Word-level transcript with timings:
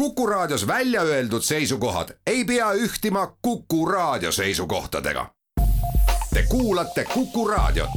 Kuku 0.00 0.26
Raadios 0.26 0.66
välja 0.66 1.02
öeldud 1.02 1.42
seisukohad 1.42 2.08
ei 2.26 2.44
pea 2.44 2.72
ühtima 2.72 3.36
Kuku 3.42 3.86
Raadio 3.86 4.32
seisukohtadega. 4.32 5.26
Te 6.34 6.42
kuulate 6.48 7.04
Kuku 7.04 7.48
Raadiot. 7.48 7.90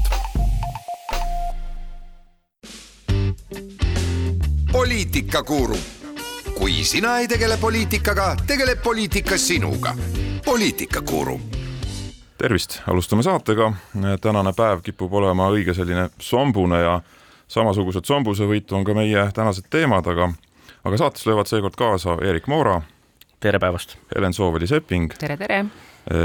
poliitikakuru, 4.72 5.78
kui 6.58 6.84
sina 6.84 7.18
ei 7.18 7.28
tegele 7.28 7.58
poliitikaga, 7.58 8.36
tegeleb 8.48 8.82
poliitika 8.84 9.38
sinuga. 9.38 9.96
poliitikakuru 10.46 11.42
tervist, 12.38 12.80
alustame 12.88 13.24
saatega. 13.24 13.74
tänane 14.22 14.54
päev 14.54 14.82
kipub 14.82 15.14
olema 15.14 15.50
õige 15.50 15.74
selline 15.74 16.10
sombune 16.20 16.82
ja 16.82 17.02
samasugused 17.48 18.06
sombusevõitu 18.06 18.76
on 18.76 18.84
ka 18.84 18.94
meie 18.94 19.32
tänased 19.34 19.64
teemad, 19.70 20.08
aga, 20.08 20.34
aga 20.84 20.98
saates 20.98 21.26
löövad 21.28 21.48
seekord 21.48 21.76
kaasa 21.80 22.18
Erik 22.22 22.48
Moora. 22.48 22.82
tere 23.40 23.60
päevast! 23.60 23.98
Helen 24.16 24.34
Sooveli-Sepping. 24.34 25.14
tere, 25.20 25.38
tere! 25.38 25.66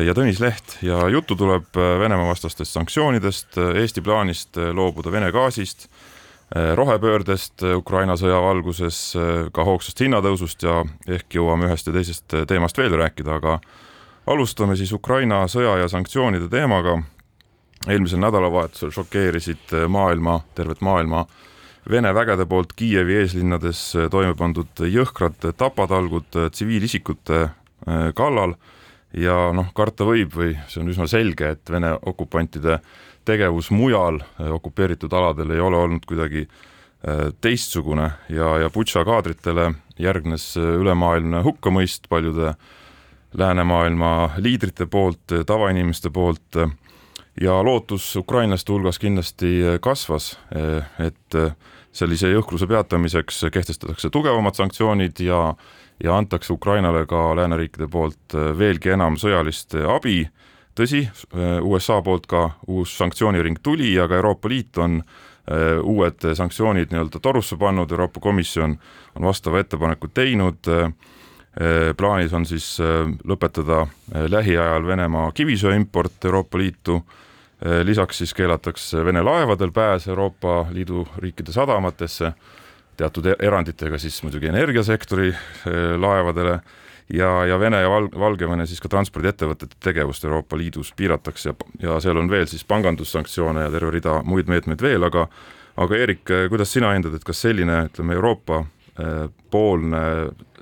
ja 0.07 0.15
Tõnis 0.15 0.41
Leht 0.43 0.79
ja 0.83 1.09
juttu 1.09 1.37
tuleb 1.37 1.77
Venemaa 1.77 2.27
vastastest 2.29 2.75
sanktsioonidest, 2.75 3.59
Eesti 3.59 4.03
plaanist 4.03 4.59
loobuda 4.73 5.13
Vene 5.13 5.31
gaasist, 5.33 5.87
rohepöördest 6.75 7.63
Ukraina 7.77 8.17
sõja 8.19 8.41
valguses, 8.43 8.99
ka 9.55 9.65
hoogsast 9.65 10.01
hinnatõusust 10.03 10.67
ja 10.67 10.83
ehk 11.07 11.39
jõuame 11.39 11.69
ühest 11.71 11.87
ja 11.87 11.95
teisest 11.95 12.35
teemast 12.51 12.79
veel 12.79 12.97
rääkida, 12.99 13.39
aga 13.39 13.61
alustame 14.27 14.77
siis 14.77 14.93
Ukraina 14.93 15.45
sõja 15.47 15.77
ja 15.79 15.89
sanktsioonide 15.89 16.49
teemaga. 16.49 17.03
eelmisel 17.87 18.19
nädalavahetusel 18.19 18.91
šokeerisid 18.91 19.71
maailma, 19.89 20.41
tervet 20.55 20.81
maailma 20.81 21.27
Vene 21.89 22.11
vägede 22.13 22.45
poolt 22.45 22.75
Kiievi 22.77 23.15
eeslinnades 23.23 23.79
toime 24.13 24.35
pandud 24.37 24.81
jõhkrad 24.93 25.41
tapatalgud 25.57 26.37
tsiviilisikute 26.53 27.39
äh, 27.41 28.11
kallal. 28.17 28.53
Ja 29.17 29.55
noh, 29.57 29.71
karta 29.73 30.05
võib 30.05 30.35
või 30.37 30.51
see 30.69 30.83
on 30.83 30.91
üsna 30.93 31.07
selge, 31.09 31.55
et 31.57 31.73
Vene 31.73 31.95
okupantide 31.97 32.83
tegevus 33.25 33.71
mujal 33.73 34.21
äh, 34.21 34.51
okupeeritud 34.53 35.17
aladel 35.17 35.55
ei 35.57 35.63
ole 35.65 35.81
olnud 35.81 36.05
kuidagi 36.05 36.45
äh, 36.45 37.31
teistsugune 37.41 38.11
ja, 38.29 38.51
ja 38.61 38.69
Butša 38.75 39.07
kaadritele 39.09 39.71
järgnes 39.97 40.51
ülemaailmne 40.61 41.41
hukkamõist 41.47 42.11
paljude 42.13 42.53
läänemaailma 43.33 44.35
liidrite 44.45 44.85
poolt, 44.93 45.25
tavainimeste 45.49 46.13
poolt 46.13 46.61
ja 47.41 47.63
lootus 47.65 48.17
ukrainlaste 48.17 48.73
hulgas 48.73 48.99
kindlasti 48.99 49.79
kasvas, 49.81 50.33
et 50.99 51.37
sellise 51.93 52.31
jõhkruse 52.33 52.67
peatamiseks 52.67 53.45
kehtestatakse 53.53 54.11
tugevamad 54.11 54.59
sanktsioonid 54.59 55.21
ja 55.21 55.55
ja 56.05 56.17
antakse 56.17 56.53
Ukrainale 56.53 57.07
ka 57.07 57.37
lääneriikide 57.37 57.89
poolt 57.91 58.35
veelgi 58.59 58.93
enam 58.95 59.17
sõjalist 59.19 59.75
abi. 59.75 60.29
tõsi, 60.79 61.09
USA 61.63 62.03
poolt 62.03 62.27
ka 62.31 62.51
uus 62.67 62.93
sanktsiooniring 62.99 63.59
tuli, 63.63 63.99
aga 63.99 64.15
Euroopa 64.15 64.49
Liit 64.49 64.79
on 64.79 65.03
uued 65.83 66.23
sanktsioonid 66.35 66.93
nii-öelda 66.93 67.19
torusse 67.21 67.57
pannud, 67.57 67.91
Euroopa 67.91 68.21
Komisjon 68.21 68.79
on 69.15 69.25
vastava 69.25 69.59
ettepaneku 69.59 70.09
teinud 70.15 70.71
plaanis 71.97 72.33
on 72.33 72.47
siis 72.47 72.77
lõpetada 73.27 73.81
äh, 73.83 74.27
lähiajal 74.31 74.87
Venemaa 74.87 75.33
kivisöe 75.33 75.75
import 75.77 76.25
Euroopa 76.25 76.59
Liitu, 76.59 77.01
lisaks 77.83 78.21
siis 78.23 78.35
keelatakse 78.39 79.05
Vene 79.05 79.23
laevadel 79.23 79.73
pääs 79.75 80.09
Euroopa 80.09 80.67
Liidu 80.71 81.09
riikide 81.19 81.53
sadamatesse, 81.53 82.33
teatud 82.97 83.27
e-, 83.27 83.35
eranditega 83.43 83.99
siis 83.99 84.21
muidugi 84.23 84.47
energiasektori 84.47 85.33
laevadele 85.99 86.61
ja, 87.15 87.33
ja 87.51 87.59
Vene 87.61 87.81
ja 87.83 87.91
Val-, 87.91 88.11
Valgevene 88.19 88.67
siis 88.67 88.81
ka 88.81 88.91
transpordiettevõtete 88.93 89.81
tegevust 89.83 90.25
Euroopa 90.25 90.59
Liidus 90.59 90.93
piiratakse 90.97 91.51
ja, 91.51 91.57
ja 91.83 92.01
seal 92.05 92.23
on 92.23 92.31
veel 92.31 92.47
siis 92.47 92.63
pangandussanktsioone 92.65 93.67
ja 93.67 93.75
terve 93.75 93.91
rida 93.97 94.21
muid 94.23 94.51
meetmeid 94.51 94.83
veel, 94.83 95.11
aga 95.11 95.27
aga 95.79 95.99
Eerik, 95.99 96.27
kuidas 96.51 96.73
sina 96.75 96.91
hindad, 96.95 97.15
et 97.15 97.25
kas 97.27 97.43
selline, 97.45 97.85
ütleme, 97.91 98.17
Euroopa 98.19 98.65
poolne 99.51 100.01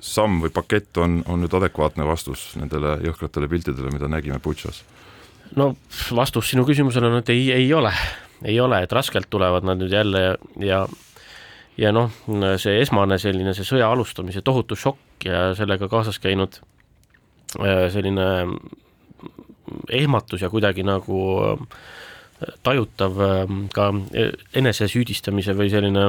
samm 0.03 0.41
või 0.43 0.51
pakett 0.53 0.97
on, 1.01 1.21
on 1.25 1.41
nüüd 1.41 1.53
adekvaatne 1.57 2.05
vastus 2.05 2.51
nendele 2.59 2.99
jõhkratele 3.07 3.49
piltidele, 3.49 3.89
mida 3.93 4.09
nägime 4.11 4.37
Butšas? 4.43 4.83
No 5.55 5.75
vastus 6.15 6.49
sinu 6.51 6.65
küsimusele 6.67 7.07
on, 7.07 7.19
et 7.21 7.29
ei, 7.29 7.51
ei 7.55 7.73
ole, 7.73 7.93
ei 8.43 8.59
ole, 8.59 8.81
et 8.83 8.91
raskelt 8.91 9.29
tulevad 9.29 9.65
nad 9.67 9.79
nüüd 9.81 9.93
jälle 9.93 10.23
ja, 10.23 10.37
ja 10.59 10.87
ja 11.77 11.91
noh, 11.93 12.11
see 12.61 12.79
esmane 12.81 13.19
selline, 13.21 13.53
see 13.55 13.67
sõja 13.67 13.89
alustamise 13.93 14.41
tohutu 14.45 14.77
šokk 14.79 15.27
ja 15.29 15.51
sellega 15.57 15.89
kaasas 15.91 16.19
käinud 16.21 16.59
äh, 17.61 17.85
selline 17.93 18.27
ehmatus 19.93 20.41
ja 20.41 20.49
kuidagi 20.49 20.85
nagu 20.87 21.21
äh, 21.43 21.61
tajutav 22.65 23.21
äh, 23.21 23.53
ka 23.75 23.91
enesesüüdistamise 24.57 25.55
või 25.57 25.69
selline 25.73 26.07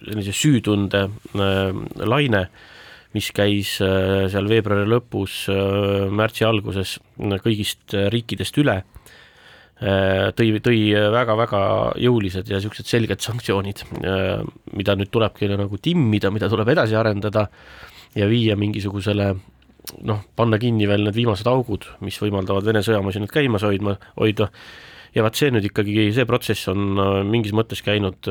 sellise 0.00 0.32
süütunde 0.32 1.02
laine, 2.08 2.46
mis 3.16 3.30
käis 3.34 3.76
äh, 3.82 4.28
seal 4.30 4.48
veebruari 4.50 4.88
lõpus, 4.88 5.42
äh, 5.50 6.06
märtsi 6.14 6.46
alguses 6.46 6.98
kõigist 7.18 7.96
riikidest 8.14 8.58
üle, 8.62 8.80
tõi, 9.80 10.50
tõi 10.60 10.80
väga-väga 10.92 11.60
jõulised 12.04 12.50
ja 12.50 12.58
niisugused 12.58 12.84
selged 12.84 13.22
sanktsioonid, 13.24 13.80
mida 14.76 14.92
nüüd 14.96 15.08
tulebki 15.08 15.48
nagu 15.48 15.78
timmida, 15.80 16.28
mida 16.28 16.50
tuleb 16.52 16.68
edasi 16.68 16.98
arendada 17.00 17.46
ja 18.12 18.28
viia 18.28 18.58
mingisugusele 18.60 19.30
noh, 20.04 20.20
panna 20.36 20.60
kinni 20.60 20.84
veel 20.88 21.06
need 21.06 21.16
viimased 21.16 21.48
augud, 21.48 21.88
mis 22.04 22.20
võimaldavad 22.20 22.68
Vene 22.68 22.84
sõjamasinat 22.84 23.32
käimas 23.32 23.64
hoidma, 23.64 23.96
hoida 24.20 24.50
ja 25.16 25.24
vaat 25.24 25.40
see 25.40 25.48
nüüd 25.48 25.70
ikkagi, 25.70 26.10
see 26.12 26.28
protsess 26.28 26.68
on 26.68 27.00
äh, 27.00 27.12
mingis 27.24 27.56
mõttes 27.56 27.80
käinud 27.86 28.28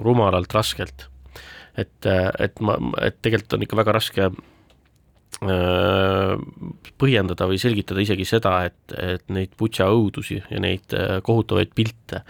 rumalalt 0.00 0.56
raskelt. 0.56 1.11
Et, 1.78 2.06
äh, 2.06 2.30
et 2.42 2.60
ma, 2.64 2.76
et 3.02 3.16
tegelikult 3.24 3.56
on 3.56 3.64
ikka 3.64 3.78
väga 3.80 3.94
raske 3.96 4.28
äh, 4.28 4.34
põhjendada 7.00 7.48
või 7.50 7.60
selgitada 7.60 8.04
isegi 8.04 8.26
seda, 8.28 8.54
et, 8.68 8.96
et 8.96 9.24
neid 9.32 9.54
Butša 9.58 9.88
õudusi 9.92 10.42
ja 10.42 10.62
neid 10.62 10.94
kohutavaid 11.24 11.72
pilte 11.76 12.22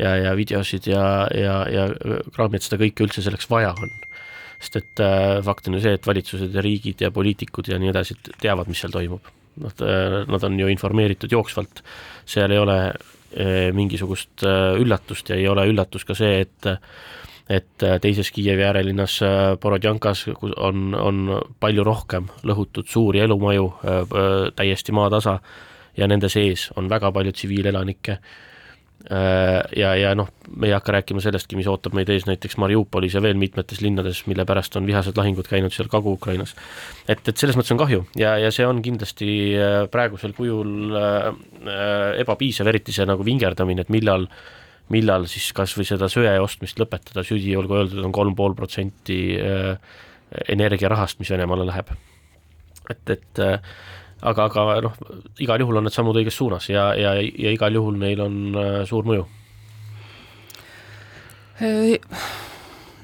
ja, 0.00 0.16
ja 0.22 0.34
videosid 0.38 0.88
ja, 0.90 1.06
ja, 1.36 1.60
ja 1.70 1.88
kraami, 2.34 2.58
et 2.58 2.66
seda 2.66 2.80
kõike 2.80 3.06
üldse 3.06 3.24
selleks 3.24 3.50
vaja 3.52 3.74
on. 3.76 3.92
sest 4.60 4.80
et 4.80 5.04
äh, 5.04 5.42
fakt 5.44 5.68
on 5.68 5.76
ju 5.76 5.84
see, 5.84 5.98
et 5.98 6.08
valitsused 6.08 6.56
ja 6.56 6.64
riigid 6.64 7.04
ja 7.04 7.12
poliitikud 7.12 7.68
ja 7.68 7.80
nii 7.80 7.92
edasi 7.92 8.16
teavad, 8.40 8.70
mis 8.72 8.80
seal 8.80 8.94
toimub 8.94 9.34
nad, 9.60 9.84
nad 10.28 10.42
on 10.44 10.58
ju 10.60 10.66
informeeritud 10.68 11.32
jooksvalt, 11.32 11.80
seal 12.28 12.52
ei 12.52 12.58
ole 12.60 12.76
mingisugust 13.72 14.44
üllatust 14.44 15.32
ja 15.32 15.36
ei 15.36 15.48
ole 15.48 15.64
üllatus 15.68 16.04
ka 16.08 16.14
see, 16.16 16.44
et 16.44 16.68
et 17.48 17.84
teises 18.02 18.30
Kiievi 18.34 18.64
äärelinnas 18.66 19.20
eh, 19.22 19.52
Borodjankas 19.62 20.26
on, 20.56 20.94
on 20.94 21.22
palju 21.60 21.84
rohkem 21.86 22.26
lõhutud 22.42 22.88
suuri 22.90 23.22
elumaju, 23.22 23.70
täiesti 24.56 24.92
maatasa, 24.92 25.38
ja 25.96 26.08
nende 26.10 26.28
sees 26.28 26.70
on 26.76 26.90
väga 26.90 27.12
palju 27.12 27.32
tsiviilelanikke 27.32 28.18
Äh, 29.10 29.62
ja, 29.78 29.92
ja 29.94 30.14
noh, 30.18 30.26
me 30.50 30.66
ei 30.66 30.72
hakka 30.74 30.96
rääkima 30.96 31.22
sellestki, 31.22 31.54
mis 31.54 31.68
ootab 31.70 31.94
meid 31.94 32.08
ees 32.10 32.24
näiteks 32.26 32.56
Mariupolis 32.58 33.14
ja 33.14 33.20
veel 33.22 33.36
mitmetes 33.38 33.78
linnades, 33.84 34.24
mille 34.26 34.42
pärast 34.48 34.74
on 34.80 34.88
vihased 34.88 35.14
lahingud 35.20 35.46
käinud 35.46 35.74
seal 35.74 35.86
Kagu-Ukrainas. 35.92 36.56
et, 37.06 37.22
et 37.22 37.36
selles 37.36 37.54
mõttes 37.54 37.70
on 37.70 37.78
kahju 37.78 38.02
ja, 38.18 38.34
ja 38.42 38.50
see 38.50 38.66
on 38.66 38.80
kindlasti 38.82 39.28
äh, 39.54 39.76
praegusel 39.92 40.34
kujul 40.34 40.96
äh, 40.98 41.28
äh, 41.28 42.18
ebapiisav, 42.24 42.66
eriti 42.72 42.96
see 42.96 43.06
nagu 43.06 43.22
vingerdamine, 43.26 43.86
et 43.86 43.94
millal 43.94 44.26
millal 44.94 45.26
siis 45.30 45.50
kas 45.56 45.74
või 45.78 45.86
seda 45.88 46.08
söe 46.12 46.36
ostmist 46.40 46.78
lõpetada, 46.78 47.24
südi, 47.26 47.56
olgu 47.58 47.80
öeldud, 47.80 48.04
on 48.06 48.14
kolm 48.14 48.36
pool 48.38 48.54
protsenti 48.54 49.18
energiarahast, 50.48 51.18
mis 51.18 51.30
Venemaale 51.30 51.66
läheb. 51.66 51.90
et, 52.90 53.10
et 53.10 53.40
aga, 54.22 54.48
aga 54.48 54.80
noh, 54.86 54.96
igal 55.42 55.60
juhul 55.60 55.80
on 55.80 55.86
need 55.86 55.94
sammud 55.94 56.16
õiges 56.16 56.36
suunas 56.38 56.68
ja, 56.70 56.88
ja, 56.96 57.14
ja 57.20 57.52
igal 57.52 57.74
juhul 57.76 57.98
neil 58.00 58.22
on 58.24 58.36
äh, 58.56 58.82
suur 58.88 59.06
mõju. 59.08 59.26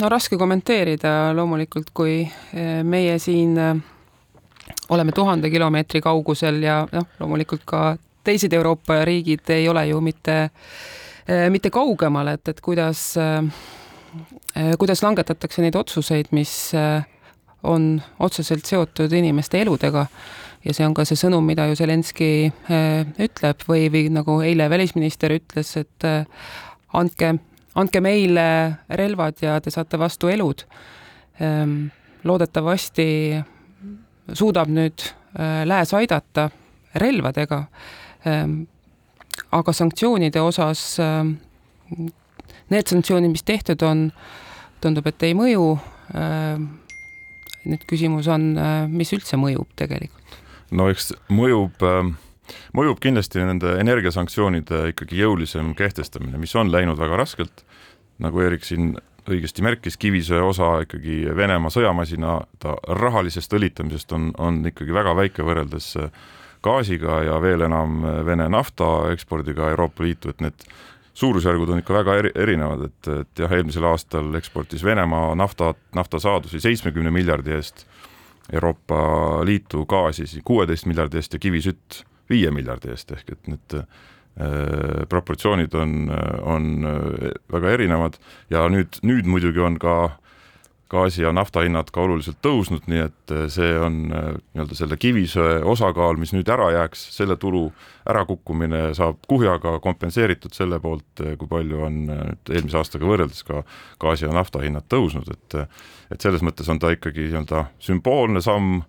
no 0.00 0.08
raske 0.12 0.36
kommenteerida 0.36 1.32
loomulikult, 1.36 1.92
kui 1.94 2.22
äh, 2.24 2.80
meie 2.84 3.18
siin 3.22 3.56
äh, 3.58 3.76
oleme 4.92 5.12
tuhande 5.12 5.50
kilomeetri 5.50 6.02
kaugusel 6.04 6.62
ja 6.64 6.82
noh, 6.92 7.08
loomulikult 7.20 7.64
ka 7.68 7.84
teised 8.24 8.52
Euroopa 8.52 9.02
riigid 9.04 9.50
ei 9.50 9.68
ole 9.68 9.86
ju 9.88 10.00
mitte, 10.00 10.36
mitte 11.50 11.70
kaugemal, 11.70 12.32
et, 12.34 12.48
et 12.48 12.60
kuidas, 12.60 13.14
kuidas 14.78 15.02
langetatakse 15.04 15.62
neid 15.62 15.76
otsuseid, 15.78 16.32
mis 16.34 16.72
on 17.62 18.02
otseselt 18.18 18.66
seotud 18.66 19.12
inimeste 19.14 19.60
eludega 19.62 20.06
ja 20.64 20.74
see 20.74 20.86
on 20.86 20.94
ka 20.96 21.04
see 21.08 21.18
sõnum, 21.18 21.44
mida 21.46 21.66
ju 21.70 21.76
Zelenskõi 21.78 22.50
äh, 22.50 23.02
ütleb 23.22 23.64
või, 23.68 23.86
või 23.92 24.06
nagu 24.14 24.38
eile 24.44 24.68
välisminister 24.70 25.34
ütles, 25.34 25.74
et 25.80 26.06
äh, 26.06 26.26
andke, 26.98 27.34
andke 27.78 28.02
meile 28.04 28.46
relvad 29.02 29.42
ja 29.42 29.58
te 29.62 29.72
saate 29.74 30.00
vastu 30.00 30.30
elud. 30.32 30.64
Ähm, 31.42 31.90
loodetavasti 32.24 33.08
suudab 34.32 34.70
nüüd 34.70 35.02
lääs 35.66 35.90
aidata 35.96 36.44
relvadega, 37.00 37.56
aga 39.52 39.74
sanktsioonide 39.76 40.40
osas, 40.40 40.96
need 42.72 42.88
sanktsioonid, 42.88 43.32
mis 43.32 43.46
tehtud 43.46 43.84
on, 43.86 44.10
tundub, 44.84 45.06
et 45.06 45.28
ei 45.28 45.36
mõju. 45.38 45.68
nüüd 47.62 47.84
küsimus 47.86 48.26
on, 48.28 48.52
mis 48.90 49.12
üldse 49.14 49.38
mõjub 49.38 49.70
tegelikult? 49.78 50.36
no 50.72 50.88
eks 50.90 51.12
mõjub 51.30 51.84
äh 51.86 52.12
mõjub 52.76 53.00
kindlasti 53.02 53.42
nende 53.44 53.76
energiasanktsioonide 53.80 54.88
ikkagi 54.92 55.20
jõulisem 55.22 55.72
kehtestamine, 55.78 56.40
mis 56.40 56.54
on 56.58 56.72
läinud 56.72 56.98
väga 57.00 57.18
raskelt, 57.20 57.64
nagu 58.22 58.42
Eerik 58.42 58.66
siin 58.66 58.92
õigesti 59.30 59.62
märkis, 59.64 59.96
kivisöe 60.00 60.42
osa 60.42 60.74
ikkagi 60.82 61.22
Venemaa 61.36 61.70
sõjamasina, 61.72 62.40
ta 62.62 62.74
rahalisest 62.98 63.54
õlitamisest 63.54 64.14
on, 64.16 64.30
on 64.38 64.62
ikkagi 64.72 64.94
väga 64.94 65.14
väike 65.18 65.46
võrreldes 65.46 65.92
gaasiga 66.62 67.22
ja 67.26 67.40
veel 67.42 67.66
enam 67.66 68.02
Vene 68.26 68.48
nafta 68.48 69.12
ekspordiga 69.12 69.70
Euroopa 69.72 70.04
Liitu, 70.04 70.32
et 70.32 70.40
need 70.44 70.66
suurusjärgud 71.14 71.70
on 71.72 71.82
ikka 71.82 71.94
väga 71.94 72.14
eri, 72.22 72.30
erinevad, 72.34 72.86
et, 72.88 73.08
et 73.12 73.42
jah, 73.44 73.52
eelmisel 73.52 73.84
aastal 73.88 74.32
eksportis 74.38 74.84
Venemaa 74.84 75.34
nafta, 75.38 75.74
naftasaadusi 75.96 76.60
seitsmekümne 76.62 77.12
miljardi 77.12 77.56
eest, 77.58 77.84
Euroopa 78.52 79.02
Liitu 79.46 79.84
gaasi 79.86 80.26
kuueteist 80.44 80.88
miljardi 80.90 81.20
eest 81.20 81.36
ja 81.36 81.42
kivisütt 81.42 82.02
viie 82.30 82.50
miljardi 82.50 82.90
eest, 82.92 83.12
ehk 83.12 83.34
et 83.36 83.52
need 83.52 83.76
äh, 83.76 83.84
proportsioonid 85.08 85.74
on, 85.78 86.10
on 86.42 86.88
äh, 86.88 87.30
väga 87.52 87.76
erinevad. 87.76 88.18
Ja 88.50 88.64
nüüd, 88.72 88.98
nüüd 89.06 89.28
muidugi 89.28 89.62
on 89.62 89.78
ka 89.82 89.96
gaasi 90.92 91.24
ja 91.24 91.32
nafta 91.34 91.64
hinnad 91.64 91.90
ka 91.92 92.04
oluliselt 92.04 92.38
tõusnud, 92.44 92.86
nii 92.90 93.02
et 93.06 93.34
äh, 93.34 93.46
see 93.52 93.72
on 93.80 93.98
nii-öelda 94.10 94.78
selle 94.78 94.98
kivisöe 95.00 95.58
osakaal, 95.74 96.20
mis 96.20 96.34
nüüd 96.36 96.48
ära 96.52 96.70
jääks, 96.76 97.04
selle 97.16 97.36
tulu 97.40 97.66
ärakukkumine 98.08 98.90
saab 98.98 99.20
kuhjaga 99.30 99.78
kompenseeritud 99.82 100.54
selle 100.56 100.80
poolt, 100.82 101.24
kui 101.38 101.50
palju 101.50 101.84
on 101.88 102.00
nüüd 102.10 102.54
eelmise 102.54 102.80
aastaga 102.80 103.08
võrreldes 103.08 103.44
ka 103.48 103.62
gaasi 104.02 104.28
ja 104.28 104.34
nafta 104.36 104.64
hinnad 104.64 104.88
tõusnud, 104.92 105.30
et 105.32 105.62
et 106.12 106.20
selles 106.20 106.42
mõttes 106.44 106.68
on 106.68 106.76
ta 106.76 106.90
ikkagi 106.92 107.30
nii-öelda 107.30 107.66
sümboolne 107.80 108.42
samm 108.44 108.82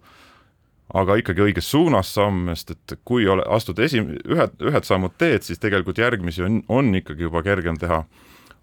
aga 0.97 1.17
ikkagi 1.19 1.43
õiges 1.47 1.69
suunas 1.73 2.11
samm, 2.13 2.51
sest 2.53 2.75
et 2.75 2.95
kui 3.07 3.25
ole, 3.29 3.45
astud 3.55 3.79
esi-, 3.83 4.03
ühed, 4.03 4.55
ühed 4.61 4.87
sammud 4.87 5.15
teed, 5.21 5.45
siis 5.45 5.61
tegelikult 5.61 6.01
järgmisi 6.01 6.45
on, 6.45 6.61
on 6.69 6.93
ikkagi 6.99 7.27
juba 7.27 7.43
kergem 7.45 7.79
teha. 7.81 8.03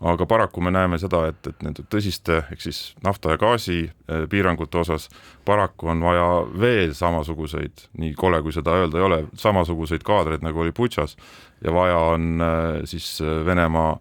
Aga 0.01 0.27
paraku 0.27 0.61
me 0.61 0.71
näeme 0.73 0.99
seda, 0.99 1.27
et, 1.29 1.47
et 1.47 1.65
nende 1.65 1.85
tõsiste 1.93 2.39
ehk 2.41 2.63
siis 2.65 2.81
nafta 3.05 3.35
ja 3.35 3.41
gaasi 3.41 3.83
eh, 3.85 4.25
piirangute 4.33 4.81
osas 4.81 5.09
paraku 5.45 5.91
on 5.93 6.01
vaja 6.05 6.29
veel 6.61 6.95
samasuguseid, 6.97 7.85
nii 8.01 8.15
kole 8.17 8.41
kui 8.43 8.55
seda 8.57 8.79
öelda 8.81 9.01
ei 9.01 9.05
ole, 9.05 9.21
samasuguseid 9.41 10.05
kaadreid, 10.07 10.45
nagu 10.47 10.65
oli 10.65 10.73
Butšas. 10.77 11.17
Ja 11.65 11.75
vaja 11.77 11.99
on 12.15 12.41
eh, 12.41 12.81
siis 12.89 13.13
eh, 13.21 13.45
Venemaa 13.47 13.93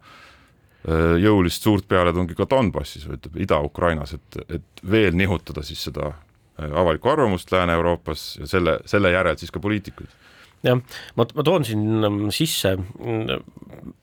jõulist 1.19 1.65
suurt 1.65 1.83
pealetungi 1.91 2.37
ka 2.37 2.45
Donbassis 2.49 3.03
või 3.03 3.17
ütleme 3.17 3.41
Ida-Ukrainas, 3.43 4.13
et, 4.15 4.37
et 4.47 4.83
veel 4.89 5.11
nihutada 5.19 5.59
siis 5.67 5.81
seda 5.89 6.13
avalikku 6.55 7.11
arvamust 7.11 7.51
Lääne-Euroopas 7.51 8.23
ja 8.39 8.47
selle, 8.47 8.77
selle 8.87 9.11
järel 9.11 9.35
siis 9.37 9.51
ka 9.51 9.59
poliitikuid 9.59 10.15
jah, 10.65 10.79
ma, 11.19 11.25
ma 11.25 11.45
toon 11.45 11.67
siin 11.67 12.07
ähm, 12.07 12.23
sisse 12.35 12.75
mm, 12.77 13.43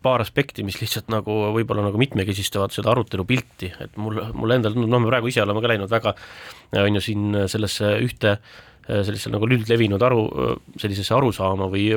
paar 0.05 0.25
aspekti, 0.25 0.65
mis 0.67 0.79
lihtsalt 0.81 1.11
nagu 1.13 1.35
võib-olla 1.57 1.85
nagu 1.89 2.01
mitmekesistavad 2.01 2.75
seda 2.75 2.93
arutelu 2.95 3.27
pilti, 3.29 3.73
et 3.83 3.99
mul, 4.01 4.23
mul 4.37 4.57
endal 4.57 4.79
noh, 4.79 5.01
me 5.01 5.11
praegu 5.11 5.31
ise 5.33 5.45
oleme 5.45 5.63
ka 5.65 5.73
läinud 5.73 5.93
väga, 5.93 6.15
on 6.81 6.99
ju 6.99 7.05
siin 7.05 7.43
sellesse 7.51 7.99
ühte 8.05 8.39
sellisesse 8.87 9.33
nagu 9.35 9.49
üldlevinud 9.51 10.03
aru, 10.07 10.21
sellisesse 10.79 11.15
arusaama 11.17 11.67
või, 11.73 11.89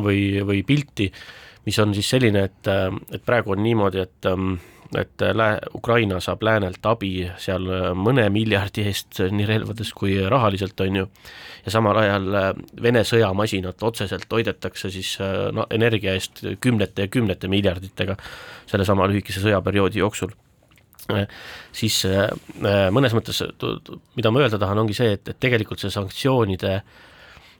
või, 0.00 0.22
või 0.48 0.62
pilti, 0.64 1.10
mis 1.68 1.78
on 1.82 1.92
siis 1.96 2.08
selline, 2.16 2.48
et, 2.48 2.72
et 3.12 3.24
praegu 3.24 3.52
on 3.52 3.62
niimoodi, 3.62 4.00
et 4.06 4.28
ähm, 4.30 4.56
et 4.96 5.20
lää-, 5.20 5.58
Ukraina 5.74 6.16
saab 6.20 6.42
läänelt 6.42 6.86
abi 6.88 7.26
seal 7.36 7.66
mõne 7.92 8.24
miljardi 8.32 8.86
eest 8.88 9.20
nii 9.20 9.44
relvades 9.44 9.90
kui 9.92 10.14
rahaliselt, 10.32 10.80
on 10.80 10.96
ju, 11.02 11.08
ja 11.66 11.72
samal 11.74 12.00
ajal 12.00 12.28
Vene 12.82 13.02
sõjamasinat 13.04 13.84
otseselt 13.84 14.24
toidetakse 14.32 14.88
siis 14.94 15.18
no 15.52 15.66
energia 15.76 16.14
eest 16.16 16.40
kümnete 16.64 17.04
ja 17.04 17.12
kümnete 17.12 17.50
miljarditega 17.52 18.16
sellesama 18.70 19.10
lühikese 19.12 19.44
sõjaperioodi 19.44 20.00
jooksul. 20.00 20.32
Siis 21.72 22.00
mõnes 22.96 23.12
mõttes, 23.16 23.42
mida 24.16 24.32
ma 24.32 24.40
öelda 24.40 24.60
tahan, 24.60 24.80
ongi 24.86 24.96
see, 24.96 25.12
et, 25.18 25.28
et 25.28 25.40
tegelikult 25.40 25.84
see 25.84 25.92
sanktsioonide 25.92 26.74
äh, 26.78 26.90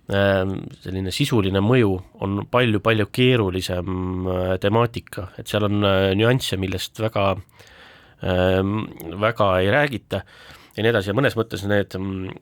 selline 0.09 1.13
sisuline 1.13 1.61
mõju 1.61 1.93
on 2.25 2.43
palju-palju 2.49 3.09
keerulisem 3.13 4.29
äh, 4.29 4.53
temaatika, 4.61 5.29
et 5.39 5.51
seal 5.51 5.67
on 5.69 5.85
äh, 5.85 6.11
nüansse, 6.17 6.57
millest 6.61 7.01
väga, 7.03 7.35
ehm, 8.25 8.77
väga 9.21 9.49
ei 9.61 9.73
räägita 9.75 10.23
ja 10.77 10.85
nii 10.85 10.93
edasi. 10.95 11.11
Ja 11.13 11.17
mõnes 11.19 11.37
mõttes 11.37 11.65
need 11.69 11.97
mm, 11.99 12.39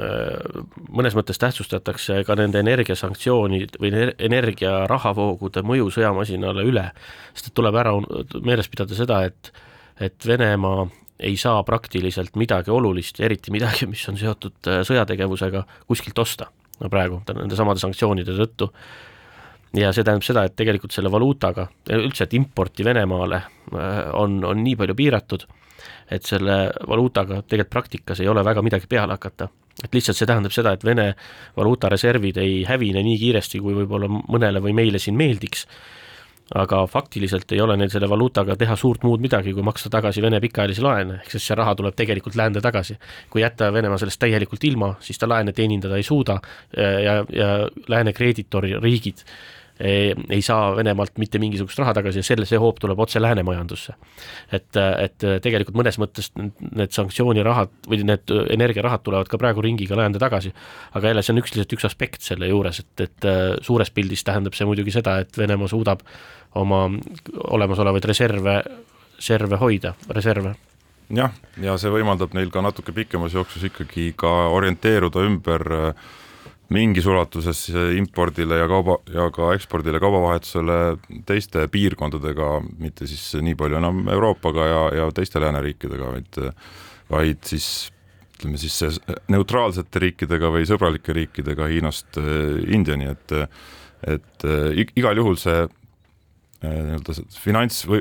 äh, 0.00 0.62
mõnes 0.88 1.16
mõttes 1.18 1.40
tähtsustatakse 1.42 2.22
ka 2.24 2.36
nende 2.40 2.62
energiasanktsioonid 2.64 3.76
või 3.82 3.92
energia 4.16 4.86
rahavoogude 4.88 5.60
mõju 5.66 5.90
sõjamasinale 5.98 6.64
üle, 6.70 6.86
sest 7.34 7.50
et 7.50 7.56
tuleb 7.60 7.76
ära 7.82 7.92
meeles 8.40 8.70
pidada 8.72 8.96
seda, 8.96 9.26
et 9.28 9.52
et 10.00 10.24
Venemaa 10.24 10.86
ei 11.20 11.34
saa 11.36 11.60
praktiliselt 11.68 12.32
midagi 12.40 12.72
olulist, 12.72 13.20
eriti 13.20 13.52
midagi, 13.52 13.84
mis 13.84 14.06
on 14.08 14.16
seotud 14.16 14.70
sõjategevusega, 14.88 15.66
kuskilt 15.84 16.22
osta 16.24 16.46
no 16.80 16.90
praegu 16.92 17.20
nende 17.36 17.58
samade 17.58 17.82
sanktsioonide 17.82 18.34
tõttu. 18.38 18.70
ja 19.76 19.92
see 19.94 20.04
tähendab 20.04 20.26
seda, 20.26 20.44
et 20.46 20.56
tegelikult 20.58 20.94
selle 20.94 21.12
valuutaga, 21.12 21.68
üldse, 21.94 22.26
et 22.26 22.34
importi 22.34 22.84
Venemaale 22.86 23.38
äh, 23.38 24.10
on, 24.18 24.40
on 24.44 24.62
nii 24.64 24.76
palju 24.80 24.96
piiratud, 24.98 25.46
et 26.10 26.26
selle 26.26 26.60
valuutaga 26.88 27.42
tegelikult 27.42 27.76
praktikas 27.76 28.20
ei 28.20 28.28
ole 28.28 28.44
väga 28.44 28.62
midagi 28.66 28.90
peale 28.90 29.14
hakata. 29.14 29.48
et 29.84 29.94
lihtsalt 29.94 30.18
see 30.18 30.28
tähendab 30.28 30.52
seda, 30.52 30.74
et 30.74 30.84
Vene 30.84 31.14
valuutareservid 31.56 32.36
ei 32.42 32.64
hävine 32.68 33.02
nii 33.06 33.18
kiiresti, 33.18 33.60
kui 33.60 33.76
võib-olla 33.78 34.10
mõnele 34.10 34.60
või 34.60 34.74
meile 34.76 34.98
siin 34.98 35.16
meeldiks 35.16 35.66
aga 36.54 36.80
faktiliselt 36.90 37.52
ei 37.52 37.60
ole 37.62 37.76
neil 37.78 37.90
selle 37.92 38.08
valuutaga 38.10 38.56
teha 38.58 38.74
suurt 38.76 39.04
muud 39.06 39.22
midagi, 39.22 39.54
kui 39.54 39.62
maksta 39.62 39.90
tagasi 39.92 40.22
Vene 40.22 40.40
pikaajalisi 40.42 40.82
laene, 40.82 41.20
ehk 41.20 41.36
siis 41.36 41.46
see 41.46 41.58
raha 41.58 41.76
tuleb 41.78 41.94
tegelikult 41.98 42.34
läände 42.38 42.60
tagasi. 42.60 42.98
kui 43.30 43.42
jätta 43.42 43.72
Venemaa 43.72 43.98
sellest 43.98 44.20
täielikult 44.20 44.64
ilma, 44.64 44.94
siis 45.00 45.18
ta 45.18 45.28
laene 45.28 45.52
teenindada 45.52 45.96
ei 45.96 46.02
suuda 46.02 46.40
ja, 46.76 47.20
ja 47.32 47.48
lääne 47.88 48.12
kreeditoririigid 48.12 49.24
ei, 49.80 50.14
ei 50.28 50.42
saa 50.42 50.76
Venemaalt 50.76 51.18
mitte 51.18 51.40
mingisugust 51.42 51.78
raha 51.80 51.94
tagasi 51.96 52.20
ja 52.20 52.26
selle, 52.26 52.46
see 52.48 52.60
hoop 52.60 52.80
tuleb 52.82 53.00
otse 53.00 53.22
läänemajandusse. 53.22 53.94
et, 54.52 54.76
et 54.76 55.26
tegelikult 55.42 55.76
mõnes 55.80 55.98
mõttes 56.00 56.30
need 56.36 56.94
sanktsioonirahad 56.94 57.72
või 57.88 58.02
need 58.04 58.34
energiarahad 58.56 59.04
tulevad 59.06 59.30
ka 59.30 59.40
praegu 59.40 59.64
ringiga 59.64 59.98
läände 59.98 60.20
tagasi, 60.22 60.52
aga 60.94 61.12
jälle, 61.12 61.24
see 61.24 61.34
on 61.34 61.42
üks, 61.42 61.54
lihtsalt 61.54 61.76
üks 61.78 61.88
aspekt 61.88 62.26
selle 62.26 62.50
juures, 62.50 62.82
et, 62.84 63.06
et 63.06 63.30
suures 63.66 63.90
pildis 63.94 64.24
tähendab 64.26 64.56
see 64.58 64.68
muidugi 64.68 64.94
seda, 64.94 65.18
et 65.24 65.38
Venemaa 65.38 65.70
suudab 65.70 66.04
oma 66.60 66.86
olemasolevaid 67.54 68.10
reserve, 68.10 68.60
reserve 69.16 69.60
hoida, 69.60 69.94
reserve 70.10 70.54
jah, 71.14 71.34
ja 71.60 71.76
see 71.80 71.90
võimaldab 71.92 72.34
neil 72.36 72.50
ka 72.52 72.62
natuke 72.64 72.94
pikemas 72.94 73.34
jooksus 73.34 73.64
ikkagi 73.70 74.12
ka 74.18 74.30
orienteeruda 74.54 75.24
ümber 75.26 75.66
äh, 75.76 76.08
mingis 76.70 77.06
ulatuses 77.10 77.64
impordile 77.98 78.60
ja 78.60 78.68
kauba 78.70 79.00
ja 79.10 79.26
ka 79.34 79.50
ekspordile, 79.56 79.98
kaubavahetusele 80.02 80.76
teiste 81.26 81.64
piirkondadega, 81.72 82.52
mitte 82.78 83.08
siis 83.10 83.32
nii 83.42 83.56
palju 83.58 83.80
enam 83.80 84.04
Euroopaga 84.12 84.68
ja, 84.68 84.84
ja 85.00 85.08
teiste 85.14 85.42
lääneriikidega, 85.42 86.12
vaid 86.14 86.40
vaid 87.10 87.42
siis 87.46 87.90
ütleme 88.40 88.60
siis 88.60 89.00
neutraalsete 89.28 90.00
riikidega 90.06 90.50
või 90.52 90.64
sõbralike 90.68 91.14
riikidega 91.16 91.68
Hiinast 91.70 92.18
äh, 92.20 92.62
Indiani, 92.72 93.10
et 93.12 93.36
et 94.08 94.44
äh, 94.48 94.86
igal 94.96 95.18
juhul 95.20 95.36
see 95.36 95.58
äh, 95.66 95.70
nii-öelda 96.64 97.18
finants 97.36 97.82
või 97.88 98.00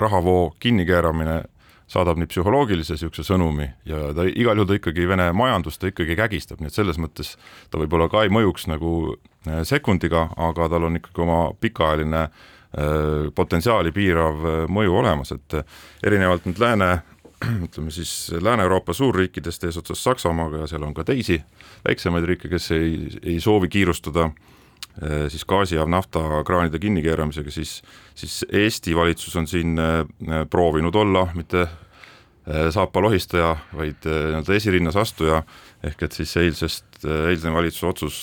rahavoo 0.00 0.54
kinnikeeramine 0.58 1.42
saadab 1.90 2.18
nii 2.18 2.28
psühholoogilise 2.30 2.96
niisuguse 2.96 3.26
sõnumi 3.26 3.68
ja 3.88 4.08
ta 4.16 4.24
igal 4.28 4.58
juhul 4.58 4.70
ta 4.70 4.78
ikkagi 4.78 5.06
Vene 5.08 5.28
majandust 5.36 5.82
ta 5.82 5.90
ikkagi 5.90 6.16
kägistab, 6.18 6.60
nii 6.60 6.72
et 6.72 6.76
selles 6.76 6.98
mõttes 7.00 7.34
ta 7.70 7.80
võib-olla 7.80 8.08
ka 8.12 8.24
ei 8.24 8.32
mõjuks 8.32 8.68
nagu 8.72 8.94
äh, 9.14 9.62
sekundiga, 9.68 10.28
aga 10.36 10.68
tal 10.72 10.88
on 10.88 11.00
ikkagi 11.00 11.24
oma 11.24 11.40
pikaajaline 11.60 12.22
äh, 12.24 12.30
potentsiaali 13.36 13.92
piirav 13.96 14.46
äh, 14.48 14.62
mõju 14.72 14.96
olemas, 15.02 15.34
et 15.36 15.60
erinevalt 16.06 16.48
nüüd 16.48 16.62
lääne 16.62 16.90
ütleme 17.66 17.92
siis 17.92 18.32
Lääne-Euroopa 18.40 18.94
suurriikidest 18.96 19.64
eesotsas 19.68 20.04
Saksamaaga 20.04 20.64
ja 20.64 20.70
seal 20.70 20.86
on 20.86 20.94
ka 20.96 21.04
teisi 21.04 21.42
väiksemaid 21.84 22.24
riike, 22.24 22.48
kes 22.48 22.70
ei, 22.72 22.94
ei 23.22 23.40
soovi 23.40 23.68
kiirustada 23.68 24.30
siis 25.28 25.42
gaasi 25.48 25.74
ja 25.74 25.86
nafta 25.90 26.20
kraanide 26.46 26.78
kinnikeeramisega, 26.78 27.50
siis, 27.50 27.80
siis 28.14 28.44
Eesti 28.52 28.94
valitsus 28.96 29.34
on 29.36 29.48
siin 29.50 29.74
proovinud 30.50 30.94
olla 30.94 31.26
mitte 31.34 31.66
saapa 32.70 33.02
lohistaja, 33.02 33.56
vaid 33.74 34.04
nii-öelda 34.06 34.54
esirinnas 34.54 34.96
astuja, 35.00 35.40
ehk 35.82 36.02
et 36.06 36.12
siis 36.14 36.36
eilsest, 36.36 36.86
eilne 37.02 37.52
valitsuse 37.54 37.86
otsus 37.88 38.18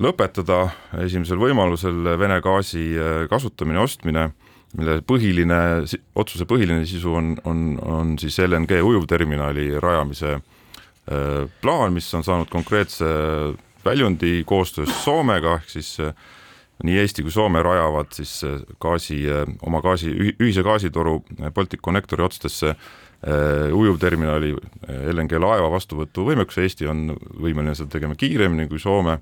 lõpetada 0.00 0.64
esimesel 1.04 1.38
võimalusel 1.38 2.16
Vene 2.18 2.40
gaasi 2.42 2.86
kasutamine, 3.30 3.78
ostmine, 3.84 4.30
mille 4.74 4.98
põhiline, 5.06 5.60
otsuse 6.18 6.46
põhiline 6.50 6.86
sisu 6.88 7.14
on, 7.14 7.34
on, 7.46 7.62
on 7.84 8.16
siis 8.18 8.40
LNG 8.42 8.80
ujuvterminali 8.82 9.68
rajamise 9.82 10.38
plaan, 11.60 11.92
mis 11.94 12.08
on 12.16 12.24
saanud 12.26 12.50
konkreetse 12.50 13.06
väljundi 13.84 14.42
koostöös 14.46 14.92
Soomega, 15.04 15.58
ehk 15.60 15.70
siis 15.70 15.98
nii 16.82 16.98
Eesti 16.98 17.22
kui 17.22 17.32
Soome 17.32 17.62
rajavad 17.62 18.12
siis 18.16 18.34
äh, 18.44 18.60
gaasi, 18.82 19.20
äh, 19.30 19.46
oma 19.66 19.80
gaasi, 19.84 20.10
ühise 20.34 20.64
gaasitoru 20.66 21.20
äh, 21.38 21.52
Balticconnectori 21.54 22.24
otstesse 22.24 22.76
ujuvterminali 23.72 24.50
LNG 25.14 25.38
laeva 25.40 25.70
vastuvõtuvõimekuse, 25.72 26.60
Eesti 26.66 26.84
on 26.92 27.06
võimeline 27.40 27.72
seda 27.72 27.94
tegema 27.94 28.18
kiiremini 28.20 28.66
kui 28.68 28.76
Soome 28.82 29.14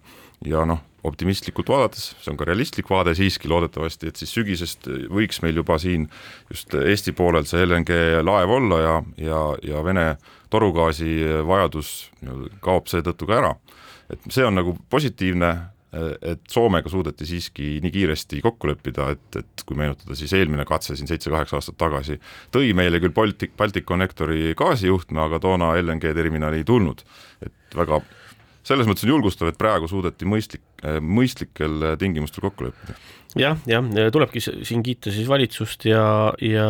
ja 0.43 0.65
noh, 0.67 0.81
optimistlikult 1.07 1.71
vaadates, 1.71 2.09
see 2.19 2.33
on 2.33 2.41
ka 2.41 2.49
realistlik 2.49 2.91
vaade 2.91 3.15
siiski 3.15 3.47
loodetavasti, 3.53 4.11
et 4.11 4.19
siis 4.19 4.33
sügisest 4.35 4.89
võiks 5.07 5.39
meil 5.45 5.61
juba 5.61 5.79
siin 5.79 6.09
just 6.51 6.75
Eesti 6.75 7.15
poolel 7.15 7.47
see 7.47 7.63
LNG 7.63 8.25
laev 8.27 8.57
olla 8.57 8.81
ja, 8.83 8.97
ja, 9.23 9.45
ja 9.71 9.85
Vene 9.87 10.09
torugaasi 10.51 11.21
vajadus 11.47 11.95
kaob 12.65 12.91
seetõttu 12.91 13.31
ka 13.31 13.39
ära. 13.39 13.55
Et 14.13 14.33
see 14.33 14.45
on 14.47 14.59
nagu 14.61 14.77
positiivne 14.91 15.53
et 16.25 16.41
Soomega 16.49 16.89
suudeti 16.89 17.27
siiski 17.29 17.75
nii 17.85 17.93
kiiresti 17.93 18.39
kokku 18.41 18.71
leppida, 18.71 19.11
et, 19.13 19.37
et 19.37 19.65
kui 19.69 19.77
meenutada, 19.77 20.17
siis 20.17 20.33
eelmine 20.39 20.65
katse 20.69 20.97
siin 20.97 21.11
seitse-kaheksa 21.11 21.59
aastat 21.59 21.77
tagasi 21.81 22.17
tõi 22.55 22.73
meile 22.77 23.01
küll 23.03 23.13
Baltic, 23.13 23.53
Balticconnectori 23.61 24.55
gaasijuhtme, 24.57 25.21
aga 25.27 25.41
toona 25.43 25.75
LNG 25.83 26.15
terminali 26.17 26.63
ei 26.63 26.69
tulnud. 26.69 27.05
et 27.45 27.77
väga, 27.77 28.01
selles 28.65 28.89
mõttes 28.89 29.05
on 29.05 29.13
julgustav, 29.13 29.53
et 29.53 29.61
praegu 29.61 29.91
suudeti 29.91 30.29
mõistlik, 30.29 30.65
mõistlikel 31.05 31.93
tingimustel 32.01 32.49
kokku 32.49 32.71
leppida 32.71 32.97
jah, 33.39 33.57
jah, 33.69 33.87
tulebki 34.13 34.41
siin 34.43 34.83
kiita 34.85 35.13
siis 35.13 35.29
valitsust 35.29 35.87
ja, 35.89 36.05
ja 36.45 36.67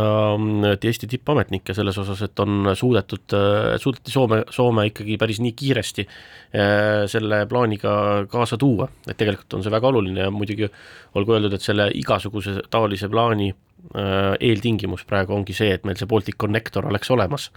Eesti 0.72 1.08
tippametnikke 1.10 1.74
selles 1.74 1.98
osas, 1.98 2.22
et 2.26 2.42
on 2.42 2.72
suudetud, 2.78 3.34
suudeti 3.82 4.14
Soome, 4.14 4.42
Soome 4.52 4.86
ikkagi 4.90 5.16
päris 5.20 5.40
nii 5.42 5.54
kiiresti 5.58 6.06
äh, 6.06 7.02
selle 7.10 7.44
plaaniga 7.50 7.94
kaasa 8.30 8.58
tuua, 8.60 8.88
et 9.08 9.18
tegelikult 9.18 9.58
on 9.58 9.66
see 9.66 9.74
väga 9.74 9.90
oluline 9.90 10.26
ja 10.26 10.32
muidugi 10.34 10.70
olgu 11.18 11.36
öeldud, 11.36 11.56
et 11.56 11.64
selle 11.64 11.88
igasuguse 11.98 12.60
taolise 12.70 13.10
plaani 13.12 13.50
äh, 13.50 14.34
eeltingimus 14.38 15.06
praegu 15.08 15.34
ongi 15.38 15.56
see, 15.56 15.72
et 15.74 15.86
meil 15.88 15.98
see 15.98 16.10
Baltic 16.10 16.38
Connector 16.38 16.86
oleks 16.90 17.10
olemas. 17.10 17.50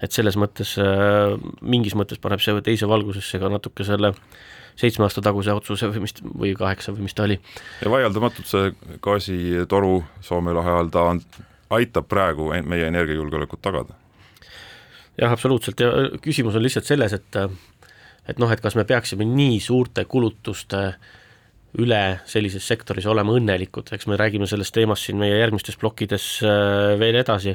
et 0.00 0.12
selles 0.16 0.38
mõttes, 0.40 0.78
äh, 0.80 1.36
mingis 1.60 1.94
mõttes 1.94 2.18
paneb 2.18 2.40
see 2.42 2.56
teise 2.64 2.88
valgusesse 2.88 3.38
ka 3.38 3.50
natuke 3.52 3.84
selle 3.84 4.14
äh, 4.14 4.40
seitsme 4.78 5.06
aasta 5.06 5.22
taguse 5.24 5.52
otsuse 5.54 5.88
või 5.92 6.04
mis, 6.04 6.14
või 6.22 6.52
kaheksa 6.58 6.94
või 6.94 7.06
mis 7.06 7.16
ta 7.16 7.26
oli. 7.26 7.38
ja 7.82 7.92
vaieldamatult 7.92 8.50
see 8.50 8.72
gaasitoru 9.02 10.00
Soome 10.24 10.54
lahe 10.56 10.74
all, 10.80 10.92
ta 10.92 11.06
on, 11.14 11.22
aitab 11.76 12.08
praegu 12.10 12.50
meie 12.66 12.88
energiajulgeolekut 12.90 13.62
tagada. 13.62 13.96
jah, 15.20 15.32
absoluutselt 15.32 15.80
ja 15.80 15.92
küsimus 16.22 16.56
on 16.56 16.64
lihtsalt 16.66 16.88
selles, 16.88 17.16
et 17.16 17.40
et 18.28 18.38
noh, 18.38 18.50
et 18.52 18.60
kas 18.60 18.76
me 18.78 18.84
peaksime 18.86 19.26
nii 19.26 19.58
suurte 19.60 20.04
kulutuste 20.04 20.84
üle 21.80 22.20
sellises 22.26 22.66
sektoris 22.66 23.06
olema 23.06 23.32
õnnelikud, 23.38 23.92
eks 23.94 24.08
me 24.10 24.18
räägime 24.18 24.46
sellest 24.50 24.74
teemast 24.74 25.06
siin 25.06 25.18
meie 25.20 25.38
järgmistes 25.38 25.78
plokkides 25.78 26.26
äh, 26.42 26.98
veel 26.98 27.20
edasi, 27.20 27.54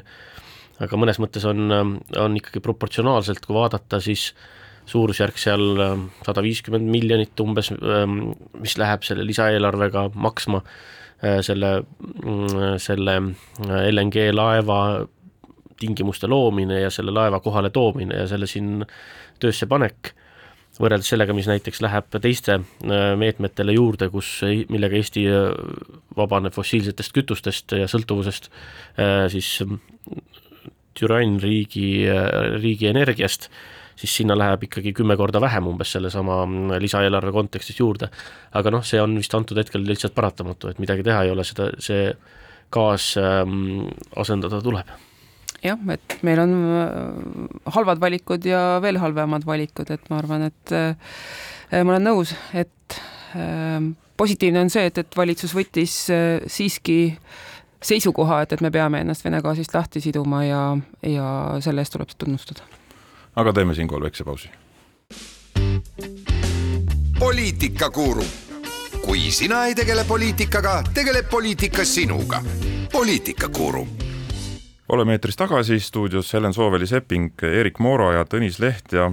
aga 0.80 1.00
mõnes 1.00 1.20
mõttes 1.20 1.44
on, 1.48 1.68
on 2.16 2.38
ikkagi 2.40 2.64
proportsionaalselt, 2.64 3.44
kui 3.44 3.56
vaadata, 3.56 4.00
siis 4.04 4.30
äh, 4.32 4.65
suurusjärk 4.90 5.40
seal 5.42 5.64
ähm, 5.82 6.10
sada 6.26 6.44
viiskümmend 6.46 6.90
miljonit 6.92 7.40
umbes, 7.42 7.72
ähm, 7.74 8.20
mis 8.62 8.78
läheb 8.82 9.06
selle 9.08 9.26
lisaeelarvega 9.28 10.10
maksma 10.14 10.62
äh, 10.62 11.42
selle, 11.46 11.80
mm, 12.22 12.76
selle 12.82 13.18
äh, 13.66 13.88
LNG 13.92 14.30
laeva 14.36 14.80
tingimuste 15.80 16.30
loomine 16.32 16.80
ja 16.86 16.92
selle 16.94 17.14
laeva 17.16 17.42
kohale 17.44 17.72
toomine 17.74 18.22
ja 18.22 18.30
selle 18.32 18.48
siin 18.48 18.86
töösse 19.42 19.68
panek, 19.68 20.14
võrreldes 20.80 21.10
sellega, 21.12 21.34
mis 21.36 21.50
näiteks 21.50 21.82
läheb 21.84 22.16
teiste 22.22 22.60
äh, 22.60 23.10
meetmetele 23.20 23.76
juurde, 23.76 24.12
kus, 24.14 24.38
millega 24.72 25.02
Eesti 25.02 25.26
vabaneb 26.16 26.56
fossiilsetest 26.56 27.16
kütustest 27.16 27.76
ja 27.76 27.90
sõltuvusest 27.92 28.52
siis 29.34 29.50
türann 30.96 31.40
riigi, 31.44 32.06
riigi 32.62 32.88
energiast 32.88 33.50
siis 33.96 34.16
sinna 34.22 34.38
läheb 34.38 34.68
ikkagi 34.68 34.94
kümme 34.96 35.18
korda 35.18 35.42
vähem 35.42 35.68
umbes 35.72 35.96
sellesama 35.96 36.42
mm, 36.46 36.78
lisaeelarve 36.84 37.32
kontekstis 37.36 37.80
juurde. 37.80 38.10
aga 38.54 38.72
noh, 38.72 38.84
see 38.84 39.02
on 39.02 39.16
vist 39.18 39.34
antud 39.36 39.58
hetkel 39.60 39.86
lihtsalt 39.88 40.16
paratamatu, 40.16 40.70
et 40.72 40.80
midagi 40.84 41.04
teha 41.04 41.24
ei 41.26 41.34
ole, 41.34 41.44
seda, 41.48 41.72
see 41.80 42.10
gaas 42.74 43.14
ähm, 43.22 43.88
asendada 44.16 44.62
tuleb 44.64 44.92
jah, 45.66 45.80
et 45.94 46.18
meil 46.26 46.42
on 46.44 46.56
äh, 46.78 47.74
halvad 47.76 48.02
valikud 48.02 48.46
ja 48.46 48.80
veel 48.84 49.00
halvemad 49.02 49.46
valikud, 49.48 49.90
et 49.92 50.10
ma 50.12 50.20
arvan, 50.22 50.48
et 50.52 50.76
äh, 50.76 50.96
ma 51.82 51.96
olen 51.96 52.10
nõus, 52.12 52.36
et 52.54 53.00
äh, 53.38 53.80
positiivne 54.18 54.66
on 54.66 54.72
see, 54.74 54.86
et, 54.90 55.02
et 55.02 55.18
valitsus 55.18 55.56
võttis 55.56 55.98
äh, 56.14 56.46
siiski 56.48 57.00
seisukoha, 57.86 58.44
et, 58.46 58.56
et 58.56 58.66
me 58.66 58.72
peame 58.74 59.04
ennast 59.04 59.26
Vene 59.26 59.42
gaasist 59.46 59.76
lahti 59.76 60.02
siduma 60.02 60.46
ja, 60.46 60.64
ja 61.06 61.28
selle 61.62 61.86
eest 61.86 61.94
tuleb 61.98 62.14
tunnustada 62.18 62.75
aga 63.36 63.54
teeme 63.54 63.74
siinkohal 63.76 64.04
väikse 64.04 64.24
pausi. 64.24 64.50
poliitikakuru, 67.20 68.24
kui 69.06 69.32
sina 69.32 69.66
ei 69.66 69.76
tegele 69.76 70.04
poliitikaga, 70.04 70.84
tegeleb 70.94 71.30
poliitika 71.30 71.86
sinuga. 71.86 72.42
poliitikakuru 72.92 73.88
oleme 74.90 75.12
eetris 75.12 75.36
tagasi, 75.36 75.80
stuudios 75.80 76.34
Helen 76.34 76.54
Sooväli-Sepping, 76.54 77.32
Erik 77.44 77.80
Moora 77.80 78.14
ja 78.14 78.26
Tõnis 78.26 78.60
Leht 78.62 78.94
ja 78.94 79.12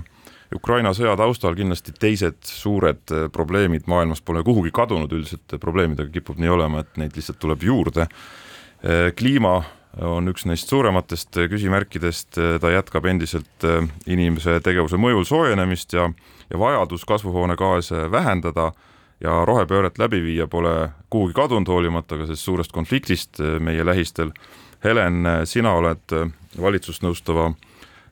Ukraina 0.55 0.93
sõja 0.93 1.14
taustal 1.17 1.57
kindlasti 1.57 1.95
teised 1.97 2.43
suured 2.45 3.12
probleemid 3.33 3.87
maailmas 3.88 4.21
pole 4.21 4.43
kuhugi 4.45 4.71
kadunud, 4.75 5.12
üldiselt 5.12 5.57
probleemidega 5.61 6.12
kipub 6.12 6.41
nii 6.41 6.52
olema, 6.52 6.83
et 6.83 7.00
neid 7.00 7.17
lihtsalt 7.17 7.41
tuleb 7.41 7.62
juurde. 7.64 8.07
kliima 9.17 9.62
on 10.00 10.28
üks 10.32 10.46
neist 10.49 10.70
suurematest 10.72 11.37
küsimärkidest, 11.52 12.38
ta 12.61 12.70
jätkab 12.72 13.06
endiselt 13.11 13.66
äh, 13.66 13.84
inimese 14.06 14.58
tegevuse 14.64 15.00
mõjul 15.00 15.26
soojenemist 15.28 15.92
ja, 15.96 16.08
ja 16.50 16.61
vajadus 16.61 17.04
kasvuhoonegaase 17.08 18.06
vähendada 18.12 18.70
ja 19.22 19.42
rohepööret 19.46 20.00
läbi 20.00 20.22
viia 20.25 20.49
pole 20.50 20.92
kuhugi 21.12 21.37
kadunud, 21.37 21.68
hoolimata 21.68 22.16
ka 22.16 22.26
sellest 22.26 22.49
suurest 22.49 22.72
konfliktist 22.72 23.40
äh, 23.40 23.58
meie 23.61 23.84
lähistel. 23.84 24.32
Helen, 24.84 25.26
äh, 25.26 25.42
sina 25.44 25.75
oled 25.76 26.16
valitsust 26.61 27.04
nõustava 27.04 27.52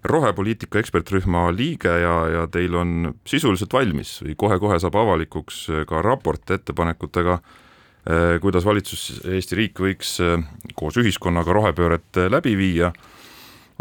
rohepoliitika 0.04 0.80
ekspertrühma 0.80 1.48
liige 1.52 1.92
ja, 2.02 2.14
ja 2.32 2.44
teil 2.48 2.76
on 2.76 3.14
sisuliselt 3.28 3.72
valmis 3.72 4.18
või 4.24 4.36
kohe-kohe 4.36 4.78
saab 4.80 4.96
avalikuks 4.96 5.66
ka 5.88 6.00
raport 6.04 6.50
ettepanekutega 6.56 7.40
kuidas 8.40 8.64
valitsus, 8.64 9.20
Eesti 9.28 9.58
riik 9.58 9.80
võiks 9.82 10.14
äh, 10.24 10.40
koos 10.78 10.96
ühiskonnaga 11.00 11.54
rohepööret 11.56 12.20
äh, 12.20 12.30
läbi 12.32 12.54
viia, 12.58 12.92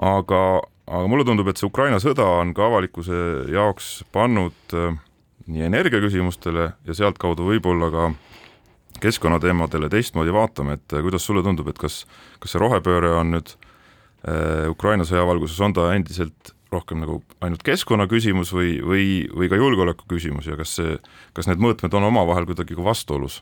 aga, 0.04 0.42
aga 0.88 1.06
mulle 1.12 1.26
tundub, 1.28 1.48
et 1.50 1.62
see 1.62 1.70
Ukraina 1.70 2.02
sõda 2.04 2.28
on 2.40 2.54
ka 2.58 2.68
avalikkuse 2.68 3.22
jaoks 3.54 4.04
pannud 4.16 4.76
nii 5.50 5.66
energiaküsimustele 5.66 6.68
ja 6.86 6.98
sealtkaudu 6.98 7.48
võib-olla 7.48 7.90
ka 7.94 8.12
keskkonnateemadele 9.02 9.90
teistmoodi 9.90 10.34
vaatama, 10.36 10.76
et 10.76 11.00
kuidas 11.00 11.26
sulle 11.26 11.42
tundub, 11.46 11.72
et 11.72 11.80
kas, 11.80 12.04
kas 12.44 12.54
see 12.54 12.62
rohepööre 12.62 13.14
on 13.16 13.36
nüüd 13.38 13.56
Ukraina 14.68 15.06
sõja 15.08 15.24
valguses, 15.24 15.62
on 15.64 15.74
ta 15.74 15.86
endiselt 15.96 16.52
rohkem 16.74 17.02
nagu 17.02 17.20
ainult 17.42 17.64
keskkonnaküsimus 17.66 18.52
või, 18.54 18.74
või, 18.86 19.06
või 19.34 19.50
ka 19.50 19.58
julgeoleku 19.58 20.06
küsimus 20.12 20.50
ja 20.50 20.58
kas 20.60 20.76
see, 20.78 20.98
kas 21.38 21.50
need 21.50 21.62
mõõtmed 21.64 21.96
on 21.98 22.10
omavahel 22.12 22.46
kuidagi 22.50 22.78
ka 22.78 22.86
vastuolus? 22.86 23.42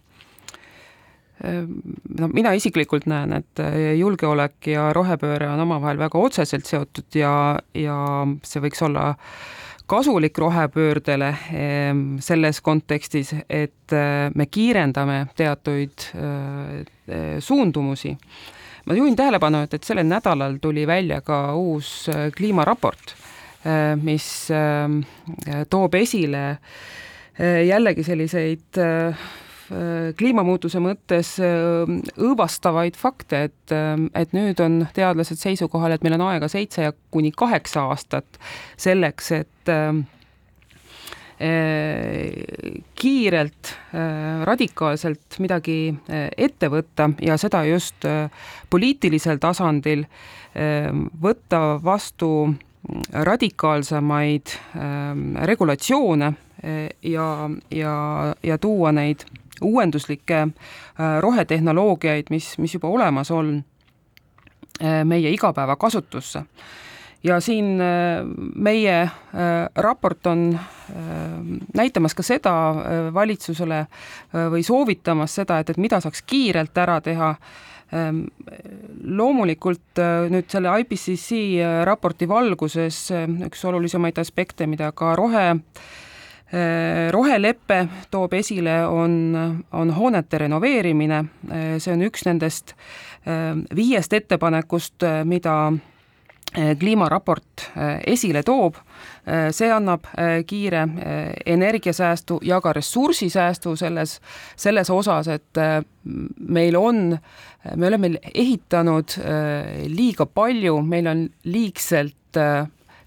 No 1.44 2.30
mina 2.34 2.54
isiklikult 2.58 3.06
näen, 3.10 3.36
et 3.38 3.62
äh, 3.62 3.78
julgeolek 4.00 4.72
ja 4.74 4.90
rohepööre 4.96 5.50
on 5.52 5.62
omavahel 5.68 6.00
väga 6.02 6.20
otseselt 6.20 6.66
seotud 6.66 7.18
ja, 7.18 7.32
ja 7.78 7.98
see 8.46 8.64
võiks 8.64 8.82
olla 8.86 9.12
kasulik 9.88 10.38
rohepöördele 10.42 11.30
ehm, 11.56 12.02
selles 12.20 12.60
kontekstis, 12.66 13.36
et 13.50 13.96
äh, 13.96 14.28
me 14.36 14.50
kiirendame 14.50 15.28
teatuid 15.38 16.10
äh, 16.18 17.40
suundumusi. 17.40 18.18
ma 18.88 18.96
juhin 18.96 19.16
tähelepanu, 19.16 19.62
et, 19.68 19.74
et 19.74 19.84
sellel 19.84 20.08
nädalal 20.08 20.58
tuli 20.64 20.88
välja 20.88 21.22
ka 21.22 21.54
uus 21.60 22.08
kliimaraport, 22.36 23.16
mis 24.00 24.48
toob 25.68 25.98
esile 26.00 26.44
jällegi 27.68 28.06
selliseid 28.08 28.80
kliimamuutuse 30.18 30.80
mõttes 30.84 31.34
õõvastavaid 31.44 32.96
fakte, 33.00 33.44
et, 33.50 33.74
et 34.16 34.36
nüüd 34.36 34.60
on 34.64 34.86
teadlased 34.96 35.40
seisukohal, 35.42 35.96
et 35.96 36.06
meil 36.06 36.16
on 36.16 36.28
aega 36.30 36.48
seitse 36.52 36.86
ja 36.88 36.94
kuni 37.12 37.34
kaheksa 37.36 37.88
aastat 37.92 38.40
selleks, 38.80 39.32
et 39.36 39.74
kiirelt, 42.98 43.74
radikaalselt 44.50 45.38
midagi 45.44 45.94
ette 46.38 46.70
võtta 46.74 47.12
ja 47.22 47.38
seda 47.38 47.62
just 47.68 48.08
poliitilisel 48.74 49.38
tasandil, 49.38 50.08
võtta 51.22 51.62
vastu 51.84 52.32
radikaalsemaid 53.14 54.56
regulatsioone 55.52 56.32
ja, 57.04 57.28
ja, 57.70 57.96
ja 58.44 58.58
tuua 58.58 58.92
neid 58.98 59.28
uuenduslikke 59.62 60.48
rohetehnoloogiaid, 61.22 62.30
mis, 62.30 62.58
mis 62.58 62.74
juba 62.74 62.88
olemas 62.88 63.32
on, 63.32 63.64
meie 65.04 65.32
igapäevakasutusse 65.34 66.44
ja 67.24 67.40
siin 67.40 67.82
äh, 67.82 68.26
meie 68.56 69.02
äh, 69.02 69.12
raport 69.76 70.28
on 70.28 70.60
äh, 70.60 70.96
näitamas 71.76 72.16
ka 72.16 72.24
seda 72.24 72.54
valitsusele 73.14 73.86
või 74.52 74.64
soovitamas 74.64 75.36
seda, 75.40 75.60
et, 75.60 75.70
et 75.70 75.82
mida 75.82 76.02
saaks 76.04 76.24
kiirelt 76.28 76.78
ära 76.78 77.02
teha. 77.02 77.36
Ähm, 77.96 78.26
loomulikult 79.16 80.00
nüüd 80.28 80.50
selle 80.52 80.74
IPCC 80.82 81.38
raporti 81.88 82.28
valguses 82.28 82.98
üks 83.48 83.62
olulisemaid 83.64 84.20
aspekte, 84.20 84.68
mida 84.68 84.90
ka 84.92 85.14
rohe 85.16 85.46
rohelepe 87.12 87.82
toob 88.12 88.34
esile, 88.38 88.78
on, 88.88 89.14
on 89.76 89.90
hoonete 89.92 90.38
renoveerimine, 90.46 91.18
see 91.76 91.92
on 91.92 92.06
üks 92.08 92.24
nendest 92.24 92.72
viiest 93.76 94.16
ettepanekust, 94.16 95.04
mida 95.28 95.58
Äh, 96.56 96.78
kliimaraport 96.80 97.62
äh, 97.76 98.00
esile 98.08 98.40
toob, 98.44 98.78
äh, 99.28 99.50
see 99.52 99.68
annab 99.68 100.08
kiire 100.48 100.86
energiasäästu 101.46 102.40
ja 102.42 102.62
ka 102.64 102.72
ressursisäästu 102.74 103.76
selles, 103.76 104.22
selles 104.56 104.90
osas, 104.90 105.28
et 105.28 105.60
meil 106.48 106.76
on, 106.80 107.18
me 107.76 107.88
oleme 107.88 108.14
ehitanud 108.34 109.18
liiga 109.92 110.26
palju, 110.26 110.80
meil 110.82 111.12
on 111.12 111.28
liigselt 111.44 112.40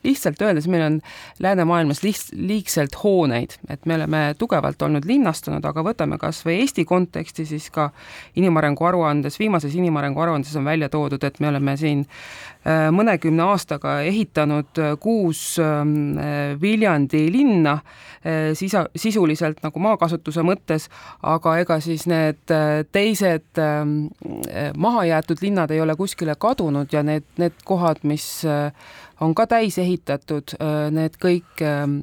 lihtsalt 0.05 0.43
öeldes, 0.43 0.69
meil 0.69 0.85
on 0.87 0.99
läänemaailmas 1.39 2.03
liht-, 2.05 2.33
liigselt 2.37 2.97
hooneid, 3.03 3.57
et 3.69 3.87
me 3.87 3.95
oleme 3.99 4.23
tugevalt 4.39 4.83
olnud 4.83 5.05
linnastunud, 5.09 5.65
aga 5.65 5.85
võtame 5.85 6.19
kas 6.21 6.43
või 6.47 6.61
Eesti 6.65 6.85
konteksti, 6.89 7.47
siis 7.47 7.71
ka 7.75 7.91
inimarengu 8.41 8.85
aruandes, 8.89 9.39
viimases 9.41 9.75
inimarengu 9.77 10.21
aruandes 10.21 10.57
on 10.57 10.65
välja 10.65 10.89
toodud, 10.89 11.25
et 11.25 11.41
me 11.41 11.49
oleme 11.53 11.77
siin 11.81 12.07
mõnekümne 12.93 13.45
aastaga 13.49 14.01
ehitanud 14.05 14.79
äh, 14.79 14.93
kuus 15.01 15.59
ähm, 15.59 16.19
Viljandi 16.61 17.23
linna, 17.33 17.79
äh, 18.21 18.51
sisa, 18.55 18.85
sisuliselt 18.97 19.63
nagu 19.65 19.81
maakasutuse 19.81 20.45
mõttes, 20.45 20.91
aga 21.23 21.57
ega 21.63 21.81
siis 21.81 22.05
need 22.11 22.53
teised 22.93 23.63
ähm, 23.63 23.97
mahajäetud 24.77 25.41
linnad 25.43 25.73
ei 25.73 25.81
ole 25.81 25.97
kuskile 25.97 26.37
kadunud 26.37 26.93
ja 26.93 27.03
need, 27.07 27.25
need 27.41 27.57
kohad, 27.65 28.05
mis 28.05 28.45
on 29.21 29.35
ka 29.35 29.47
täis 29.49 29.79
ehitatud, 29.81 30.55
need 30.93 31.17
kõik 31.21 31.65
ähm, 31.65 31.99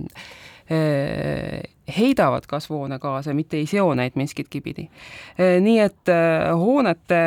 heidavad 1.97 2.45
kasvuhoonegaase, 2.49 3.33
mitte 3.33 3.57
ei 3.61 3.65
seo 3.69 3.93
neid 3.95 4.17
miskitki 4.19 4.61
pidi. 4.61 4.89
nii 5.37 5.79
et 5.79 6.11
hoonete, 6.59 7.21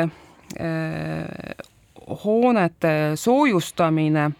hoonete 2.23 3.13
soojustamine, 3.15 4.31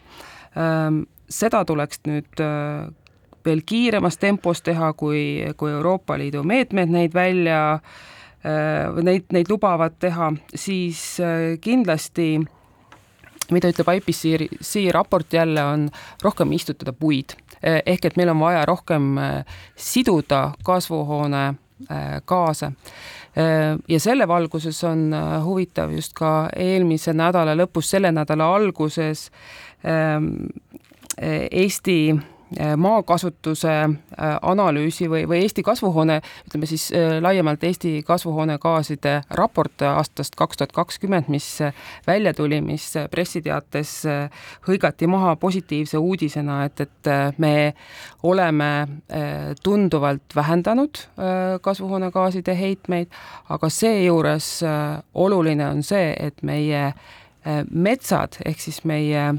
ähm, 0.57 1.03
seda 1.29 1.65
tuleks 1.65 2.01
nüüd 2.07 2.41
veel 3.45 3.61
kiiremas 3.65 4.17
tempos 4.21 4.61
teha, 4.61 4.93
kui, 4.93 5.45
kui 5.57 5.71
Euroopa 5.71 6.17
Liidu 6.19 6.43
meetmed 6.43 6.91
neid 6.91 7.13
välja, 7.15 7.79
neid, 9.01 9.31
neid 9.33 9.49
lubavad 9.49 9.95
teha, 9.97 10.27
siis 10.53 10.99
kindlasti 11.63 12.35
mida 13.51 13.71
ütleb 13.71 13.89
IPCC 13.97 14.87
raport 14.95 15.33
jälle, 15.33 15.63
on 15.63 15.89
rohkem 16.23 16.51
istutada 16.51 16.93
puid. 16.93 17.35
ehk 17.61 18.05
et 18.05 18.15
meil 18.17 18.29
on 18.29 18.39
vaja 18.39 18.65
rohkem 18.65 19.17
äh, 19.17 19.45
siduda 19.75 20.51
kasvuhoone 20.65 21.43
äh, 21.91 22.21
gaase. 22.25 22.65
Äh, 22.65 23.20
ja 23.35 23.99
selle 24.03 24.25
valguses 24.27 24.83
on 24.83 25.13
huvitav 25.45 25.93
just 25.95 26.11
ka 26.17 26.49
eelmise 26.51 27.13
nädala 27.15 27.53
lõpus, 27.55 27.87
selle 27.93 28.11
nädala 28.11 28.49
alguses 28.57 29.29
ähm, 29.87 30.49
Eesti 31.21 31.95
Äh, 32.11 32.40
maakasutuse 32.59 33.71
äh, 33.71 34.37
analüüsi 34.41 35.07
või, 35.09 35.23
või 35.27 35.41
Eesti 35.45 35.63
kasvuhoone, 35.63 36.17
ütleme 36.47 36.67
siis 36.67 36.89
äh, 36.91 37.21
laiemalt 37.23 37.63
Eesti 37.63 38.01
kasvuhoonegaaside 38.07 39.13
raport 39.37 39.81
aastast 39.87 40.35
kaks 40.35 40.59
tuhat 40.59 40.73
kakskümmend, 40.75 41.29
mis 41.31 41.47
välja 42.07 42.33
tuli, 42.35 42.61
mis 42.61 42.89
pressiteates 43.11 43.93
hõigati 44.67 45.07
maha 45.07 45.35
positiivse 45.39 45.97
uudisena, 45.97 46.65
et, 46.67 46.81
et 46.81 47.11
me 47.37 47.73
oleme 48.23 48.87
tunduvalt 49.63 50.35
vähendanud 50.35 50.99
kasvuhoonegaaside 51.61 52.55
heitmeid, 52.59 53.07
aga 53.49 53.69
seejuures 53.69 54.49
oluline 55.13 55.67
on 55.67 55.83
see, 55.83 56.11
et 56.19 56.43
meie 56.43 56.91
metsad 57.71 58.37
ehk 58.45 58.61
siis 58.61 58.83
meie 58.85 59.31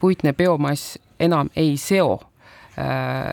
puitne 0.00 0.32
biomass 0.32 0.98
enam 1.20 1.50
ei 1.56 1.76
seo 1.76 2.20
äh, 2.78 3.32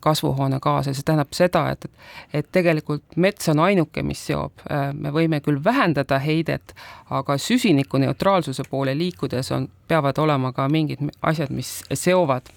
kasvuhoonegaase, 0.00 0.94
see 0.94 1.04
tähendab 1.04 1.34
seda, 1.36 1.64
et, 1.74 1.84
et 2.32 2.46
tegelikult 2.52 3.18
mets 3.20 3.50
on 3.52 3.60
ainuke, 3.62 4.02
mis 4.06 4.22
seob. 4.30 4.62
Äh, 4.72 4.90
me 4.94 5.12
võime 5.14 5.42
küll 5.44 5.60
vähendada 5.64 6.20
heidet, 6.24 6.74
aga 7.10 7.36
süsinikuneutraalsuse 7.42 8.64
poole 8.70 8.96
liikudes 8.98 9.52
on, 9.52 9.68
peavad 9.88 10.18
olema 10.18 10.54
ka 10.56 10.68
mingid 10.72 11.04
asjad, 11.22 11.52
mis 11.54 11.82
seovad. 11.92 12.48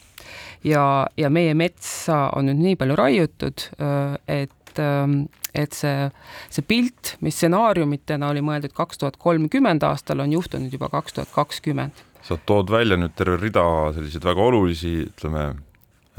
ja, 0.63 1.07
ja 1.17 1.29
meie 1.29 1.53
metsa 1.57 2.29
on 2.35 2.47
nüüd 2.47 2.61
nii 2.61 2.79
palju 2.79 2.95
raiutud, 2.95 3.67
äh, 3.81 4.17
et 4.41 4.79
ähm, 4.79 5.23
et 5.51 5.73
see, 5.75 6.05
see 6.47 6.63
pilt, 6.63 7.17
mis 7.19 7.35
stsenaariumitena 7.35 8.29
oli 8.31 8.39
mõeldud 8.39 8.71
kaks 8.71 9.01
tuhat 9.01 9.17
kolmkümmend 9.19 9.83
aastal, 9.83 10.23
on 10.23 10.31
juhtunud 10.31 10.71
juba 10.71 10.87
kaks 10.93 11.17
tuhat 11.17 11.33
kakskümmend 11.35 12.05
sa 12.25 12.37
tood 12.45 12.71
välja 12.71 12.97
nüüd 12.99 13.15
terve 13.17 13.37
rida 13.41 13.63
selliseid 13.95 14.25
väga 14.25 14.47
olulisi, 14.51 14.95
ütleme, 15.09 15.45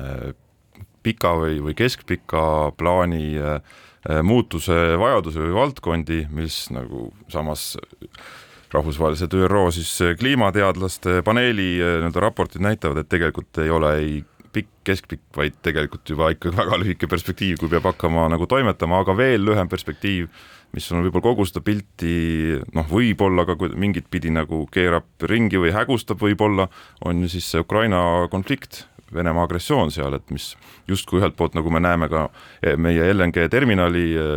äh, 0.00 0.32
pika 1.02 1.34
või, 1.38 1.58
või 1.64 1.74
keskpika 1.78 2.44
plaani 2.78 3.26
äh, 3.38 3.58
muutuse 4.26 4.96
vajadusi 4.98 5.42
või 5.44 5.54
valdkondi, 5.54 6.24
mis 6.34 6.64
nagu 6.74 7.10
samas 7.30 7.76
rahvusvahelised 8.72 9.34
ÜRO 9.36 9.66
siis 9.74 9.92
kliimateadlaste 10.18 11.20
paneeli 11.26 11.74
nii-öelda 11.76 12.22
raportid 12.24 12.64
näitavad, 12.64 13.02
et 13.02 13.10
tegelikult 13.12 13.60
ei 13.60 13.70
ole 13.70 13.90
ei 14.00 14.14
pikk, 14.52 14.70
keskpikk, 14.84 15.22
vaid 15.36 15.56
tegelikult 15.64 16.08
juba 16.08 16.30
ikka 16.32 16.52
väga 16.56 16.78
lühike 16.80 17.08
perspektiiv, 17.10 17.60
kui 17.60 17.70
peab 17.72 17.86
hakkama 17.92 18.26
nagu 18.32 18.48
toimetama, 18.48 19.02
aga 19.04 19.16
veel 19.16 19.44
lühem 19.44 19.70
perspektiiv 19.70 20.28
mis 20.72 20.88
on 20.92 21.04
võib-olla 21.04 21.26
kogu 21.26 21.46
seda 21.48 21.62
pilti 21.64 22.14
noh, 22.76 22.86
võib-olla 22.88 23.44
ka 23.48 23.56
mingit 23.76 24.08
pidi 24.12 24.32
nagu 24.32 24.64
keerab 24.72 25.26
ringi 25.28 25.60
või 25.60 25.72
hägustab 25.74 26.22
võib-olla, 26.22 26.68
on 27.04 27.20
ju 27.24 27.32
siis 27.34 27.50
see 27.52 27.62
Ukraina 27.62 28.28
konflikt, 28.32 28.86
Venemaa 29.12 29.44
agressioon 29.44 29.90
seal, 29.92 30.14
et 30.16 30.30
mis 30.32 30.54
justkui 30.88 31.18
ühelt 31.20 31.36
poolt, 31.36 31.52
nagu 31.52 31.68
me 31.68 31.82
näeme 31.84 32.08
ka 32.08 32.30
e, 32.64 32.78
meie 32.80 33.10
LNG 33.12 33.44
terminali 33.52 34.06
e, 34.16 34.28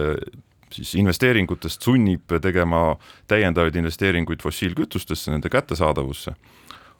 siis 0.75 0.97
investeeringutest 0.99 1.85
sunnib 1.87 2.33
tegema 2.43 2.81
täiendavaid 3.31 3.77
investeeringuid 3.79 4.43
fossiilkütustesse, 4.43 5.31
nende 5.31 5.47
kättesaadavusse. 5.53 6.35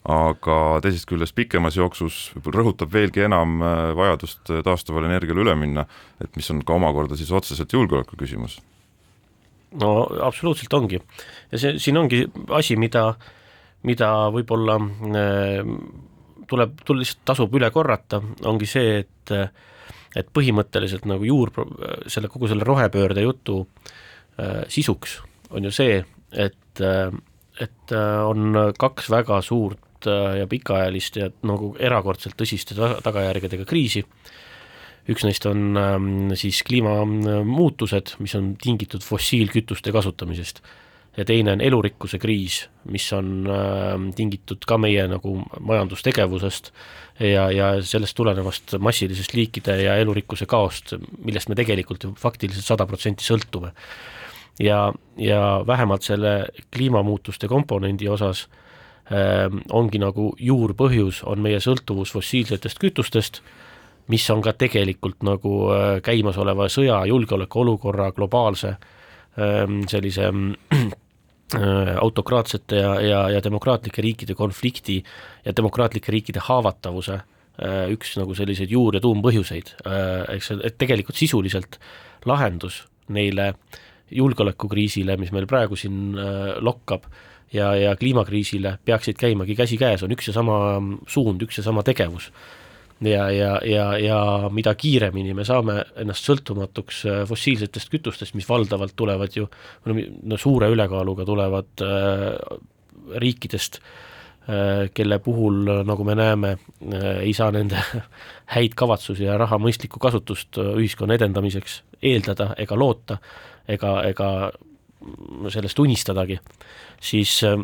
Aga 0.08 0.56
teisest 0.86 1.10
küljest 1.10 1.36
pikemas 1.36 1.76
jooksus 1.76 2.30
rõhutab 2.46 2.94
veelgi 2.94 3.26
enam 3.28 3.58
e, 3.60 3.74
vajadust 4.00 4.54
taastuvale 4.64 5.12
energiale 5.12 5.44
üle 5.44 5.58
minna, 5.60 5.84
et 6.24 6.32
mis 6.40 6.48
on 6.56 6.64
ka 6.64 6.80
omakorda 6.80 7.20
siis 7.20 7.36
otseselt 7.36 7.76
julgeoleku 7.76 8.16
küsimus 8.24 8.62
no 9.82 9.92
absoluutselt 10.28 10.74
ongi. 10.78 11.00
ja 11.52 11.62
see, 11.62 11.80
siin 11.82 11.98
ongi 12.00 12.24
asi, 12.58 12.78
mida, 12.80 13.08
mida 13.88 14.12
võib-olla 14.34 14.80
äh, 14.80 15.62
tuleb, 16.50 16.82
tuleb 16.86 17.04
lihtsalt 17.04 17.24
tasub 17.32 17.56
üle 17.58 17.72
korrata, 17.74 18.22
ongi 18.46 18.70
see, 18.70 19.00
et 19.04 19.38
et 20.16 20.30
põhimõtteliselt 20.32 21.04
nagu 21.10 21.26
juur, 21.28 21.50
selle, 22.08 22.30
kogu 22.32 22.48
selle 22.48 22.64
rohepöörde 22.64 23.26
jutu 23.26 23.58
äh, 24.40 24.62
sisuks 24.72 25.18
on 25.52 25.68
ju 25.68 25.74
see, 25.76 25.98
et 26.32 26.84
äh,, 26.84 27.10
et 27.56 27.92
on 27.96 28.52
kaks 28.76 29.06
väga 29.08 29.38
suurt 29.40 30.04
ja 30.06 30.44
pikaajalist 30.52 31.16
ja 31.22 31.30
nagu 31.48 31.70
erakordselt 31.80 32.36
tõsiste 32.36 32.76
tagajärgedega 32.76 33.64
kriisi 33.66 34.02
üks 35.12 35.26
neist 35.28 35.46
on 35.46 35.78
ähm, 35.78 36.08
siis 36.38 36.64
kliimamuutused, 36.66 38.16
mis 38.24 38.34
on 38.38 38.56
tingitud 38.62 39.06
fossiilkütuste 39.06 39.94
kasutamisest 39.94 40.64
ja 41.18 41.26
teine 41.26 41.54
on 41.56 41.62
elurikkuse 41.62 42.20
kriis, 42.20 42.66
mis 42.92 43.06
on 43.16 43.48
äh, 43.48 43.94
tingitud 44.16 44.66
ka 44.68 44.78
meie 44.82 45.06
nagu 45.10 45.38
majandustegevusest 45.60 46.72
ja, 47.20 47.48
ja 47.52 47.70
sellest 47.86 48.18
tulenevast 48.18 48.76
massilisest 48.84 49.36
liikide 49.38 49.78
ja 49.84 49.96
elurikkuse 50.02 50.48
kaost, 50.50 50.96
millest 51.24 51.50
me 51.50 51.58
tegelikult 51.58 52.04
ju 52.04 52.14
faktiliselt 52.20 52.68
sada 52.68 52.88
protsenti 52.90 53.24
sõltume. 53.24 53.72
ja, 54.60 54.92
ja 55.18 55.42
vähemalt 55.68 56.04
selle 56.04 56.46
kliimamuutuste 56.76 57.48
komponendi 57.48 58.10
osas 58.10 58.48
äh, 59.12 59.48
ongi 59.72 60.00
nagu 60.00 60.34
juurpõhjus, 60.40 61.24
on 61.24 61.40
meie 61.42 61.60
sõltuvus 61.64 62.12
fossiilsetest 62.12 62.80
kütustest, 62.80 63.42
mis 64.08 64.30
on 64.30 64.42
ka 64.42 64.54
tegelikult 64.54 65.24
nagu 65.26 65.56
äh, 65.74 65.88
käimasoleva 66.06 66.70
sõja, 66.70 67.02
julgeolekuolukorra, 67.10 68.12
globaalse 68.18 68.76
äh, 68.76 69.66
sellise 69.92 70.30
äh, 70.30 70.86
Äh, 71.54 71.98
autokraatsete 72.02 72.76
ja, 72.76 72.94
ja, 73.02 73.20
ja 73.30 73.40
demokraatlike 73.44 74.02
riikide 74.02 74.34
konflikti 74.34 74.96
ja 75.46 75.52
demokraatlike 75.54 76.10
riikide 76.12 76.42
haavatavuse 76.42 77.20
äh, 77.20 77.84
üks 77.94 78.16
nagu 78.18 78.34
selliseid 78.34 78.74
juur- 78.74 78.98
ja 78.98 79.02
tuumpõhjuseid, 79.04 79.70
eks, 80.34 80.50
et 80.66 80.80
tegelikult 80.82 81.20
sisuliselt 81.22 81.78
lahendus 82.26 82.80
neile 83.14 83.52
julgeolekukriisile, 84.10 85.20
mis 85.22 85.30
meil 85.38 85.46
praegu 85.46 85.78
siin 85.78 86.18
lokkab, 86.66 87.06
ja, 87.54 87.76
ja 87.78 87.94
kliimakriisile 87.96 88.80
peaksid 88.86 89.22
käimagi 89.22 89.54
käsikäes, 89.56 90.02
on 90.02 90.18
üks 90.18 90.32
ja 90.32 90.34
sama 90.34 90.58
suund, 91.06 91.46
üks 91.46 91.62
ja 91.62 91.68
sama 91.70 91.86
tegevus 91.86 92.32
ja, 93.02 93.30
ja, 93.32 93.60
ja, 93.66 93.98
ja 94.00 94.50
mida 94.52 94.76
kiiremini 94.76 95.34
me 95.36 95.46
saame 95.48 95.82
ennast 96.00 96.28
sõltumatuks 96.30 97.04
äh, 97.10 97.22
fossiilsetest 97.28 97.92
kütustest, 97.92 98.36
mis 98.38 98.48
valdavalt 98.50 98.96
tulevad 98.96 99.36
ju 99.36 99.50
no 99.86 100.40
suure 100.40 100.70
ülekaaluga 100.72 101.26
tulevad 101.28 101.84
äh, 101.84 102.60
riikidest 103.22 103.80
äh,, 103.80 104.88
kelle 104.94 105.20
puhul, 105.20 105.64
nagu 105.86 106.08
me 106.08 106.16
näeme 106.16 106.56
äh,, 106.56 107.10
ei 107.26 107.34
saa 107.34 107.52
nende 107.52 107.82
häid 108.56 108.78
kavatsusi 108.80 109.28
ja 109.28 109.38
raha 109.42 109.60
mõistlikku 109.62 110.00
kasutust 110.02 110.62
äh, 110.62 110.72
ühiskonna 110.80 111.18
edendamiseks 111.20 111.82
eeldada 112.06 112.54
ega 112.62 112.78
loota, 112.80 113.20
ega, 113.68 113.98
ega 114.08 114.30
sellest 115.54 115.80
unistadagi, 115.80 116.40
siis, 117.02 117.36
äh, 117.44 117.60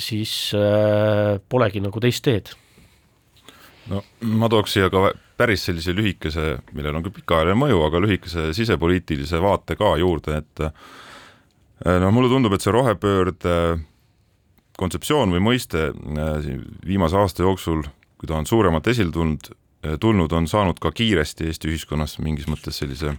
siis 0.00 0.36
äh, 0.56 1.40
polegi 1.48 1.82
nagu 1.84 2.00
teist 2.00 2.24
teed 2.24 2.54
no 3.90 4.02
ma 4.36 4.48
tooks 4.52 4.76
siia 4.76 4.90
ka 4.92 5.10
päris 5.36 5.66
sellise 5.68 5.94
lühikese, 5.96 6.56
millel 6.76 6.96
on 6.96 7.04
küll 7.04 7.18
pikaajaline 7.18 7.58
mõju, 7.60 7.82
aga 7.86 8.00
lühikese 8.02 8.48
sisepoliitilise 8.56 9.40
vaate 9.42 9.76
ka 9.78 9.92
juurde, 10.00 10.40
et 10.40 10.64
eh, 10.64 11.98
noh, 12.00 12.10
mulle 12.14 12.30
tundub, 12.32 12.56
et 12.56 12.64
see 12.64 12.74
rohepöörde 12.74 13.56
kontseptsioon 14.80 15.34
või 15.36 15.44
mõiste 15.50 15.90
eh, 15.92 16.50
viimase 16.86 17.20
aasta 17.20 17.44
jooksul, 17.44 17.84
kui 18.16 18.30
ta 18.30 18.38
on 18.40 18.48
suuremalt 18.48 18.88
esile 18.92 19.12
tulnud, 19.12 19.50
eh, 19.84 19.98
tulnud, 20.00 20.32
on 20.32 20.48
saanud 20.50 20.80
ka 20.82 20.92
kiiresti 20.96 21.50
Eesti 21.50 21.72
ühiskonnas 21.72 22.18
mingis 22.24 22.48
mõttes 22.50 22.80
sellise 22.80 23.16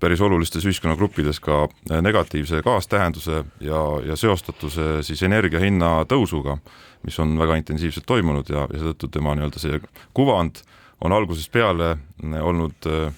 päris 0.00 0.20
olulistes 0.20 0.66
ühiskonnagruppides 0.68 1.38
ka 1.40 1.62
negatiivse 2.04 2.58
kaastähenduse 2.62 3.38
ja, 3.64 3.78
ja 4.04 4.16
seostatuse 4.20 4.98
siis 5.06 5.22
energia 5.24 5.62
hinna 5.62 6.02
tõusuga 6.10 6.58
mis 7.04 7.18
on 7.20 7.36
väga 7.38 7.58
intensiivselt 7.60 8.06
toimunud 8.08 8.48
ja, 8.50 8.66
ja 8.70 8.80
seetõttu 8.80 9.10
tema 9.12 9.34
nii-öelda 9.36 9.60
see 9.60 9.80
kuvand 10.16 10.62
on 11.04 11.12
algusest 11.12 11.52
peale 11.52 11.94
äh, 11.94 12.38
olnud 12.40 12.88
äh, 12.88 13.12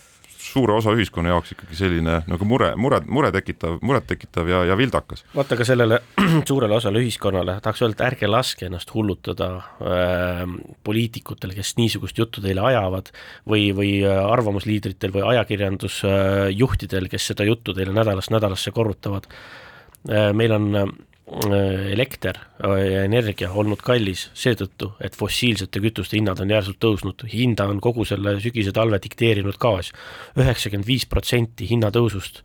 suure 0.52 0.76
osa 0.76 0.94
ühiskonna 0.96 1.32
jaoks 1.34 1.54
ikkagi 1.54 1.78
selline 1.78 2.20
nagu 2.30 2.48
mure, 2.48 2.72
mure, 2.80 3.00
mure 3.06 3.30
tekitav, 3.34 3.78
muret 3.86 4.06
tekitav 4.08 4.48
ja, 4.50 4.62
ja 4.70 4.76
vildakas. 4.78 5.24
vaata 5.34 5.58
ka 5.58 5.66
sellele 5.68 6.00
suurele 6.48 6.78
osale 6.78 7.02
ühiskonnale 7.04 7.58
tahaks 7.64 7.82
öelda, 7.86 8.06
ärge 8.10 8.30
laske 8.30 8.68
ennast 8.68 8.92
hullutada 8.94 9.50
äh, 9.80 10.44
poliitikutel, 10.86 11.54
kes 11.56 11.74
niisugust 11.80 12.18
juttu 12.18 12.44
teile 12.44 12.64
ajavad 12.70 13.12
või, 13.48 13.68
või 13.76 13.92
äh, 14.04 14.22
arvamusliidritel 14.36 15.14
või 15.16 15.26
ajakirjandusjuhtidel, 15.34 17.10
kes 17.12 17.32
seda 17.32 17.48
juttu 17.48 17.74
teile 17.76 17.94
nädalast 17.96 18.34
nädalasse 18.34 18.74
korrutavad 18.76 19.28
äh,. 19.30 20.32
meil 20.36 20.54
on 20.56 20.72
Äh, 20.76 21.05
elekter 21.26 22.38
ja 22.62 23.02
energia 23.02 23.48
olnud 23.50 23.80
kallis 23.82 24.28
seetõttu, 24.38 24.92
et 25.02 25.16
fossiilsete 25.18 25.80
kütuste 25.82 26.14
hinnad 26.18 26.38
on 26.42 26.52
järsult 26.54 26.78
tõusnud, 26.82 27.24
hinda 27.32 27.66
on 27.66 27.80
kogu 27.82 28.06
selle 28.06 28.36
sügise-talve 28.42 29.00
dikteerinud 29.02 29.58
gaas. 29.58 29.90
üheksakümmend 30.38 30.86
viis 30.86 31.06
protsenti 31.06 31.66
hinnatõusust 31.66 32.42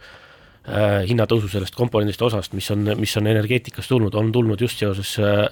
äh,, 0.65 1.05
hinnatõusu 1.05 1.51
sellest 1.53 1.77
komponendist 1.77 2.21
osast, 2.21 2.57
mis 2.57 2.71
on, 2.73 2.89
mis 2.97 3.15
on 3.17 3.29
energeetikast 3.29 3.89
tulnud, 3.93 4.17
on 4.17 4.31
tulnud 4.31 4.61
just 4.61 4.81
seoses 4.81 5.13
äh, 5.19 5.45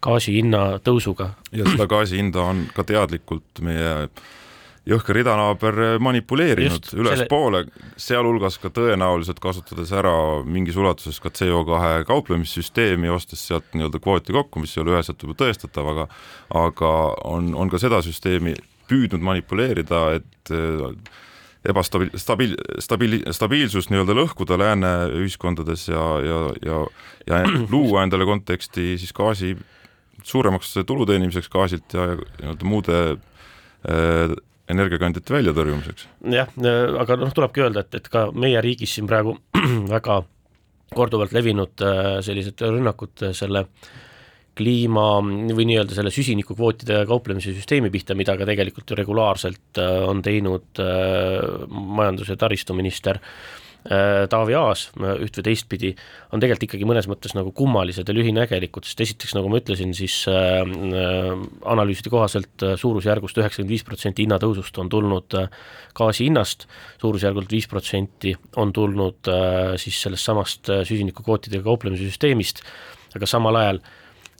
gaasi 0.00 0.38
hinna 0.40 0.78
tõusuga. 0.80 1.34
ja 1.52 1.68
seda 1.68 1.86
gaasi 1.86 2.16
hinda 2.22 2.40
on 2.54 2.66
ka 2.72 2.88
teadlikult 2.88 3.60
meie 3.60 3.92
äh, 4.06 4.30
jõhker 4.88 5.20
idanaaber 5.22 5.78
manipuleerinud 6.02 6.90
ülespoole 6.98 7.64
selle..., 7.64 7.94
sealhulgas 8.02 8.58
ka 8.62 8.72
tõenäoliselt 8.74 9.38
kasutades 9.42 9.92
ära 9.94 10.14
mingis 10.42 10.78
ulatuses 10.80 11.20
ka 11.22 11.30
CO2 11.30 12.02
kauplemissüsteemi, 12.08 13.10
ostes 13.12 13.44
sealt 13.46 13.68
nii-öelda 13.76 14.02
kvooti 14.02 14.34
kokku, 14.34 14.62
mis 14.62 14.74
ei 14.76 14.82
ole 14.82 14.96
üheselt 14.96 15.22
juba 15.22 15.38
tõestatav, 15.44 15.92
aga 15.94 16.08
aga 16.66 16.92
on, 17.30 17.52
on 17.54 17.70
ka 17.70 17.78
seda 17.82 18.02
süsteemi 18.02 18.56
püüdnud 18.90 19.22
manipuleerida, 19.22 20.02
et 20.18 20.52
äh, 20.52 21.20
ebastabiil-, 21.70 22.16
stabiil-, 22.18 22.58
stabiil-, 22.82 23.22
stabiilsust 23.32 23.92
nii-öelda 23.92 24.16
lõhkuda 24.18 24.58
lääne 24.58 24.92
ühiskondades 25.22 25.86
ja, 25.92 26.06
ja, 26.26 26.42
ja 26.66 26.82
ja 27.26 27.42
luua 27.74 28.02
endale 28.02 28.26
konteksti 28.26 28.96
siis 28.98 29.12
gaasi 29.14 29.54
suuremaks 30.26 30.74
tulu 30.86 31.06
teenimiseks 31.06 31.50
gaasilt 31.52 31.94
ja 31.94 32.12
nii-öelda 32.16 32.66
muude 32.66 32.98
äh, 33.12 34.34
energiakandjate 34.70 35.34
väljatõrjumiseks. 35.34 36.06
jah, 36.34 36.52
aga 37.02 37.16
noh, 37.20 37.32
tulebki 37.34 37.64
öelda, 37.64 37.86
et, 37.86 37.98
et 37.98 38.08
ka 38.12 38.28
meie 38.34 38.60
riigis 38.64 38.94
siin 38.96 39.08
praegu 39.10 39.36
väga 39.96 40.22
korduvalt 40.92 41.32
levinud 41.34 41.82
äh, 41.84 42.14
sellised 42.24 42.60
rünnakud 42.62 43.30
selle 43.36 43.66
kliima 44.52 45.06
või 45.56 45.64
nii-öelda 45.70 45.96
selle 45.96 46.12
süsinikukvootide 46.12 47.06
kauplemise 47.08 47.54
süsteemi 47.56 47.88
pihta, 47.92 48.14
mida 48.18 48.36
ka 48.36 48.44
tegelikult 48.48 48.92
ju 48.92 48.98
regulaarselt 49.00 49.80
äh, 49.80 49.96
on 50.08 50.20
teinud 50.24 50.82
äh, 50.82 51.66
majandus- 51.72 52.32
ja 52.32 52.36
taristuminister 52.40 53.20
Äh, 53.20 53.61
Taavi 53.82 54.54
Aas 54.54 54.84
äh, 54.94 55.16
üht 55.24 55.38
või 55.38 55.46
teistpidi, 55.48 55.88
on 56.30 56.42
tegelikult 56.42 56.68
ikkagi 56.68 56.86
mõnes 56.86 57.08
mõttes 57.10 57.34
nagu 57.34 57.50
kummalised 57.56 58.06
ja 58.06 58.14
lühinägelikud, 58.14 58.86
sest 58.86 59.02
esiteks, 59.02 59.34
nagu 59.34 59.50
ma 59.50 59.58
ütlesin, 59.58 59.94
siis 59.96 60.20
äh, 60.30 60.60
äh 60.62 61.32
analüüside 61.72 62.10
kohaselt 62.12 62.62
suurusjärgust 62.78 63.38
üheksakümmend 63.38 63.72
viis 63.72 63.84
protsenti 63.86 64.26
hinnatõusust 64.26 64.78
on 64.78 64.90
tulnud 64.92 65.34
äh, 65.38 65.48
gaasi 65.98 66.28
hinnast, 66.28 66.68
suurusjärgult 67.02 67.50
viis 67.50 67.66
protsenti 67.70 68.36
on 68.62 68.72
tulnud 68.72 69.30
äh, 69.32 69.74
siis 69.82 69.98
sellest 70.04 70.30
samast 70.30 70.70
süsinikukvootidega 70.70 71.64
kauplemise 71.66 72.06
süsteemist, 72.06 72.62
aga 73.16 73.26
samal 73.26 73.58
ajal 73.58 73.82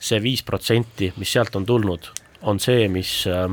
see 0.03 0.19
viis 0.23 0.43
protsenti, 0.43 1.11
mis 1.19 1.31
sealt 1.35 1.55
on 1.59 1.67
tulnud, 1.67 2.09
on 2.47 2.59
see, 2.63 2.87
mis 2.91 3.23
äh, 3.27 3.47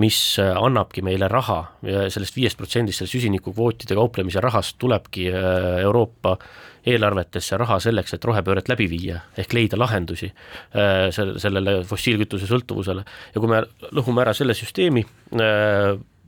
mis 0.00 0.18
äh, 0.40 0.56
annabki 0.56 1.02
meile 1.04 1.28
raha 1.28 1.58
ja 1.84 2.04
sellest 2.10 2.36
viiest 2.36 2.56
protsendist, 2.60 3.02
sellest 3.02 3.16
süsinikukvootide 3.18 3.96
kauplemise 3.98 4.40
rahast 4.40 4.78
tulebki 4.80 5.26
äh, 5.28 5.80
Euroopa 5.82 6.36
eelarvetesse 6.88 7.58
raha 7.60 7.78
selleks, 7.82 8.14
et 8.16 8.24
rohepööret 8.24 8.70
läbi 8.72 8.88
viia, 8.90 9.20
ehk 9.38 9.52
leida 9.54 9.78
lahendusi 9.78 10.30
äh, 10.32 11.10
sellele 11.12 11.82
fossiilkütuse 11.88 12.48
sõltuvusele. 12.50 13.04
ja 13.34 13.42
kui 13.42 13.52
me 13.52 13.62
lõhume 13.92 14.24
ära 14.24 14.34
selle 14.34 14.56
süsteemi, 14.56 15.04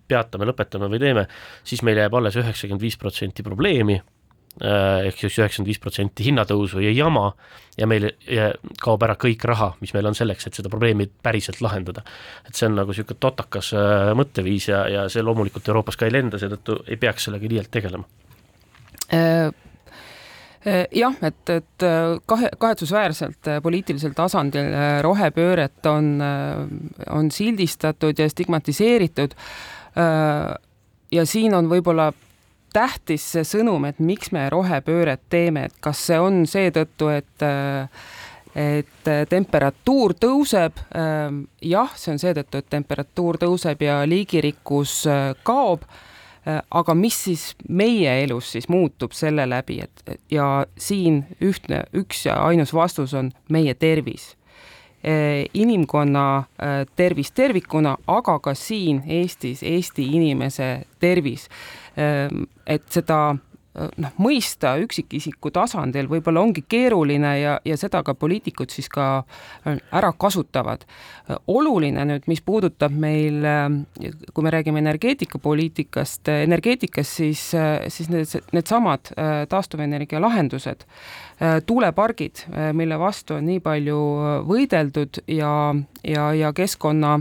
peatame, 0.09 0.46
lõpetame 0.48 0.90
või 0.92 1.00
teeme, 1.00 1.24
siis 1.64 1.83
meil 1.83 1.98
jääb 2.03 2.14
alles 2.14 2.37
üheksakümmend 2.37 2.85
viis 2.85 2.98
protsenti 3.00 3.42
probleemi 3.42 3.96
ehk 4.62 5.19
siis 5.19 5.38
üheksakümmend 5.40 5.67
viis 5.67 5.81
protsenti 5.83 6.29
hinnatõusu 6.29 6.83
ja 6.85 6.93
jama 6.95 7.33
ja 7.79 7.88
meil 7.90 8.07
kaob 8.83 9.03
ära 9.03 9.17
kõik 9.19 9.43
raha, 9.51 9.73
mis 9.81 9.95
meil 9.97 10.07
on 10.07 10.14
selleks, 10.14 10.47
et 10.47 10.55
seda 10.55 10.71
probleemi 10.71 11.09
päriselt 11.23 11.59
lahendada. 11.64 12.05
et 12.47 12.55
see 12.55 12.69
on 12.69 12.79
nagu 12.79 12.95
niisugune 12.95 13.19
totakas 13.21 13.73
äh, 13.75 14.12
mõtteviis 14.14 14.69
ja, 14.71 14.85
ja 14.88 15.09
see 15.11 15.23
loomulikult 15.27 15.69
Euroopas 15.69 15.99
ka 15.99 16.07
ei 16.07 16.14
lenda, 16.14 16.38
seetõttu 16.38 16.85
ei 16.87 16.97
peaks 16.97 17.27
sellega 17.27 17.51
liialt 17.51 17.71
tegelema 17.75 18.07
äh, 19.11 19.51
jah, 20.95 21.19
et, 21.27 21.51
et 21.51 21.87
kahe, 22.27 22.51
kahetsusväärselt 22.59 23.51
poliitilisel 23.62 24.14
tasandil 24.14 24.71
rohepööret 25.03 25.87
on, 25.90 26.14
on 27.11 27.31
sildistatud 27.31 28.19
ja 28.19 28.29
stigmatiseeritud. 28.31 29.35
ja 31.12 31.27
siin 31.27 31.55
on 31.55 31.69
võib-olla 31.69 32.12
tähtis 32.75 33.25
see 33.35 33.47
sõnum, 33.47 33.87
et 33.89 34.01
miks 34.03 34.33
me 34.35 34.49
rohepööret 34.53 35.23
teeme, 35.33 35.69
et 35.69 35.77
kas 35.85 36.03
see 36.11 36.21
on 36.21 36.45
seetõttu, 36.51 37.11
et 37.15 37.49
et 38.55 39.09
temperatuur 39.27 40.13
tõuseb, 40.15 40.79
jah, 41.67 41.95
see 41.99 42.13
on 42.13 42.21
seetõttu, 42.23 42.61
et 42.61 42.69
temperatuur 42.71 43.41
tõuseb 43.43 43.83
ja 43.83 44.03
liigirikkus 44.07 45.01
kaob. 45.43 45.83
Aga 46.45 46.95
mis 46.95 47.17
siis 47.25 47.43
meie 47.73 48.13
elus 48.23 48.51
siis 48.53 48.69
muutub 48.69 49.15
selle 49.17 49.47
läbi, 49.49 49.81
et 49.81 50.19
ja 50.31 50.67
siin 50.77 51.23
ühtne, 51.43 51.87
üks 51.97 52.27
ja 52.29 52.37
ainus 52.45 52.75
vastus 52.77 53.15
on 53.17 53.33
meie 53.49 53.75
tervis 53.75 54.35
inimkonna 55.55 56.45
eh, 56.59 56.87
tervis 56.97 57.33
tervikuna, 57.33 57.97
aga 58.07 58.38
ka 58.38 58.55
siin 58.55 59.03
Eestis 59.07 59.62
Eesti 59.62 60.07
inimese 60.17 60.87
tervis. 61.01 61.49
Eh, 61.97 62.29
et 62.67 62.87
seda 62.90 63.37
noh, 63.75 64.13
mõista 64.23 64.75
üksikisiku 64.83 65.51
tasandil 65.55 66.07
võib-olla 66.11 66.45
ongi 66.45 66.63
keeruline 66.69 67.33
ja, 67.41 67.55
ja 67.67 67.77
seda 67.79 68.05
ka 68.07 68.15
poliitikud 68.15 68.71
siis 68.71 68.89
ka 68.93 69.25
ära 69.67 70.13
kasutavad. 70.19 70.85
oluline 71.49 72.05
nüüd, 72.05 72.29
mis 72.31 72.43
puudutab 72.45 72.93
meil, 72.93 73.41
kui 74.35 74.45
me 74.45 74.53
räägime 74.53 74.79
energeetikapoliitikast, 74.83 76.29
energeetikas, 76.29 77.17
siis, 77.17 77.43
siis 77.89 78.11
need, 78.13 78.35
needsamad 78.53 79.11
taastuvenergia 79.49 80.21
lahendused, 80.23 80.85
tuulepargid, 81.67 82.45
mille 82.73 82.99
vastu 82.99 83.39
on 83.41 83.49
nii 83.49 83.63
palju 83.65 83.99
võideldud 84.47 85.25
ja, 85.27 85.55
ja, 86.05 86.29
ja 86.37 86.53
keskkonna, 86.55 87.17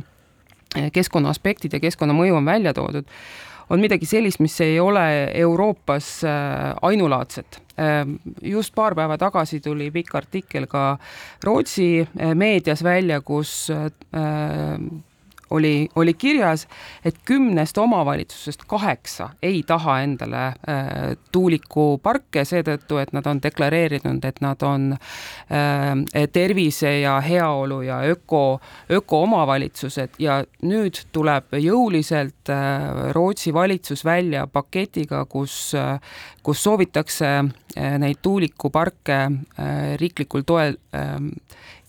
keskkonna 0.94 1.34
aspektid 1.34 1.74
ja 1.74 1.82
keskkonnamõju 1.82 2.38
on 2.38 2.46
välja 2.46 2.76
toodud 2.78 3.10
on 3.70 3.84
midagi 3.84 4.08
sellist, 4.10 4.42
mis 4.44 4.56
ei 4.62 4.80
ole 4.80 5.06
Euroopas 5.34 6.24
äh, 6.28 6.74
ainulaadset. 6.82 7.62
Äh, 7.80 8.04
just 8.42 8.76
paar 8.76 8.96
päeva 8.96 9.18
tagasi 9.18 9.60
tuli 9.64 9.92
pikk 9.92 10.16
artikkel 10.20 10.68
ka 10.72 10.98
Rootsi 11.44 11.90
äh, 12.04 12.34
meedias 12.36 12.84
välja, 12.84 13.22
kus 13.22 13.72
oli, 15.54 15.90
oli 15.96 16.14
kirjas, 16.14 16.68
et 17.06 17.16
kümnest 17.26 17.78
omavalitsusest 17.78 18.66
kaheksa 18.68 19.30
ei 19.42 19.64
taha 19.68 20.00
endale 20.04 20.46
äh, 20.48 21.14
tuulikuparke 21.32 22.46
seetõttu, 22.46 22.98
et 23.02 23.14
nad 23.14 23.28
on 23.30 23.42
deklareerinud, 23.44 24.26
et 24.26 24.42
nad 24.42 24.66
on 24.66 24.92
äh, 24.96 26.28
tervise 26.34 26.96
ja 27.00 27.20
heaolu 27.24 27.82
ja 27.86 28.02
öko, 28.10 28.60
ökoomavalitsused. 28.92 30.18
Ja 30.20 30.42
nüüd 30.66 31.04
tuleb 31.16 31.54
jõuliselt 31.62 32.50
äh, 32.52 33.12
Rootsi 33.16 33.54
valitsus 33.54 34.06
välja 34.06 34.48
paketiga, 34.48 35.26
kus 35.30 35.74
äh,, 35.78 36.00
kus 36.44 36.64
soovitakse 36.64 37.30
äh, 37.40 37.98
neid 38.02 38.22
tuulikuparke 38.22 39.20
äh, 39.20 39.94
riiklikul 40.02 40.44
toel 40.48 40.78
äh, 40.96 41.16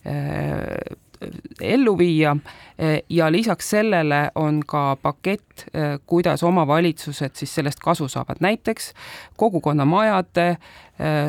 äh, 0.07 0.98
ellu 1.60 1.98
viia. 1.98 2.37
Ja 3.08 3.28
lisaks 3.32 3.68
sellele 3.70 4.30
on 4.34 4.62
ka 4.66 4.96
pakett, 5.02 5.68
kuidas 6.06 6.42
omavalitsused 6.42 7.37
siis 7.38 7.54
sellest 7.54 7.78
kasu 7.78 8.08
saavad, 8.08 8.40
näiteks 8.42 8.92
kogukonnamajade, 9.38 10.56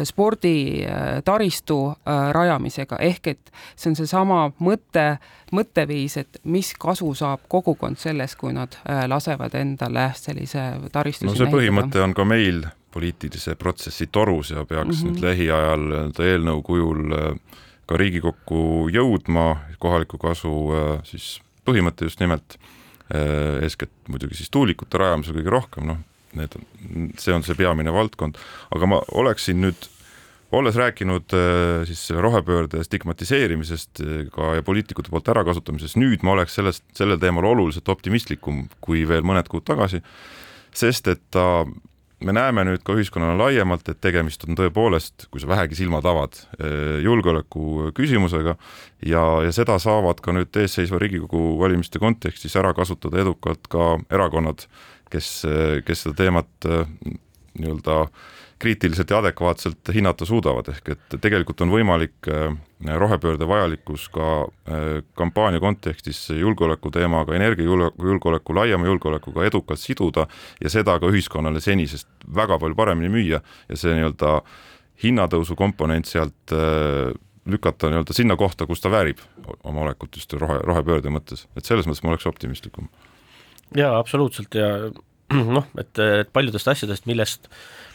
sporditaristu 0.04 1.78
rajamisega, 2.32 2.98
ehk 2.98 3.28
et 3.28 3.52
see 3.76 3.92
on 3.92 4.00
seesama 4.00 4.40
mõte, 4.58 5.06
mõtteviis, 5.54 6.18
et 6.24 6.42
mis 6.44 6.74
kasu 6.82 7.14
saab 7.14 7.46
kogukond 7.50 8.02
sellest, 8.02 8.40
kui 8.42 8.54
nad 8.58 8.74
lasevad 9.08 9.54
endale 9.62 10.10
sellise 10.18 10.66
taristu 10.92 11.30
no 11.30 11.38
see 11.38 11.54
põhimõte 11.54 12.02
on 12.02 12.18
ka 12.18 12.26
meil 12.26 12.66
poliitilise 12.96 13.56
protsessi 13.60 14.08
torus 14.08 14.52
ja 14.56 14.66
peaks 14.66 15.04
mm 15.04 15.10
-hmm. 15.10 15.14
nüüd 15.14 15.24
lähiajal 15.24 15.86
eelnõu 16.30 16.62
kujul 16.64 17.12
äh, 17.12 17.62
ka 17.90 18.00
Riigikokku 18.00 18.90
jõudma, 18.94 19.48
kohaliku 19.82 20.20
kasu 20.22 20.54
äh, 20.74 20.92
siis 21.08 21.40
põhimõte 21.66 22.10
just 22.10 22.22
nimelt, 22.22 22.58
äh, 23.14 23.62
eeskätt 23.66 23.94
muidugi 24.12 24.38
siis 24.40 24.52
tuulikute 24.54 25.02
rajamisel 25.02 25.38
kõige 25.40 25.54
rohkem, 25.54 25.90
noh, 25.92 26.00
need 26.36 26.56
on, 26.58 27.12
see 27.22 27.36
on 27.36 27.46
see 27.46 27.58
peamine 27.58 27.94
valdkond, 27.96 28.40
aga 28.76 28.90
ma 28.90 29.02
oleksin 29.16 29.62
nüüd 29.64 29.90
olles 30.56 30.78
rääkinud 30.80 31.34
äh, 31.36 31.86
siis 31.90 32.06
selle 32.10 32.24
rohepöörde 32.26 32.84
stigmatiseerimisest 32.86 34.02
ka 34.34 34.54
ja 34.58 34.66
poliitikute 34.66 35.12
poolt 35.14 35.34
ärakasutamisest, 35.34 36.00
nüüd 36.02 36.24
ma 36.26 36.36
oleks 36.36 36.58
sellest, 36.58 36.86
sellel 36.98 37.20
teemal 37.22 37.48
oluliselt 37.52 37.90
optimistlikum 37.92 38.66
kui 38.84 39.04
veel 39.10 39.26
mõned 39.28 39.50
kuud 39.52 39.66
tagasi, 39.68 40.02
sest 40.76 41.12
et 41.12 41.22
ta 41.34 41.66
me 42.26 42.34
näeme 42.36 42.66
nüüd 42.68 42.84
ka 42.86 42.96
ühiskonnana 42.98 43.38
laiemalt, 43.40 43.88
et 43.92 44.02
tegemist 44.04 44.44
on 44.48 44.58
tõepoolest, 44.58 45.28
kui 45.32 45.44
sa 45.44 45.50
vähegi 45.52 45.78
silmad 45.80 46.06
avad, 46.10 46.38
eh, 46.60 47.00
julgeoleku 47.06 47.92
küsimusega 47.98 48.56
ja, 49.06 49.26
ja 49.46 49.54
seda 49.56 49.78
saavad 49.82 50.22
ka 50.26 50.36
nüüd 50.36 50.62
eesseisva 50.62 51.00
Riigikogu 51.02 51.60
valimiste 51.62 52.02
kontekstis 52.02 52.56
ära 52.60 52.74
kasutada 52.78 53.22
edukalt 53.22 53.70
ka 53.72 53.96
erakonnad, 54.10 54.66
kes, 55.14 55.30
kes 55.86 56.08
seda 56.08 56.18
teemat 56.26 56.70
eh, 56.70 56.88
nii-öelda 57.56 58.02
äh, 58.08 58.34
kriitiliselt 58.60 59.10
ja 59.10 59.18
adekvaatselt 59.20 59.90
hinnata 59.94 60.26
suudavad, 60.26 60.70
ehk 60.72 60.94
et 60.94 61.16
tegelikult 61.22 61.62
on 61.66 61.74
võimalik 61.74 62.30
äh, 62.32 62.54
rohepöörde 63.02 63.48
vajalikkus 63.48 64.08
ka 64.14 64.30
äh, 64.46 64.86
kampaania 65.18 65.60
kontekstis 65.60 66.30
julgeoleku 66.30 66.92
teemaga, 66.92 67.36
energiajulgeoleku, 67.36 68.56
laiema 68.56 68.88
julgeolekuga 68.88 69.46
edukalt 69.50 69.82
siduda 69.82 70.28
ja 70.64 70.72
seda 70.72 70.98
ka 71.00 71.12
ühiskonnale 71.12 71.62
senisest 71.64 72.08
väga 72.36 72.60
palju 72.62 72.78
paremini 72.80 73.12
müüa 73.12 73.42
ja 73.44 73.80
see 73.80 73.96
nii-öelda 73.98 74.40
hinnatõusu 75.04 75.58
komponent 75.60 76.08
sealt 76.08 76.56
äh, 76.56 77.12
lükata 77.46 77.92
nii-öelda 77.92 78.16
sinna 78.16 78.38
kohta, 78.40 78.66
kus 78.66 78.82
ta 78.82 78.92
väärib 78.92 79.20
oma 79.64 79.84
olekut 79.86 80.16
just 80.16 80.34
rohe, 80.40 80.62
rohepöörde 80.64 81.12
mõttes, 81.14 81.46
et 81.58 81.68
selles 81.68 81.86
mõttes 81.90 82.04
ma 82.06 82.14
oleks 82.14 82.28
optimistlikum. 82.30 82.88
jaa, 83.76 83.98
absoluutselt 84.00 84.56
ja 84.56 84.70
noh, 85.58 85.66
et, 85.82 86.00
et 86.22 86.30
paljudest 86.34 86.68
asjadest, 86.76 87.10
millest 87.10 87.50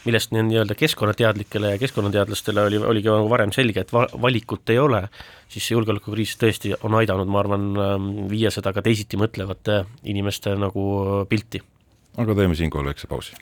millest 0.05 0.31
nii-öelda 0.33 0.75
keskkonnateadlikele 0.75 1.71
ja 1.71 1.77
keskkonnateadlastele 1.81 2.61
oli, 2.61 2.77
oligi 2.77 3.09
nagu 3.09 3.29
varem 3.29 3.51
selge, 3.53 3.83
et 3.83 3.93
va-, 3.93 4.07
valikut 4.21 4.69
ei 4.73 4.79
ole, 4.81 5.03
siis 5.51 5.67
see 5.67 5.75
julgeolekukriis 5.75 6.33
tõesti 6.41 6.73
on 6.81 6.97
aidanud, 6.97 7.29
ma 7.29 7.41
arvan, 7.43 7.67
ähm, 7.77 8.09
viia 8.31 8.51
seda 8.53 8.73
ka 8.73 8.81
teisiti 8.85 9.19
mõtlevate 9.21 9.83
inimeste 10.09 10.55
nagu 10.57 10.85
pilti. 11.29 11.61
aga 12.17 12.35
teeme 12.35 12.55
siinkohal 12.55 12.91
väikse 12.91 13.07
pausi. 13.07 13.37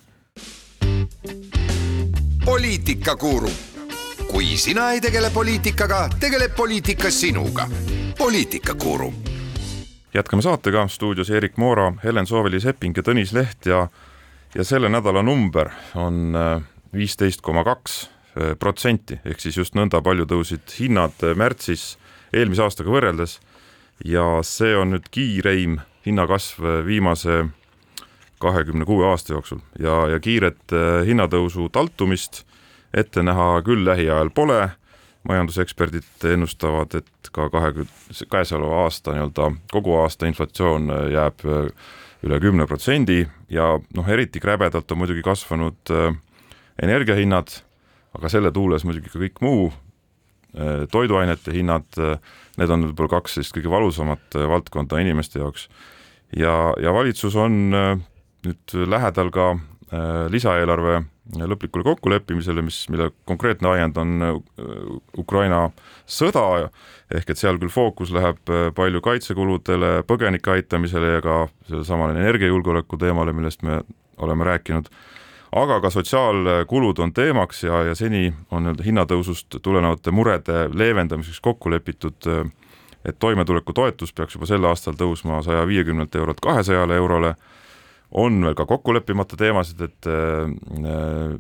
poliitikakuru, 2.46 3.52
kui 4.28 4.58
sina 4.58 4.92
ei 4.92 5.02
tegele 5.02 5.30
poliitikaga, 5.30 6.08
tegeleb 6.20 6.56
poliitika 6.56 7.12
sinuga. 7.12 7.70
poliitikakuru 8.18 9.14
jätkame 10.14 10.42
saatega, 10.42 10.88
stuudios 10.88 11.30
Erik 11.30 11.58
Moora, 11.58 11.94
Helen 12.04 12.28
Sooväli-Sepping 12.28 12.98
ja 12.98 13.04
Tõnis 13.04 13.34
Leht 13.34 13.66
ja 13.66 13.88
ja 14.56 14.64
selle 14.64 14.90
nädala 14.90 15.22
number 15.24 15.70
on 15.96 16.36
äh, 16.36 16.62
viisteist 16.94 17.42
koma 17.42 17.64
kaks 17.64 18.02
äh, 18.06 18.56
protsenti, 18.60 19.20
ehk 19.26 19.42
siis 19.42 19.58
just 19.58 19.78
nõnda 19.78 20.02
palju 20.02 20.26
tõusid 20.30 20.74
hinnad 20.80 21.22
äh, 21.24 21.36
märtsis 21.38 21.98
eelmise 22.34 22.66
aastaga 22.66 22.94
võrreldes. 22.94 23.40
Ja 24.06 24.40
see 24.48 24.76
on 24.80 24.94
nüüd 24.96 25.10
kiireim 25.12 25.80
hinnakasv 26.06 26.86
viimase 26.88 27.50
kahekümne 28.40 28.86
kuue 28.88 29.10
aasta 29.10 29.34
jooksul. 29.34 29.60
Ja, 29.80 30.06
ja 30.08 30.20
kiiret 30.24 30.72
hinnatõusu 31.06 31.68
taltumist 31.76 32.46
ette 32.96 33.20
näha 33.26 33.58
küll 33.68 33.84
lähiajal 33.84 34.32
pole, 34.32 34.70
majanduseksperdid 35.30 36.28
ennustavad, 36.34 36.96
et 37.00 37.32
ka 37.32 37.48
kahekümne, 37.54 38.18
käesoleva 38.32 38.84
aasta 38.88 39.14
nii-öelda 39.16 39.52
kogu 39.72 39.96
aasta 40.02 40.28
inflatsioon 40.30 40.90
jääb 41.14 41.46
üle 42.26 42.40
kümne 42.44 42.66
protsendi 42.68 43.24
ja 43.52 43.72
noh, 43.96 44.10
eriti 44.12 44.42
kräbedalt 44.44 44.92
on 44.92 45.00
muidugi 45.02 45.24
kasvanud 45.24 45.94
äh, 45.94 46.10
energiahinnad, 46.84 47.54
aga 48.18 48.32
selle 48.32 48.52
tuules 48.52 48.84
muidugi 48.88 49.12
ka 49.12 49.22
kõik 49.22 49.40
muu 49.46 49.70
äh,, 49.70 50.86
toiduainete 50.92 51.54
hinnad 51.56 51.88
äh,, 52.02 52.18
need 52.60 52.74
on 52.74 52.90
võib-olla 52.90 53.20
kaks 53.20 53.38
sellist 53.38 53.56
kõige 53.56 53.72
valusamat 53.72 54.40
äh, 54.40 54.48
valdkonda 54.52 55.00
inimeste 55.04 55.40
jaoks. 55.40 55.70
ja, 56.36 56.74
ja 56.82 56.94
valitsus 56.94 57.36
on 57.40 57.76
äh, 57.76 57.94
nüüd 58.48 58.76
lähedal 58.90 59.32
ka 59.32 59.52
äh, 59.56 60.28
lisaeelarve 60.32 61.04
lõplikule 61.38 61.84
kokkuleppimisele, 61.84 62.62
mis, 62.66 62.82
mille 62.90 63.12
konkreetne 63.30 63.70
ajend 63.70 63.98
on 64.02 64.26
äh, 64.26 64.40
Ukraina 65.18 65.70
sõda, 66.10 66.70
ehk 67.14 67.30
et 67.30 67.38
seal 67.38 67.60
küll 67.62 67.74
fookus 67.74 68.14
läheb 68.16 68.50
äh, 68.50 68.70
palju 68.76 69.02
kaitsekuludele, 69.06 70.00
põgenike 70.10 70.56
aitamisele 70.56 71.16
ja 71.18 71.22
ka 71.26 71.40
sellesamale 71.70 72.18
energiajulgeoleku 72.20 72.98
teemale, 72.98 73.34
millest 73.34 73.64
me 73.64 73.82
oleme 74.18 74.48
rääkinud, 74.48 74.90
aga 75.56 75.80
ka 75.82 75.92
sotsiaalkulud 75.94 77.00
on 77.00 77.14
teemaks 77.14 77.64
ja, 77.64 77.84
ja 77.90 77.96
seni 77.96 78.34
on 78.52 78.66
nii-öelda 78.66 78.86
hinnatõusust 78.86 79.62
tulenevate 79.62 80.12
murede 80.12 80.68
leevendamiseks 80.74 81.40
kokku 81.46 81.72
lepitud, 81.72 82.18
äh, 82.28 82.50
et 83.06 83.20
toimetulekutoetus 83.20 84.14
peaks 84.14 84.36
juba 84.36 84.50
sel 84.50 84.66
aastal 84.68 84.98
tõusma 85.00 85.44
saja 85.46 85.64
viiekümnelt 85.68 86.16
eurolt 86.16 86.42
kahesajale 86.44 86.98
eurole 87.00 87.36
on 88.12 88.42
veel 88.46 88.58
ka 88.58 88.66
kokku 88.66 88.94
leppimata 88.94 89.38
teemasid, 89.38 89.82
et 89.86 90.10
äh, 90.10 91.40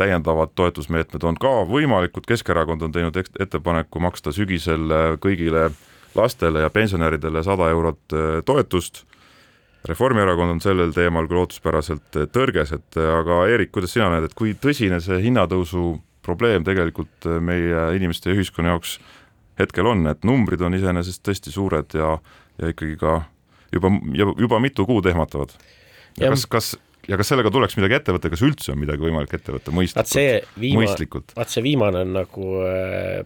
täiendavad 0.00 0.54
toetusmeetmed 0.54 1.24
on 1.28 1.36
ka 1.40 1.52
võimalikud, 1.68 2.24
Keskerakond 2.28 2.82
on 2.82 2.92
teinud 2.92 3.16
ettepaneku 3.20 4.00
maksta 4.00 4.32
sügisel 4.32 5.16
kõigile 5.20 5.68
lastele 6.14 6.64
ja 6.64 6.70
pensionäridele 6.72 7.42
sada 7.44 7.68
eurot 7.70 8.14
toetust 8.48 9.04
Reformierakond 9.88 10.50
on 10.50 10.60
sellel 10.60 10.92
teemal 10.92 11.24
küll 11.28 11.40
ootuspäraselt 11.40 12.18
tõrges, 12.34 12.74
et 12.76 12.98
aga 13.00 13.44
Eerik, 13.48 13.70
kuidas 13.72 13.94
sina 13.94 14.10
näed, 14.12 14.26
et 14.28 14.36
kui 14.36 14.52
tõsine 14.52 14.98
see 15.00 15.22
hinnatõusu 15.24 15.94
probleem 16.24 16.66
tegelikult 16.66 17.28
meie 17.40 17.86
inimeste 17.96 18.28
ja 18.28 18.36
ühiskonna 18.36 18.74
jaoks 18.74 18.98
hetkel 19.60 19.88
on, 19.88 20.04
et 20.10 20.26
numbrid 20.28 20.60
on 20.60 20.76
iseenesest 20.76 21.24
tõesti 21.24 21.52
suured 21.52 21.96
ja, 21.96 22.18
ja 22.60 22.72
ikkagi 22.74 22.98
ka 23.00 23.22
juba, 23.72 23.92
juba 24.36 24.60
mitu 24.60 24.84
kuud 24.88 25.08
ehmatavad. 25.08 25.56
Ja 26.20 26.32
kas, 26.32 26.46
kas 26.50 26.70
ja 27.08 27.18
kas 27.18 27.30
sellega 27.32 27.50
tuleks 27.52 27.76
midagi 27.78 27.98
ette 27.98 28.14
võtta, 28.14 28.30
kas 28.32 28.42
üldse 28.46 28.74
on 28.74 28.80
midagi 28.82 29.04
võimalik 29.04 29.32
ette 29.38 29.54
võtta? 29.54 29.74
Mõistlikult, 29.74 30.58
mõistlikult? 30.76 31.34
vaat 31.38 31.52
see 31.52 31.64
viimane 31.64 32.04
on 32.04 32.14
nagu 32.20 32.50
äh, 32.66 33.24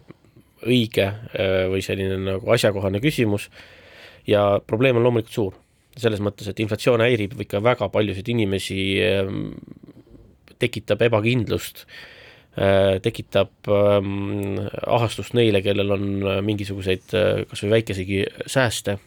õige 0.65 1.05
äh, 1.05 1.65
või 1.71 1.83
selline 1.85 2.17
nagu 2.23 2.55
asjakohane 2.55 3.01
küsimus. 3.03 3.49
Ja 4.25 4.55
probleem 4.65 4.97
on 4.97 5.05
loomulikult 5.05 5.35
suur. 5.35 5.61
Selles 5.95 6.19
mõttes, 6.23 6.47
et 6.49 6.59
inflatsioon 6.59 7.03
häirib 7.05 7.37
ikka 7.45 7.61
väga 7.63 7.87
paljusid 7.93 8.27
inimesi, 8.33 8.79
ehm, 9.05 9.53
tekitab 10.59 11.05
ebakindlust, 11.05 11.85
äh, 12.57 12.97
tekitab 13.05 13.69
ähm, 13.71 14.65
ahastust 14.83 15.35
neile, 15.37 15.61
kellel 15.63 15.95
on 15.95 16.09
äh, 16.25 16.41
mingisuguseid 16.43 17.15
äh, 17.15 17.43
kas 17.47 17.63
või 17.63 17.77
väikesegi 17.77 18.23
sääste, 18.51 18.97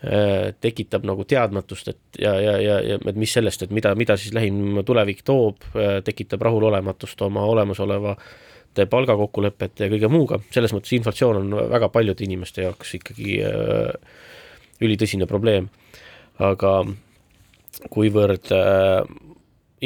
tekitab 0.00 1.04
nagu 1.04 1.26
teadmatust, 1.28 1.90
et 1.92 2.20
ja, 2.22 2.30
ja, 2.40 2.54
ja, 2.56 2.76
ja 2.80 2.96
et 2.96 3.18
mis 3.20 3.32
sellest, 3.36 3.66
et 3.66 3.74
mida, 3.76 3.92
mida 3.98 4.16
siis 4.16 4.32
lähim 4.32 4.78
tulevik 4.88 5.20
toob, 5.28 5.66
tekitab 6.06 6.40
rahulolematust 6.46 7.20
oma 7.26 7.44
olemasolevate 7.44 8.86
palgakokkulepete 8.88 9.84
ja 9.84 9.92
kõige 9.92 10.08
muuga, 10.08 10.40
selles 10.54 10.72
mõttes 10.72 10.94
inflatsioon 10.96 11.42
on 11.42 11.58
väga 11.74 11.90
paljude 11.92 12.24
inimeste 12.24 12.64
jaoks 12.64 12.94
ikkagi 12.96 13.36
ülitõsine 14.80 15.28
probleem. 15.28 15.68
Aga 16.40 16.78
kuivõrd 17.92 18.50
äh, 18.52 19.02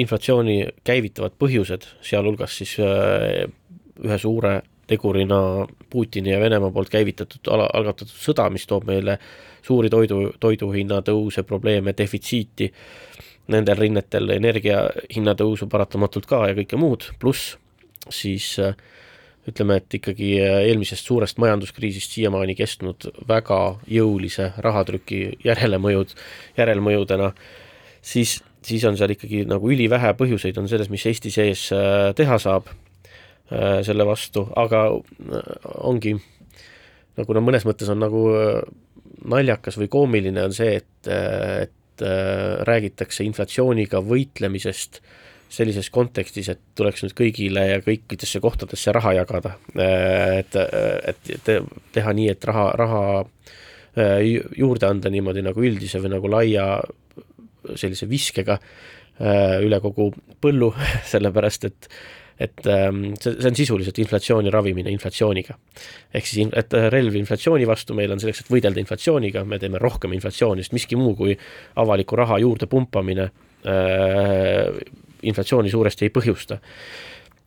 inflatsiooni 0.00 0.58
käivitavad 0.86 1.36
põhjused, 1.38 1.86
sealhulgas 2.04 2.58
siis 2.60 2.76
äh, 2.82 3.44
ühe 4.02 4.18
suure 4.18 4.60
tegurina 4.86 5.66
Putini 5.90 6.32
ja 6.32 6.40
Venemaa 6.40 6.70
poolt 6.74 6.92
käivitatud 6.92 7.50
algatatud 7.52 8.12
sõda, 8.12 8.48
mis 8.52 8.66
toob 8.66 8.86
meile 8.88 9.18
suuri 9.64 9.90
toidu, 9.90 10.32
toiduhinna 10.40 11.00
tõuse, 11.06 11.44
probleeme, 11.46 11.94
defitsiiti, 11.96 12.70
nendel 13.52 13.78
rinnetel 13.80 14.30
energia 14.36 14.84
hinna 15.14 15.34
tõusu 15.38 15.68
paratamatult 15.70 16.26
ka 16.28 16.46
ja 16.50 16.56
kõike 16.56 16.80
muud, 16.80 17.08
pluss 17.20 17.56
siis 18.12 18.54
äh, 18.60 18.76
ütleme, 19.48 19.78
et 19.80 19.98
ikkagi 20.00 20.30
äh, 20.40 20.60
eelmisest 20.70 21.06
suurest 21.06 21.40
majanduskriisist 21.42 22.16
siiamaani 22.16 22.56
kestnud 22.58 23.08
väga 23.28 23.60
jõulise 23.90 24.50
rahatrüki 24.64 25.20
järelemõjud, 25.44 26.14
järelmõjudena, 26.58 27.32
siis, 28.04 28.38
siis 28.64 28.84
on 28.88 28.98
seal 29.00 29.14
ikkagi 29.16 29.44
nagu 29.48 29.72
ülivähe 29.72 30.14
põhjuseid 30.18 30.60
on 30.60 30.70
selles, 30.70 30.90
mis 30.92 31.04
Eesti 31.10 31.32
sees 31.34 31.68
äh, 31.76 32.12
teha 32.16 32.40
saab 32.40 32.72
selle 33.44 34.06
vastu, 34.08 34.46
aga 34.56 34.86
ongi 35.84 36.14
nagu 37.18 37.34
no 37.36 37.42
mõnes 37.44 37.66
mõttes 37.68 37.90
on 37.92 38.00
nagu 38.00 38.22
naljakas 39.28 39.76
või 39.78 39.90
koomiline 39.92 40.46
on 40.46 40.54
see, 40.56 40.78
et, 40.80 41.10
et 41.10 42.04
räägitakse 42.66 43.26
inflatsiooniga 43.28 44.00
võitlemisest 44.02 45.02
äh, 45.02 45.12
sellises 45.54 45.90
kontekstis, 45.94 46.48
et 46.52 46.62
tuleks 46.76 47.04
nüüd 47.04 47.14
kõigile 47.18 47.66
ja 47.68 47.82
kõikidesse 47.84 48.40
kohtadesse 48.42 48.92
raha 48.94 49.14
jagada. 49.20 49.54
et, 49.74 50.56
et 50.56 51.52
teha 51.94 52.14
nii, 52.16 52.28
et 52.32 52.48
raha, 52.50 52.66
raha 52.80 53.04
äh, 53.20 54.18
juurde 54.58 54.90
anda 54.90 55.12
niimoodi 55.12 55.44
nagu 55.44 55.64
üldise 55.64 56.02
või 56.02 56.14
nagu 56.16 56.30
laia 56.30 56.66
sellise 57.74 58.08
viskega 58.10 58.58
äh, 58.58 59.60
üle 59.64 59.80
kogu 59.84 60.10
põllu, 60.42 60.72
sellepärast 61.12 61.70
et 61.70 61.90
et 62.38 62.66
ähm, 62.66 63.12
see, 63.20 63.36
see 63.38 63.50
on 63.50 63.56
sisuliselt 63.56 63.98
inflatsiooni 64.02 64.50
ravimine 64.50 64.90
inflatsiooniga. 64.90 65.54
ehk 66.14 66.26
siis, 66.26 66.48
et 66.56 66.74
relv 66.92 67.14
inflatsiooni 67.20 67.66
vastu 67.66 67.94
meil 67.94 68.12
on 68.12 68.22
selleks, 68.22 68.42
et 68.42 68.50
võidelda 68.50 68.82
inflatsiooniga, 68.82 69.44
me 69.46 69.58
teeme 69.62 69.78
rohkem 69.82 70.12
inflatsiooni, 70.16 70.64
sest 70.64 70.74
miski 70.74 70.98
muu 70.98 71.14
kui 71.18 71.36
avaliku 71.82 72.18
raha 72.18 72.40
juurde 72.42 72.66
pumpamine 72.70 73.28
äh, 73.28 74.80
inflatsiooni 75.22 75.70
suuresti 75.70 76.08
ei 76.08 76.14
põhjusta. 76.14 76.58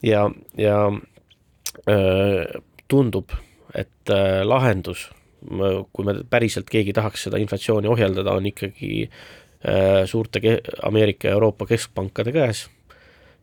ja, 0.03 0.23
ja 0.57 0.79
äh, 0.87 2.61
tundub, 2.87 3.35
et 3.75 4.13
äh, 4.13 4.41
lahendus, 4.47 5.09
kui 5.93 6.07
me 6.07 6.15
päriselt 6.29 6.69
keegi 6.71 6.95
tahaks 6.95 7.27
seda 7.27 7.37
inflatsiooni 7.43 7.91
ohjeldada, 7.91 8.33
on 8.39 8.47
ikkagi 8.49 9.03
äh, 9.03 10.07
suurte 10.07 10.41
Ameerika 10.83 11.27
ja 11.27 11.35
Euroopa 11.35 11.67
keskpankade 11.67 12.31
käes 12.31 12.67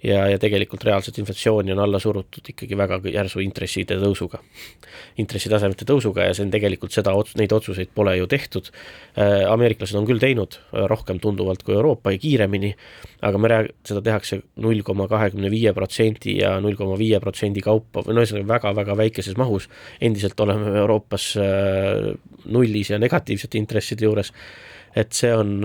ja, 0.04 0.24
ja 0.28 0.38
tegelikult 0.40 0.84
reaalset 0.84 1.18
inflatsiooni 1.20 1.72
on 1.72 1.80
alla 1.84 1.98
surutud 2.02 2.50
ikkagi 2.52 2.76
väga 2.78 2.98
järsu 3.12 3.40
intresside 3.44 3.96
tõusuga, 4.02 4.40
intressitasemete 5.20 5.86
tõusuga 5.88 6.28
ja 6.28 6.34
see 6.36 6.44
on 6.46 6.52
tegelikult 6.52 6.94
seda, 6.94 7.14
neid 7.40 7.54
otsuseid 7.56 7.92
pole 7.94 8.16
ju 8.18 8.28
tehtud. 8.30 8.70
Äh, 9.18 9.44
ameeriklased 9.50 9.98
on 9.98 10.08
küll 10.08 10.22
teinud 10.22 10.58
äh, 10.58 10.84
rohkem 10.90 11.20
tunduvalt 11.22 11.64
kui 11.64 11.76
Euroopa 11.76 12.14
ja 12.14 12.20
kiiremini, 12.20 12.74
aga 13.24 13.40
me 13.40 13.52
rääg-, 13.52 13.72
seda 13.88 14.04
tehakse 14.04 14.42
null 14.64 14.84
koma 14.86 15.08
kahekümne 15.10 15.50
viie 15.52 15.72
protsendi 15.76 16.38
ja 16.42 16.56
null 16.64 16.78
koma 16.78 16.98
viie 17.00 17.20
protsendi 17.22 17.64
kaupa 17.64 18.04
või 18.04 18.18
no 18.18 18.24
ühesõnaga 18.24 18.50
väga-väga 18.54 18.98
väikeses 19.04 19.38
mahus. 19.40 19.68
endiselt 20.00 20.40
oleme 20.40 20.76
Euroopas 20.84 21.32
äh, 21.40 22.12
nullis 22.44 22.92
ja 22.92 23.00
negatiivsete 23.00 23.58
intresside 23.58 24.04
juures, 24.04 24.32
et 24.94 25.12
see 25.16 25.32
on 25.34 25.64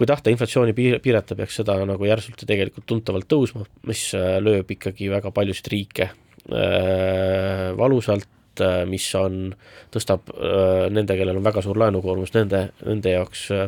kui 0.00 0.08
tahta 0.08 0.32
inflatsiooni 0.32 0.72
piir, 0.72 0.94
piirata, 1.04 1.36
peaks 1.36 1.58
seda 1.60 1.74
nagu 1.84 2.06
järsult 2.08 2.40
ja 2.40 2.46
tegelikult 2.48 2.86
tuntavalt 2.88 3.26
tõusma, 3.28 3.66
mis 3.84 4.06
äh, 4.16 4.38
lööb 4.40 4.70
ikkagi 4.72 5.10
väga 5.12 5.28
paljusid 5.36 5.68
riike 5.68 6.06
äh, 6.08 7.66
valusalt, 7.76 8.62
äh, 8.64 8.78
mis 8.88 9.04
on, 9.20 9.50
tõstab 9.92 10.32
äh, 10.32 10.86
nende, 10.88 11.18
kellel 11.20 11.36
on 11.36 11.44
väga 11.44 11.60
suur 11.66 11.76
laenukoormus, 11.82 12.32
nende, 12.38 12.70
nende 12.80 13.12
jaoks 13.12 13.42
äh, 13.52 13.66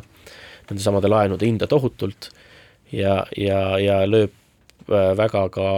nende 0.70 0.80
samade 0.80 1.12
laenude 1.12 1.44
hinda 1.44 1.68
tohutult 1.68 2.30
ja, 2.96 3.18
ja, 3.36 3.60
ja 3.76 4.00
lööb 4.08 4.32
äh, 4.88 5.12
väga 5.20 5.44
ka 5.52 5.68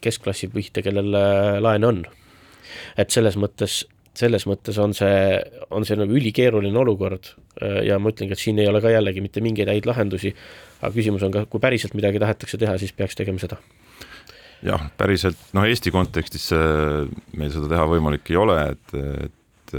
keskklassi 0.00 0.48
pihta, 0.56 0.80
kellel 0.80 1.12
laene 1.60 1.92
on. 1.92 2.00
et 2.96 3.12
selles 3.12 3.36
mõttes 3.36 3.82
selles 4.18 4.46
mõttes 4.48 4.78
on 4.82 4.94
see, 4.96 5.38
on 5.74 5.86
see 5.88 5.98
nagu 5.98 6.16
ülikeeruline 6.16 6.78
olukord 6.82 7.32
äh, 7.60 7.82
ja 7.88 8.00
ma 8.02 8.12
ütlengi, 8.12 8.36
et 8.36 8.42
siin 8.42 8.60
ei 8.62 8.68
ole 8.70 8.82
ka 8.84 8.92
jällegi 8.92 9.24
mitte 9.24 9.42
mingeid 9.44 9.70
häid 9.72 9.88
lahendusi, 9.88 10.34
aga 10.80 10.92
küsimus 10.94 11.26
on 11.26 11.34
ka, 11.34 11.46
kui 11.50 11.62
päriselt 11.62 11.96
midagi 11.98 12.22
tahetakse 12.22 12.60
teha, 12.60 12.76
siis 12.80 12.94
peaks 12.96 13.18
tegema 13.18 13.42
seda. 13.42 13.60
jah, 14.66 14.88
päriselt, 14.98 15.40
noh 15.56 15.68
Eesti 15.68 15.92
kontekstis 15.94 16.50
meil 17.36 17.52
seda 17.54 17.70
teha 17.70 17.88
võimalik 17.90 18.32
ei 18.32 18.38
ole, 18.40 18.60
et, 18.72 18.94
et 19.28 19.76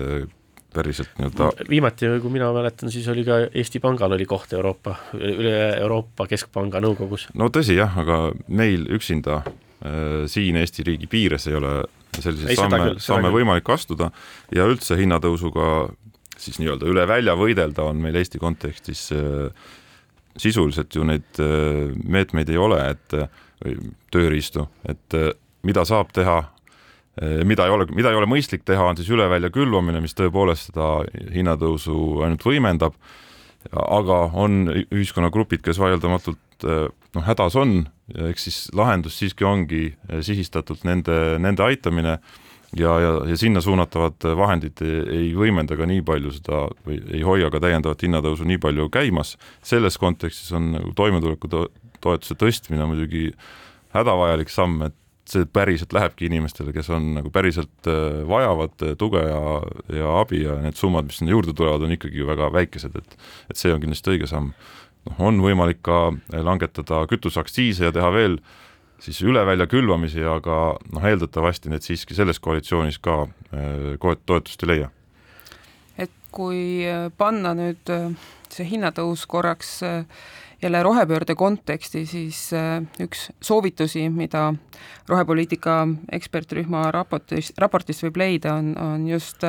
päriselt 0.77 1.09
nii-öelda 1.17 1.69
viimati, 1.69 2.09
kui 2.21 2.31
mina 2.33 2.49
mäletan, 2.53 2.91
siis 2.93 3.07
oli 3.11 3.23
ka 3.27 3.39
Eesti 3.47 3.81
Pangal 3.83 4.13
oli 4.17 4.25
koht 4.29 4.53
Euroopa, 4.53 4.95
üle 5.17 5.55
Euroopa 5.79 6.27
Keskpanga 6.29 6.81
nõukogus. 6.83 7.27
no 7.37 7.49
tõsi 7.53 7.77
jah, 7.77 7.97
aga 7.97 8.19
meil 8.47 8.87
üksinda 8.97 9.41
äh, 9.41 10.25
siin 10.31 10.59
Eesti 10.61 10.85
riigi 10.87 11.09
piires 11.11 11.47
ei 11.49 11.57
ole 11.59 11.73
selliseid 12.23 12.59
samme, 12.59 12.93
samme 13.03 13.31
võimalik 13.33 13.69
astuda 13.73 14.11
ja 14.55 14.65
üldse 14.69 14.97
hinnatõusuga 14.99 15.87
siis 16.41 16.59
nii-öelda 16.61 16.87
üle 16.89 17.05
välja 17.09 17.35
võidelda 17.37 17.87
on 17.89 18.01
meil 18.01 18.17
Eesti 18.19 18.39
kontekstis 18.41 19.07
äh, 19.15 19.49
sisuliselt 20.37 20.95
ju 20.95 21.05
neid 21.07 21.41
äh, 21.41 21.89
meetmeid 22.03 22.49
ei 22.53 22.59
ole, 22.61 22.81
et 22.93 23.17
või 23.63 23.77
tööriistu, 24.13 24.67
et 24.85 25.17
äh, 25.17 25.31
mida 25.65 25.83
saab 25.87 26.13
teha, 26.13 26.43
mida 27.49 27.65
ei 27.65 27.71
ole, 27.73 27.87
mida 27.97 28.11
ei 28.13 28.17
ole 28.19 28.27
mõistlik 28.29 28.61
teha, 28.63 28.91
on 28.91 28.99
siis 28.99 29.07
üle 29.09 29.25
välja 29.27 29.49
külvamine, 29.49 29.97
mis 30.03 30.13
tõepoolest 30.15 30.69
seda 30.69 30.99
hinnatõusu 31.33 32.21
ainult 32.21 32.45
võimendab. 32.45 32.93
aga 33.73 34.19
on 34.37 34.69
ühiskonnagrupid, 34.69 35.63
kes 35.65 35.79
vaieldamatult 35.81 36.67
noh, 36.67 37.25
hädas 37.25 37.57
on, 37.57 37.87
eks 38.15 38.47
siis 38.47 38.59
lahendus 38.75 39.17
siiski 39.19 39.45
ongi 39.47 39.85
eh, 39.91 40.21
sihistatult 40.25 40.85
nende, 40.87 41.37
nende 41.43 41.63
aitamine 41.65 42.17
ja, 42.77 42.93
ja, 43.03 43.13
ja 43.27 43.37
sinna 43.39 43.61
suunatavad 43.63 44.29
vahendid 44.39 44.83
ei 44.83 45.31
võimenda 45.35 45.77
ka 45.79 45.87
nii 45.89 46.03
palju 46.07 46.35
seda 46.37 46.65
või 46.87 47.01
ei 47.15 47.23
hoia 47.27 47.51
ka 47.53 47.61
täiendavat 47.63 48.05
hinnatõusu 48.07 48.47
nii 48.47 48.61
palju 48.63 48.89
käimas. 48.93 49.35
selles 49.63 49.97
kontekstis 49.97 50.51
on 50.55 50.71
nagu 50.77 50.93
toimetulekutoetuse 50.95 52.39
tõstmine 52.39 52.87
muidugi 52.87 53.31
hädavajalik 53.95 54.49
samm, 54.51 54.81
et 54.87 54.95
see 55.27 55.43
päriselt 55.51 55.91
lähebki 55.91 56.29
inimestele, 56.29 56.71
kes 56.71 56.87
on 56.95 57.11
nagu 57.17 57.31
päriselt 57.31 57.91
eh, 57.91 58.23
vajavad 58.27 58.79
tuge 58.99 59.23
ja, 59.27 59.61
ja 59.91 60.17
abi 60.21 60.45
ja 60.45 60.55
need 60.63 60.79
summad, 60.79 61.09
mis 61.09 61.19
sinna 61.19 61.35
juurde 61.35 61.51
tulevad, 61.51 61.83
on 61.83 61.95
ikkagi 61.97 62.23
ju 62.23 62.27
väga 62.29 62.47
väikesed, 62.55 62.95
et 62.95 63.17
et 63.51 63.59
see 63.59 63.73
on 63.73 63.83
kindlasti 63.83 64.15
õige 64.15 64.31
samm 64.31 64.53
noh, 65.07 65.19
on 65.23 65.41
võimalik 65.43 65.81
ka 65.85 66.11
langetada 66.31 67.03
kütuseaktsiise 67.09 67.87
ja 67.87 67.93
teha 67.95 68.11
veel 68.13 68.39
siis 69.03 69.21
üle 69.25 69.43
välja 69.45 69.67
külvamisi, 69.69 70.23
aga 70.25 70.77
noh, 70.93 71.05
eeldatavasti 71.05 71.71
need 71.71 71.85
siiski 71.85 72.17
selles 72.17 72.41
koalitsioonis 72.43 72.99
ka 72.99 73.25
toetust 73.99 74.65
ei 74.65 74.73
leia. 74.73 74.89
et 75.97 76.11
kui 76.31 76.85
panna 77.17 77.53
nüüd 77.57 77.93
see 78.49 78.65
hinnatõus 78.67 79.25
korraks 79.29 79.79
jälle 80.61 80.83
rohepöörde 80.83 81.35
konteksti, 81.35 82.05
siis 82.05 82.49
üks 83.01 83.27
soovitusi, 83.41 84.09
mida 84.09 84.53
rohepoliitika 85.09 85.83
ekspertrühma 86.11 86.87
raportis, 86.91 87.53
raportist 87.57 88.03
võib 88.07 88.17
leida, 88.17 88.55
on, 88.57 88.73
on 88.81 89.05
just 89.09 89.45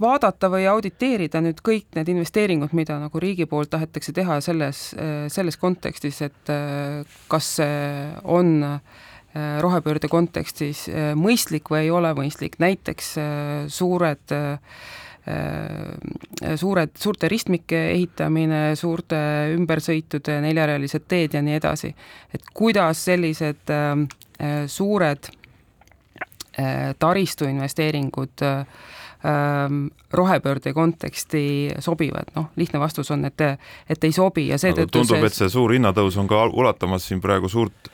vaadata 0.00 0.50
või 0.52 0.68
auditeerida 0.70 1.40
nüüd 1.42 1.60
kõik 1.66 1.86
need 1.98 2.08
investeeringud, 2.12 2.74
mida 2.76 2.98
nagu 3.02 3.20
riigi 3.20 3.46
poolt 3.50 3.70
tahetakse 3.74 4.12
teha 4.14 4.40
selles, 4.44 4.92
selles 5.32 5.58
kontekstis, 5.58 6.22
et 6.22 6.52
kas 7.28 7.48
see 7.58 7.80
on 8.24 8.56
äh, 8.62 8.80
rohepöörde 9.60 10.08
kontekstis 10.08 10.86
äh, 10.88 11.12
mõistlik 11.18 11.68
või 11.70 11.86
ei 11.86 11.90
ole 11.92 12.14
mõistlik, 12.16 12.58
näiteks 12.62 13.12
äh, 13.18 13.68
suured 13.68 14.38
suured, 16.56 16.94
suurte 16.96 17.28
ristmike 17.28 17.76
ehitamine, 17.90 18.70
suurte 18.80 19.18
ümbersõitude 19.52 20.38
neljarealised 20.40 21.04
teed 21.04 21.34
ja 21.36 21.42
nii 21.44 21.58
edasi. 21.58 21.90
et 22.32 22.46
kuidas 22.56 23.02
sellised 23.04 23.68
suured 24.72 25.28
taristuinvesteeringud 26.98 28.42
äh, 28.42 28.64
rohepöörde 30.12 30.72
konteksti 30.72 31.40
sobivad, 31.82 32.30
noh, 32.36 32.52
lihtne 32.56 32.78
vastus 32.78 33.10
on, 33.10 33.24
et, 33.26 33.42
et 33.90 34.04
ei 34.04 34.12
sobi 34.14 34.46
ja 34.48 34.58
seetõttu 34.62 35.00
tundub 35.00 35.18
see..., 35.18 35.26
et 35.26 35.38
see 35.40 35.50
suur 35.50 35.74
hinnatõus 35.74 36.18
on 36.22 36.28
ka 36.30 36.44
ulatamas 36.52 37.08
siin 37.08 37.22
praegu 37.24 37.50
suurt 37.50 37.90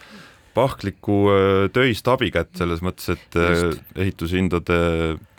pahklikku 0.54 1.18
äh, 1.30 1.68
töist 1.74 2.08
abikätt 2.08 2.54
selles 2.58 2.82
mõttes, 2.84 3.10
et 3.16 3.38
äh, 3.38 3.52
Just. 3.58 3.84
ehitushindade, 3.98 4.78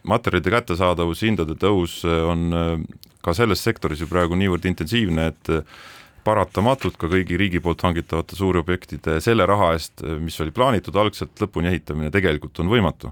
materjalide 0.07 0.53
kättesaadavus, 0.53 1.23
hindade 1.25 1.57
tõus 1.59 2.01
äh, 2.07 2.21
on 2.27 2.85
ka 3.25 3.33
selles 3.33 3.63
sektoris 3.65 4.03
ju 4.03 4.09
praegu 4.11 4.37
niivõrd 4.37 4.67
intensiivne, 4.69 5.31
et 5.31 5.53
paratamatult 6.25 6.97
ka 7.01 7.09
kõigi 7.09 7.37
riigi 7.37 7.61
poolt 7.61 7.81
hangitavate 7.85 8.37
suurobjektide 8.37 9.19
selle 9.21 9.45
raha 9.49 9.71
eest, 9.77 10.03
mis 10.21 10.37
oli 10.41 10.53
plaanitud 10.53 10.95
algselt 10.97 11.41
lõpuni 11.41 11.69
ehitamine, 11.71 12.11
tegelikult 12.13 12.61
on 12.61 12.69
võimatu 12.69 13.11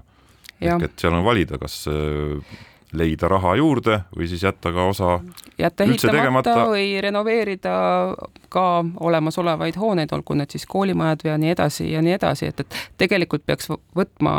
ehk 0.64 0.88
et 0.88 1.04
seal 1.04 1.14
on 1.16 1.24
valida, 1.26 1.58
kas 1.60 1.84
äh, 1.90 2.56
leida 2.94 3.28
raha 3.30 3.54
juurde 3.58 4.00
või 4.14 4.28
siis 4.30 4.44
jätta 4.44 4.72
ka 4.74 4.86
osa 4.90 5.18
jätta 5.58 5.86
ehitamata 5.86 6.56
või 6.70 7.00
renoveerida 7.02 7.74
ka 8.52 8.66
olemasolevaid 9.00 9.78
hooneid, 9.80 10.12
olgu 10.14 10.36
need 10.38 10.54
siis 10.54 10.66
koolimajad 10.70 11.26
ja 11.28 11.38
nii 11.40 11.54
edasi 11.54 11.90
ja 11.92 12.02
nii 12.04 12.14
edasi, 12.18 12.52
et, 12.52 12.60
et 12.64 12.78
tegelikult 13.04 13.46
peaks 13.46 13.70
võtma, 13.70 14.36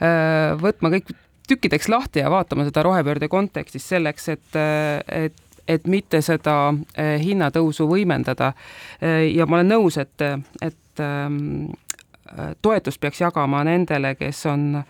äh, 0.00 0.56
võtma 0.60 0.92
kõik 0.96 1.12
tükkideks 1.50 1.88
lahti 1.90 2.22
ja 2.22 2.30
vaatama 2.30 2.64
seda 2.68 2.84
rohepöörde 2.86 3.28
kontekstis 3.28 3.88
selleks, 3.88 4.28
et, 4.36 4.60
et 5.08 5.46
et 5.70 5.86
mitte 5.86 6.18
seda 6.24 6.72
äh, 6.98 7.14
hinnatõusu 7.22 7.84
võimendada. 7.86 8.52
ja 9.34 9.46
ma 9.46 9.60
olen 9.60 9.68
nõus, 9.70 9.98
et, 10.02 10.22
et 10.62 11.02
ähm, 11.04 11.68
toetust 12.62 13.00
peaks 13.00 13.20
jagama 13.20 13.62
nendele, 13.64 14.14
kes 14.18 14.44
on 14.50 14.82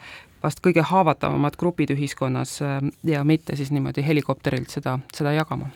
vast 0.42 0.60
kõige 0.64 0.82
haavatavamad 0.86 1.56
grupid 1.58 1.90
ühiskonnas 1.94 2.60
äh, 2.62 2.80
ja 3.04 3.24
mitte 3.24 3.56
siis 3.56 3.70
niimoodi 3.70 4.06
helikopterilt 4.06 4.70
seda, 4.70 4.98
seda 5.14 5.32
jagama. 5.32 5.70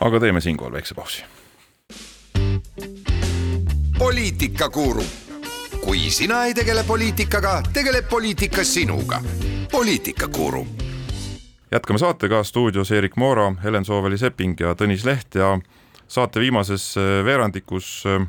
aga 0.00 0.20
teeme 0.20 0.40
siinkohal 0.40 0.72
väikse 0.72 0.94
pausi. 0.94 1.24
poliitikakuru, 3.98 5.04
kui 5.84 6.10
sina 6.10 6.44
ei 6.44 6.54
tegele 6.54 6.84
poliitikaga, 6.84 7.62
tegeleb 7.72 8.08
poliitika 8.08 8.64
sinuga. 8.64 9.22
poliitikakuru. 9.72 10.66
jätkame 11.70 11.98
saatega 11.98 12.44
stuudios 12.44 12.90
Erik 12.90 13.16
Moora, 13.16 13.52
Helen 13.62 13.84
Sooväli-Sepping 13.84 14.60
ja 14.60 14.74
Tõnis 14.74 15.04
Leht 15.04 15.34
ja 15.34 15.58
saate 16.08 16.40
viimases 16.40 16.96
äh, 16.96 17.24
veerandikus 17.24 18.04
äh, 18.06 18.26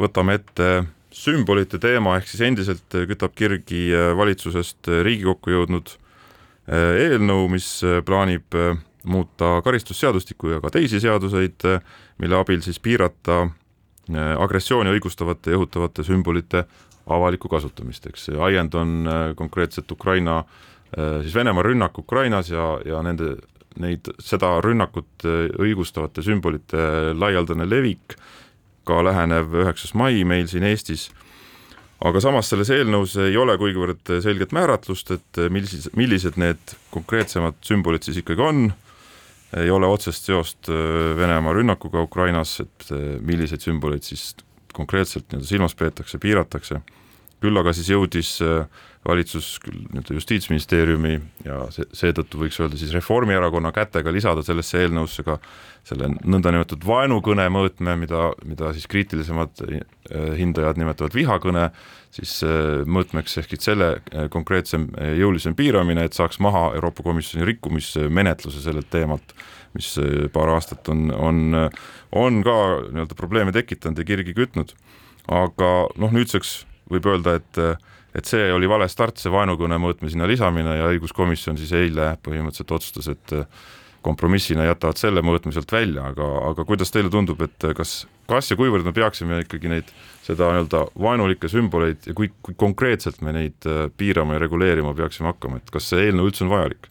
võtame 0.00 0.34
ette 0.34 0.84
sümbolite 1.16 1.78
teema 1.82 2.16
ehk 2.18 2.28
siis 2.30 2.42
endiselt 2.46 2.96
kütab 3.10 3.34
kirgi 3.38 3.88
äh, 3.94 4.10
valitsusest 4.18 4.90
äh, 4.90 5.02
Riigikokku 5.06 5.54
jõudnud 5.54 5.92
äh, 5.92 6.96
eelnõu, 7.06 7.48
mis 7.52 7.68
plaanib 8.06 8.56
muuta 9.06 9.60
karistusseadustikku 9.62 10.50
ja 10.50 10.60
ka 10.62 10.72
teisi 10.74 10.98
seaduseid, 10.98 11.62
mille 12.18 12.38
abil 12.40 12.58
siis 12.64 12.80
piirata 12.82 13.44
agressiooni 14.42 14.90
õigustavate 14.96 15.52
ja 15.52 15.60
õhutavate 15.60 16.02
sümbolite 16.06 16.64
avalikku 17.14 17.46
kasutamist, 17.50 18.08
eks 18.10 18.26
see 18.26 18.40
ajend 18.48 18.74
on 18.74 19.10
konkreetselt 19.38 19.90
Ukraina, 19.94 20.40
siis 21.22 21.34
Venemaa 21.38 21.62
rünnak 21.62 22.00
Ukrainas 22.02 22.50
ja, 22.50 22.64
ja 22.86 22.98
nende, 23.06 23.36
neid, 23.78 24.10
seda 24.18 24.56
rünnakut 24.62 25.26
õigustavate 25.62 26.26
sümbolite 26.26 27.14
laialdane 27.14 27.66
levik 27.70 28.18
ka 28.86 29.02
lähenev 29.04 29.54
üheksas 29.64 29.94
mai 29.98 30.24
meil 30.24 30.48
siin 30.50 30.66
Eestis. 30.66 31.10
aga 32.04 32.20
samas 32.20 32.50
selles 32.52 32.68
eelnõus 32.70 33.16
ei 33.24 33.36
ole 33.40 33.56
kuigivõrd 33.58 34.10
selget 34.22 34.52
määratlust, 34.52 35.10
et 35.10 35.38
millised, 35.50 35.94
millised 35.96 36.36
need 36.36 36.74
konkreetsemad 36.92 37.56
sümbolid 37.64 38.04
siis 38.04 38.20
ikkagi 38.20 38.42
on, 38.44 38.66
ei 39.56 39.70
ole 39.70 39.88
otsest 39.88 40.28
seost 40.28 40.68
äh, 40.68 41.16
Venemaa 41.16 41.54
rünnakuga 41.56 42.02
Ukrainas, 42.02 42.58
et 42.60 42.90
äh, 42.90 43.16
milliseid 43.24 43.64
sümboleid 43.64 44.04
siis 44.04 44.34
konkreetselt 44.76 45.30
nii-öelda 45.30 45.48
silmas 45.48 45.74
peetakse, 45.78 46.18
piiratakse, 46.20 46.80
küll 47.42 47.60
aga 47.60 47.72
siis 47.76 47.90
jõudis 47.92 48.36
äh, 48.44 48.64
valitsus 49.06 49.56
küll 49.62 49.84
nii-öelda 49.90 50.16
Justiitsministeeriumi 50.16 51.14
ja 51.46 51.60
see, 51.74 51.86
seetõttu 51.96 52.40
võiks 52.40 52.58
öelda 52.60 52.78
siis 52.80 52.94
Reformierakonna 52.96 53.72
kätega 53.74 54.12
lisada 54.14 54.42
sellesse 54.46 54.80
eelnõusse 54.82 55.24
ka 55.26 55.38
selle 55.86 56.10
nõndanimetatud 56.16 56.84
vaenukõne 56.86 57.46
mõõtme, 57.52 57.94
mida, 58.00 58.30
mida 58.48 58.72
siis 58.74 58.88
kriitilisemad 58.90 59.62
eh, 59.66 59.82
hindajad 60.40 60.80
nimetavad 60.80 61.14
vihakõne, 61.14 61.68
siis 62.14 62.38
eh, 62.46 62.82
mõõtmeks 62.82 63.38
ehk 63.42 63.54
selle 63.62 63.92
eh, 63.96 64.26
konkreetsem 64.32 64.88
jõulisem 65.20 65.56
piiramine, 65.58 66.06
et 66.06 66.18
saaks 66.18 66.40
maha 66.42 66.70
Euroopa 66.74 67.06
Komisjoni 67.06 67.46
rikkumismenetluse 67.52 68.64
sellelt 68.64 68.90
teemalt, 68.90 69.36
mis 69.76 69.92
paar 70.32 70.54
aastat 70.54 70.88
on, 70.88 71.10
on, 71.12 71.68
on 72.16 72.38
ka 72.46 72.56
nii-öelda 72.88 73.18
probleeme 73.18 73.52
tekitanud 73.54 74.00
ja 74.00 74.08
kirgi 74.08 74.34
kütnud. 74.34 74.72
aga 75.26 75.68
noh, 75.98 76.12
nüüdseks 76.14 76.62
võib 76.90 77.12
öelda, 77.12 77.38
et 77.40 77.62
et 78.16 78.24
see 78.24 78.46
oli 78.48 78.68
vale 78.70 78.86
start, 78.88 79.18
see 79.20 79.28
vaenukõne 79.28 79.76
mõõtme 79.76 80.08
sinna 80.08 80.24
lisamine 80.28 80.78
ja 80.78 80.86
õiguskomisjon 80.88 81.58
siis 81.60 81.74
eile 81.76 82.14
põhimõtteliselt 82.24 82.72
otsustas, 82.72 83.10
et 83.12 83.34
kompromissina 84.06 84.66
jätavad 84.68 85.00
selle 85.00 85.22
mõõtme 85.26 85.52
sealt 85.54 85.72
välja, 85.72 86.04
aga, 86.12 86.26
aga 86.50 86.64
kuidas 86.68 86.92
teile 86.94 87.10
tundub, 87.12 87.40
et 87.44 87.66
kas, 87.78 87.96
kas 88.30 88.50
ja 88.52 88.58
kuivõrd 88.58 88.86
me 88.86 88.94
peaksime 88.96 89.40
ikkagi 89.42 89.72
neid, 89.72 89.90
seda 90.26 90.52
nii-öelda 90.54 90.84
vaenulikke 91.02 91.50
sümboleid 91.50 92.06
ja 92.10 92.14
kui, 92.16 92.30
kui 92.44 92.56
konkreetselt 92.58 93.22
me 93.26 93.34
neid 93.36 93.66
äh, 93.68 93.86
piirama 93.98 94.36
ja 94.36 94.44
reguleerima 94.44 94.94
peaksime 94.96 95.32
hakkama, 95.32 95.60
et 95.60 95.74
kas 95.74 95.90
see 95.90 96.06
eelnõu 96.06 96.30
üldse 96.30 96.46
on 96.46 96.54
vajalik? 96.54 96.90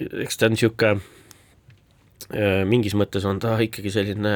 eks 0.00 0.38
ta 0.38 0.50
on 0.50 0.54
niisugune, 0.54 1.00
äh, 2.34 2.60
mingis 2.68 2.98
mõttes 2.98 3.24
on 3.28 3.40
ta 3.42 3.56
ikkagi 3.62 3.94
selline 3.94 4.34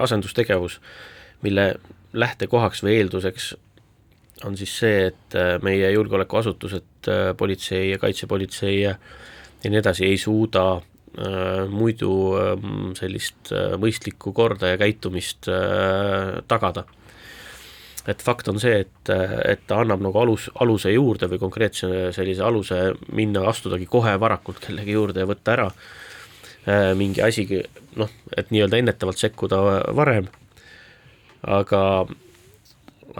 asendustegevus, 0.00 0.80
mille 1.42 1.66
lähtekohaks 2.14 2.82
või 2.82 2.96
eelduseks 2.98 3.52
on 4.44 4.56
siis 4.58 4.72
see, 4.80 5.06
et 5.10 5.36
äh, 5.38 5.54
meie 5.62 5.90
julgeolekuasutused, 5.94 7.08
äh, 7.08 7.30
politsei 7.36 7.92
ja 7.92 8.00
kaitsepolitsei 8.02 8.80
ja 8.80 8.96
nii 9.64 9.80
edasi 9.80 10.06
ei 10.08 10.18
suuda 10.20 10.64
äh, 10.74 11.64
muidu 11.70 12.10
äh, 12.40 12.66
sellist 12.98 13.52
äh, 13.54 13.76
mõistlikku 13.80 14.34
korda 14.36 14.74
ja 14.74 14.80
käitumist 14.80 15.48
äh, 15.52 16.42
tagada. 16.50 16.84
et 18.06 18.20
fakt 18.22 18.48
on 18.48 18.58
see, 18.60 18.82
et, 18.84 19.10
et 19.48 19.62
ta 19.66 19.78
annab 19.80 20.02
nagu 20.04 20.18
alus, 20.20 20.50
aluse 20.60 20.90
juurde 20.92 21.24
või 21.30 21.38
konkreetse 21.40 22.10
sellise 22.12 22.42
aluse 22.44 22.80
minna, 23.16 23.46
astudagi 23.48 23.86
kohe 23.88 24.12
varakult 24.20 24.60
kellegi 24.60 24.92
juurde 24.92 25.24
ja 25.24 25.30
võtta 25.30 25.54
ära 25.54 25.70
äh, 25.70 25.86
mingi 26.96 27.20
asi, 27.20 27.44
noh, 28.00 28.08
et 28.36 28.48
nii-öelda 28.48 28.78
ennetavalt 28.80 29.20
sekkuda 29.20 29.58
varem, 29.96 30.30
aga 31.44 31.82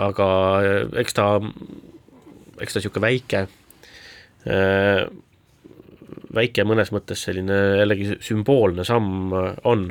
aga 0.01 0.29
eh, 0.65 0.81
eks 1.03 1.17
ta, 1.17 1.27
eks 2.59 2.75
ta 2.75 2.81
niisugune 2.81 3.05
väike, 3.05 3.45
eh, 4.49 5.05
väike 6.35 6.67
mõnes 6.67 6.91
mõttes 6.95 7.23
selline 7.27 7.61
jällegi 7.83 8.19
sümboolne 8.25 8.87
samm 8.87 9.35
on. 9.65 9.87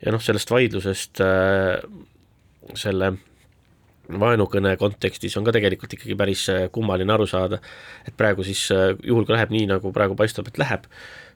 ja 0.00 0.12
noh, 0.12 0.22
sellest 0.24 0.50
vaidlusest 0.50 1.20
selle 2.80 3.10
vaenukõne 4.20 4.74
kontekstis 4.80 5.36
on 5.38 5.46
ka 5.46 5.54
tegelikult 5.54 5.94
ikkagi 5.96 6.16
päris 6.18 6.46
äh, 6.52 6.66
kummaline 6.72 7.12
aru 7.14 7.26
saada, 7.30 7.60
et 8.06 8.16
praegu 8.18 8.44
siis 8.46 8.66
äh, 8.74 8.92
juhul, 9.06 9.26
kui 9.28 9.36
läheb 9.36 9.52
nii, 9.54 9.66
nagu 9.70 9.92
praegu 9.94 10.16
paistab, 10.18 10.48
et 10.50 10.60
läheb, 10.60 10.86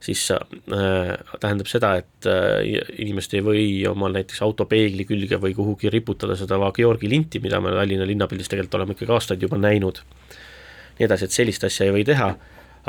siis 0.05 0.23
äh, 0.35 1.15
tähendab 1.41 1.71
seda, 1.71 1.95
et 2.03 2.29
äh, 2.31 2.81
inimesed 3.05 3.39
ei 3.39 3.45
või 3.45 3.67
omal 3.91 4.17
näiteks 4.19 4.43
auto 4.47 4.67
peegli 4.71 5.07
külge 5.09 5.39
või 5.43 5.55
kuhugi 5.57 5.93
riputada 5.93 6.37
seda 6.39 6.59
Georgi 6.75 7.11
linti, 7.11 7.43
mida 7.45 7.61
me 7.61 7.75
Tallinna 7.75 8.09
linnapildis 8.09 8.51
tegelikult 8.51 8.81
oleme 8.81 8.97
ikkagi 8.97 9.17
aastaid 9.17 9.47
juba 9.47 9.61
näinud. 9.61 10.03
nii 10.99 11.09
edasi, 11.09 11.27
et 11.27 11.35
sellist 11.35 11.65
asja 11.67 11.89
ei 11.89 11.95
või 11.95 12.05
teha 12.07 12.35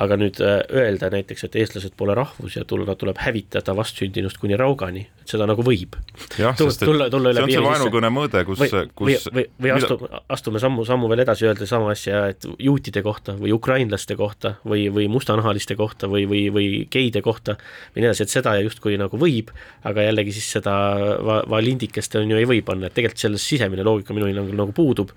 aga 0.02 0.18
nüüd 0.20 0.39
äh, 0.43 0.58
öelda 0.76 1.08
näiteks, 1.14 1.46
et 1.48 1.56
eestlased 1.62 1.93
pole 1.98 2.16
rahvus 2.18 2.58
ja 2.58 2.66
tulla, 2.68 2.98
tuleb 3.00 3.20
hävitada 3.24 3.76
vastsündinust 3.78 4.39
kuni 4.41 4.58
Raugani, 4.60 5.06
et 5.24 5.32
seda 5.32 5.48
nagu 5.48 5.64
võib. 5.64 5.96
jah, 6.39 6.56
sest 6.60 6.84
et 6.84 6.89
tulla, 6.89 7.08
tulla 7.12 7.32
see 7.36 7.46
on 7.46 7.54
see 7.54 7.64
vaenukõne 7.64 8.12
mõõde, 8.12 8.43
kus, 8.48 8.60
kus 8.91 9.28
või, 9.32 9.38
või, 9.38 9.46
või 9.64 9.74
astu, 9.78 9.98
astume 10.36 10.62
sammu, 10.64 10.84
sammu 10.88 11.10
veel 11.12 11.24
edasi, 11.24 11.48
öelda 11.48 11.70
sama 11.70 11.93
asja, 11.96 12.26
et 12.34 12.48
juutide 12.60 13.06
kohta 13.06 13.38
või 13.39 13.56
ukrainlaste 13.56 14.20
kohta 14.20 14.56
või, 14.68 14.89
või 14.91 15.08
mustanahaliste 15.12 15.80
kohta 15.80 16.12
või, 16.12 16.28
või, 16.28 16.43
või 16.56 16.70
geide 16.91 17.24
kohta 17.26 17.56
või 17.96 18.04
nii 18.04 18.12
edasi, 18.12 18.28
et 18.28 18.36
seda 18.36 18.58
justkui 18.60 19.00
nagu 19.00 19.20
võib, 19.22 19.54
aga 19.88 20.10
jällegi 20.10 20.36
siis 20.36 20.52
seda 20.58 20.76
va-, 21.24 21.43
valindikest 21.56 22.20
on 22.20 22.36
ju 22.36 22.43
ei 22.43 22.52
või 22.52 22.60
panna, 22.68 22.91
et 22.91 23.00
tegelikult 23.00 23.28
selles 23.30 23.48
sisemine 23.48 23.88
loogika 23.88 24.16
minu 24.16 24.28
hinnangul 24.28 24.60
nagu 24.60 24.76
puudub 24.76 25.16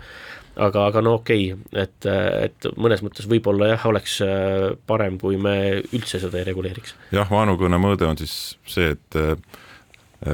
aga, 0.58 0.86
aga 0.90 1.02
no 1.04 1.14
okei 1.18 1.52
okay,, 1.52 1.84
et, 1.84 2.08
et 2.08 2.68
mõnes 2.80 3.02
mõttes 3.04 3.28
võib-olla 3.30 3.72
jah, 3.72 3.86
oleks 3.90 4.18
äh, 4.24 4.70
parem, 4.90 5.18
kui 5.20 5.38
me 5.40 5.56
üldse 5.94 6.20
seda 6.22 6.40
ei 6.40 6.48
reguleeriks. 6.48 6.96
jah, 7.14 7.28
vaenukõne 7.30 7.80
mõõde 7.80 8.08
on 8.08 8.18
siis 8.20 8.34
see, 8.68 8.94
et 8.96 9.18
äh, 9.18 9.36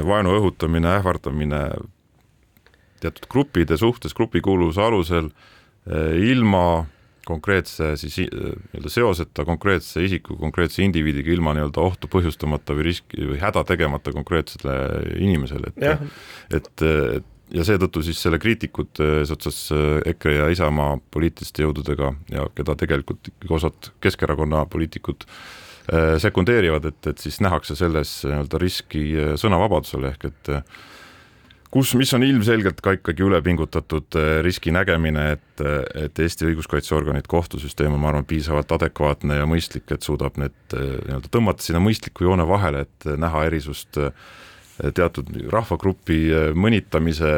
vaenu 0.08 0.34
õhutamine, 0.38 0.96
ähvardamine 0.98 1.66
teatud 3.04 3.28
gruppide 3.30 3.76
suhtes, 3.80 4.16
grupikuuluvuse 4.16 4.82
alusel 4.82 5.30
äh, 5.30 6.14
ilma 6.32 6.86
konkreetse 7.24 7.94
siis 7.96 8.18
nii-öelda 8.20 8.90
seoseta 8.92 9.46
konkreetse 9.48 10.02
isiku, 10.04 10.36
konkreetse 10.36 10.84
indiviidiga 10.84 11.32
ilma 11.32 11.54
nii-öelda 11.56 11.80
ohtu 11.80 12.10
põhjustamata 12.12 12.76
või 12.76 12.90
riski 12.90 13.28
või 13.30 13.38
häda 13.40 13.64
tegemata 13.64 14.12
konkreetsele 14.12 14.74
inimesele, 15.16 15.72
et 15.72 16.04
et, 16.58 16.84
et 16.84 17.30
ja 17.54 17.64
seetõttu 17.66 18.02
siis 18.04 18.20
selle 18.22 18.38
kriitikud 18.42 19.00
eesotsas 19.20 19.58
äh, 19.74 19.98
EKRE 20.14 20.38
ja 20.38 20.48
Isamaa 20.52 20.96
poliitiliste 21.14 21.64
jõududega 21.64 22.14
ja 22.32 22.48
keda 22.54 22.76
tegelikult 22.78 23.30
ikkagi 23.30 23.54
osad 23.58 23.92
Keskerakonna 24.04 24.64
poliitikud 24.70 25.26
äh, 25.26 26.16
sekundeerivad, 26.22 26.90
et, 26.90 27.12
et 27.12 27.22
siis 27.22 27.40
nähakse 27.44 27.76
selles 27.78 28.16
nii-öelda 28.26 28.60
riski 28.62 29.06
sõnavabadusele, 29.40 30.14
ehk 30.14 30.28
et 30.30 30.52
kus, 31.74 31.94
mis 31.98 32.12
on 32.14 32.22
ilmselgelt 32.26 32.78
ka 32.84 32.94
ikkagi 32.98 33.24
ülepingutatud 33.26 34.18
riski 34.46 34.70
nägemine, 34.74 35.24
et, 35.34 35.62
et 35.98 36.20
Eesti 36.22 36.46
õiguskaitseorganid, 36.46 37.26
kohtusüsteem 37.30 37.96
on, 37.96 38.02
ma 38.02 38.12
arvan, 38.12 38.26
piisavalt 38.30 38.70
adekvaatne 38.76 39.40
ja 39.40 39.48
mõistlik, 39.50 39.88
et 39.90 40.06
suudab 40.06 40.38
need 40.38 40.54
nii-öelda 40.74 41.30
tõmmata 41.34 41.66
sinna 41.66 41.82
mõistliku 41.82 42.28
joone 42.28 42.46
vahele, 42.46 42.86
et 42.86 43.08
näha 43.18 43.42
erisust 43.50 43.98
äh, 43.98 44.14
teatud 44.94 45.30
rahvagrupi 45.52 46.20
äh, 46.32 46.50
mõnitamise, 46.58 47.30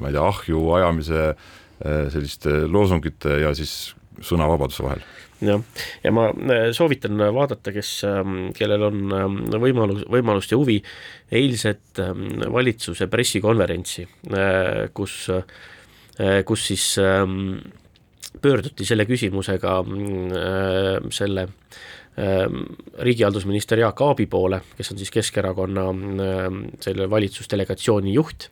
ma 0.00 0.10
ei 0.10 0.16
tea, 0.16 0.24
ahju 0.24 0.64
ajamise, 0.78 1.28
äh, 1.34 2.02
selliste 2.14 2.64
loosungite 2.70 3.40
ja 3.42 3.52
siis 3.56 3.94
sõnavabaduse 4.24 4.86
vahel. 4.86 5.06
Jah, 5.44 5.60
ja 6.00 6.10
ma 6.16 6.30
soovitan 6.72 7.20
vaadata, 7.36 7.72
kes, 7.74 7.90
ähm, 8.08 8.36
kellel 8.56 8.86
on 8.86 9.02
ähm, 9.12 9.34
võimalus, 9.60 10.06
võimalust 10.08 10.54
ja 10.54 10.56
huvi, 10.56 10.78
eilset 11.28 12.00
ähm, 12.00 12.40
valitsuse 12.54 13.10
pressikonverentsi, 13.12 14.06
kus, 14.96 15.18
kus 16.48 16.64
siis 16.70 16.86
pöörduti 18.40 18.86
selle 18.88 19.04
küsimusega 19.08 19.74
selle 21.12 21.44
äh, 21.44 21.52
Ehm, 21.52 21.95
riigihaldusminister 22.16 23.78
Jaak 23.82 24.00
Aabi 24.00 24.24
poole, 24.26 24.62
kes 24.76 24.92
on 24.92 25.00
siis 25.00 25.10
Keskerakonna 25.12 25.82
ehm, 25.90 26.60
selle 26.80 27.10
valitsusdelegatsiooni 27.12 28.14
juht, 28.14 28.48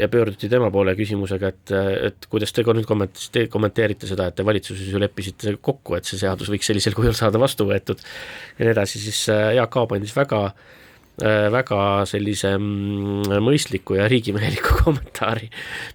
ja 0.00 0.08
pöörduti 0.08 0.48
tema 0.50 0.70
poole 0.74 0.94
küsimusega, 0.98 1.50
et, 1.52 1.72
et 2.08 2.26
kuidas 2.30 2.50
te 2.54 2.64
ka 2.66 2.74
nüüd 2.74 2.86
komment-, 2.88 3.26
te 3.32 3.44
kommenteerite 3.50 4.08
seda, 4.10 4.26
et 4.28 4.36
te 4.38 4.46
valitsuses 4.46 4.88
ju 4.90 5.00
leppisite 5.00 5.54
kokku, 5.62 5.94
et 5.98 6.08
see 6.08 6.18
seadus 6.18 6.50
võiks 6.50 6.66
sellisel 6.66 6.96
kujul 6.98 7.14
saada 7.14 7.38
vastu 7.40 7.68
võetud. 7.68 8.02
Ja 8.58 8.66
nii 8.66 8.72
edasi, 8.74 9.02
siis 9.02 9.20
äh, 9.30 9.52
Jaak 9.60 9.78
Aab 9.78 9.94
andis 9.94 10.16
väga 10.16 10.40
äh, 10.48 11.46
väga 11.54 11.78
sellise 12.10 12.56
mm, 12.56 13.38
mõistliku 13.44 14.00
ja 14.00 14.08
riigimeheliku 14.10 14.78
kommentaari, 14.82 15.46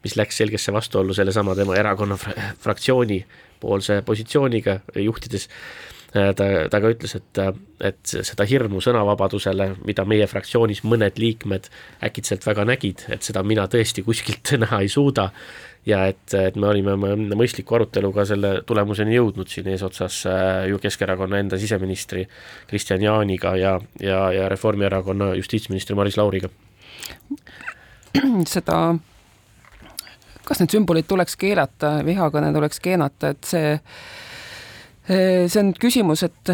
mis 0.05 0.15
läks 0.15 0.39
selgesse 0.43 0.75
vastuollu 0.75 1.17
sellesama 1.17 1.57
tema 1.59 1.75
erakonna 1.75 2.19
fra 2.21 2.37
fraktsiooni 2.63 3.19
poolse 3.59 3.99
positsiooniga 4.05 4.79
juhtides. 5.03 5.49
Äh, 5.49 5.96
ta, 6.37 6.47
ta 6.71 6.81
ka 6.83 6.91
ütles, 6.93 7.15
et, 7.19 7.39
et 7.83 8.13
seda 8.13 8.45
hirmu 8.47 8.81
sõnavabadusele, 8.83 9.71
mida 9.87 10.05
meie 10.07 10.27
fraktsioonis 10.29 10.83
mõned 10.87 11.19
liikmed 11.21 11.69
äkitselt 12.07 12.45
väga 12.47 12.65
nägid, 12.67 13.05
et 13.13 13.25
seda 13.27 13.43
mina 13.43 13.67
tõesti 13.71 14.05
kuskilt 14.05 14.53
näha 14.63 14.81
ei 14.85 14.91
suuda 14.91 15.29
ja 15.87 16.03
et, 16.11 16.33
et 16.35 16.55
me 16.59 16.67
olime 16.67 16.95
mõistliku 17.37 17.77
aruteluga 17.77 18.25
selle 18.27 18.57
tulemuseni 18.67 19.15
jõudnud 19.15 19.49
siin 19.51 19.69
eesotsas 19.71 20.19
äh, 20.27 20.63
ju 20.71 20.79
Keskerakonna 20.83 21.39
enda 21.39 21.59
siseministri 21.59 22.25
Kristian 22.67 23.03
Jaaniga 23.03 23.55
ja, 23.59 23.77
ja, 24.03 24.19
ja 24.35 24.49
Reformierakonna 24.51 25.33
justiitsministri 25.39 25.95
Maris 25.95 26.17
Lauriga. 26.19 26.49
seda, 28.47 28.79
kas 30.47 30.59
need 30.63 30.73
sümbolid 30.75 31.07
tuleks 31.07 31.37
keelata, 31.39 31.99
vihakõne 32.07 32.51
tuleks 32.55 32.81
keelata, 32.83 33.35
et 33.35 33.47
see 33.47 33.75
see 35.07 35.61
on 35.61 35.71
küsimus, 35.79 36.23
et, 36.27 36.51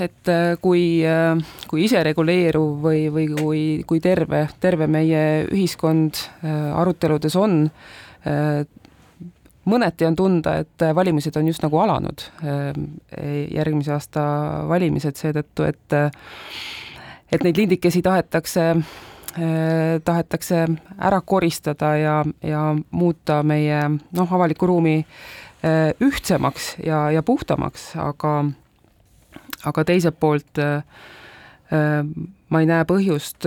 et 0.00 0.30
äh, 0.30 0.56
kui, 0.62 1.02
äh, 1.06 1.38
kui 1.70 1.84
isereguleeruv 1.86 2.82
või, 2.82 3.04
või 3.14 3.26
kui, 3.30 3.62
kui 3.86 4.02
terve, 4.02 4.46
terve 4.60 4.88
meie 4.90 5.22
ühiskond 5.46 6.24
aruteludes 6.42 7.36
on, 7.38 7.68
mõneti 9.70 10.06
on 10.06 10.16
tunda, 10.18 10.56
et 10.62 10.84
valimised 10.94 11.36
on 11.38 11.48
just 11.50 11.62
nagu 11.62 11.78
alanud, 11.82 12.22
järgmise 13.50 13.94
aasta 13.94 14.24
valimised 14.70 15.18
seetõttu, 15.18 15.66
et 15.66 15.96
et 17.32 17.46
neid 17.46 17.58
lindikesi 17.58 18.02
tahetakse 18.04 18.66
tahetakse 20.04 20.64
ära 21.00 21.20
koristada 21.24 21.94
ja, 21.96 22.16
ja 22.44 22.64
muuta 22.90 23.40
meie 23.46 23.78
noh, 23.88 24.34
avaliku 24.36 24.68
ruumi 24.68 24.98
Äh, 25.02 25.51
ühtsemaks 26.02 26.76
ja, 26.82 27.10
ja 27.14 27.22
puhtamaks, 27.22 27.92
aga, 28.00 28.32
aga 29.64 29.84
teiselt 29.86 30.18
poolt 30.20 30.58
äh, 30.58 30.82
äh, 31.72 32.02
ma 32.52 32.60
ei 32.60 32.66
näe 32.68 32.84
põhjust, 32.84 33.46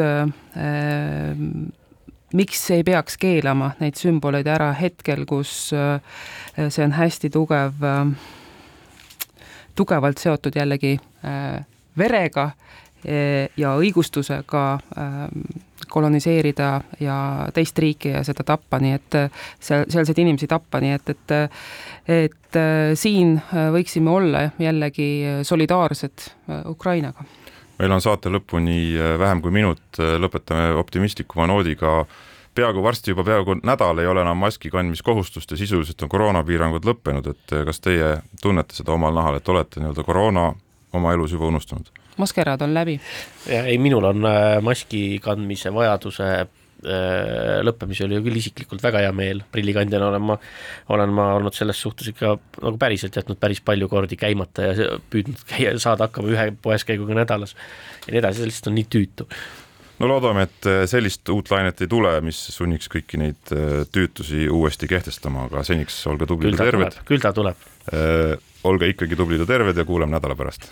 miks 2.34 2.64
ei 2.74 2.82
peaks 2.88 3.20
keelama 3.22 3.74
neid 3.78 4.00
sümboleid 4.00 4.48
ära 4.50 4.72
hetkel, 4.74 5.28
kus 5.30 5.52
see 5.70 6.86
on 6.88 6.96
hästi 6.98 7.30
tugev, 7.30 7.86
tugevalt 9.78 10.24
seotud 10.24 10.58
jällegi 10.58 10.96
verega 12.02 12.48
ja 13.06 13.76
õigustusega 13.78 14.66
koloniseerida 15.90 16.70
ja 17.00 17.18
teist 17.54 17.80
riiki 17.80 18.14
ja 18.14 18.24
seda 18.28 18.44
tappa, 18.48 18.80
nii 18.84 18.94
et 18.98 19.18
seal, 19.60 19.86
sealseid 19.90 20.20
inimesi 20.24 20.48
tappa, 20.52 20.82
nii 20.84 20.96
et, 20.98 21.10
et 21.16 21.36
et 22.06 22.58
siin 22.96 23.34
võiksime 23.74 24.12
olla 24.14 24.46
jällegi 24.62 25.08
solidaarsed 25.44 26.28
Ukrainaga. 26.70 27.26
meil 27.80 27.92
on 27.92 28.02
saate 28.02 28.30
lõpuni 28.30 28.96
vähem 29.20 29.42
kui 29.42 29.52
minut, 29.52 30.00
lõpetame 30.00 30.72
optimistlikuma 30.80 31.48
noodiga 31.48 32.06
peaaegu 32.56 32.84
varsti 32.84 33.12
juba 33.12 33.24
peaaegu 33.24 33.58
nädal 33.64 34.00
ei 34.00 34.08
ole 34.08 34.22
enam 34.22 34.38
maski 34.38 34.70
kandmiskohustust 34.72 35.52
ja 35.52 35.58
sisuliselt 35.58 36.02
on 36.02 36.10
koroonapiirangud 36.10 36.88
lõppenud, 36.88 37.28
et 37.34 37.56
kas 37.68 37.84
teie 37.84 38.16
tunnete 38.42 38.78
seda 38.78 38.96
omal 38.96 39.14
nahal, 39.16 39.36
et 39.40 39.50
olete 39.50 39.82
nii-öelda 39.82 40.04
koroona 40.08 40.54
oma 40.94 41.14
elus 41.14 41.36
juba 41.36 41.52
unustanud? 41.52 41.92
Maskerad 42.18 42.62
on 42.62 42.74
läbi. 42.74 43.00
ei, 43.48 43.78
minul 43.78 44.04
on 44.12 44.26
äh, 44.26 44.62
maski 44.64 45.20
kandmise 45.24 45.72
vajaduse 45.74 46.30
äh, 46.36 46.48
lõppemisel 47.66 48.16
ju 48.16 48.22
küll 48.26 48.40
isiklikult 48.40 48.84
väga 48.84 49.04
hea 49.06 49.12
meel, 49.16 49.44
prillikandjana 49.52 50.10
olen 50.12 50.26
ma, 50.32 50.38
olen 50.96 51.14
ma 51.16 51.28
olnud 51.40 51.58
selles 51.58 51.82
suhtes 51.82 52.14
ikka 52.14 52.36
nagu 52.62 52.80
päriselt 52.82 53.20
jätnud 53.20 53.40
päris 53.42 53.62
palju 53.66 53.90
kordi 53.92 54.20
käimata 54.20 54.72
ja 54.72 54.90
püüdnud 55.12 55.44
käia, 55.50 55.76
saada 55.82 56.10
hakkama 56.10 56.34
ühe 56.34 56.50
poeskäiguga 56.62 57.20
nädalas 57.22 57.56
ja 58.08 58.16
nii 58.16 58.24
edasi, 58.24 58.42
see 58.42 58.52
lihtsalt 58.52 58.72
on 58.72 58.78
nii 58.80 58.90
tüütu 58.98 59.30
no 60.00 60.12
loodame, 60.12 60.48
et 60.48 60.72
äh, 60.72 60.82
sellist 60.92 61.30
uut 61.36 61.52
lainet 61.52 61.86
ei 61.86 61.92
tule, 61.92 62.16
mis 62.26 62.40
sunniks 62.56 62.92
kõiki 62.92 63.22
neid 63.22 63.56
tüütusi 63.92 64.48
uuesti 64.52 64.90
kehtestama, 64.92 65.50
aga 65.50 65.68
seniks 65.68 66.00
olge 66.12 66.28
tublid 66.32 66.56
ja 66.56 66.72
terved. 66.72 67.00
küll 67.08 67.24
ta 67.24 67.36
tuleb. 67.36 67.72
olge 68.66 68.88
ikkagi 68.96 69.16
tublid 69.20 69.44
ja 69.44 69.48
terved 69.50 69.78
ja 69.78 69.86
kuuleme 69.86 70.16
nädala 70.16 70.36
pärast 70.40 70.72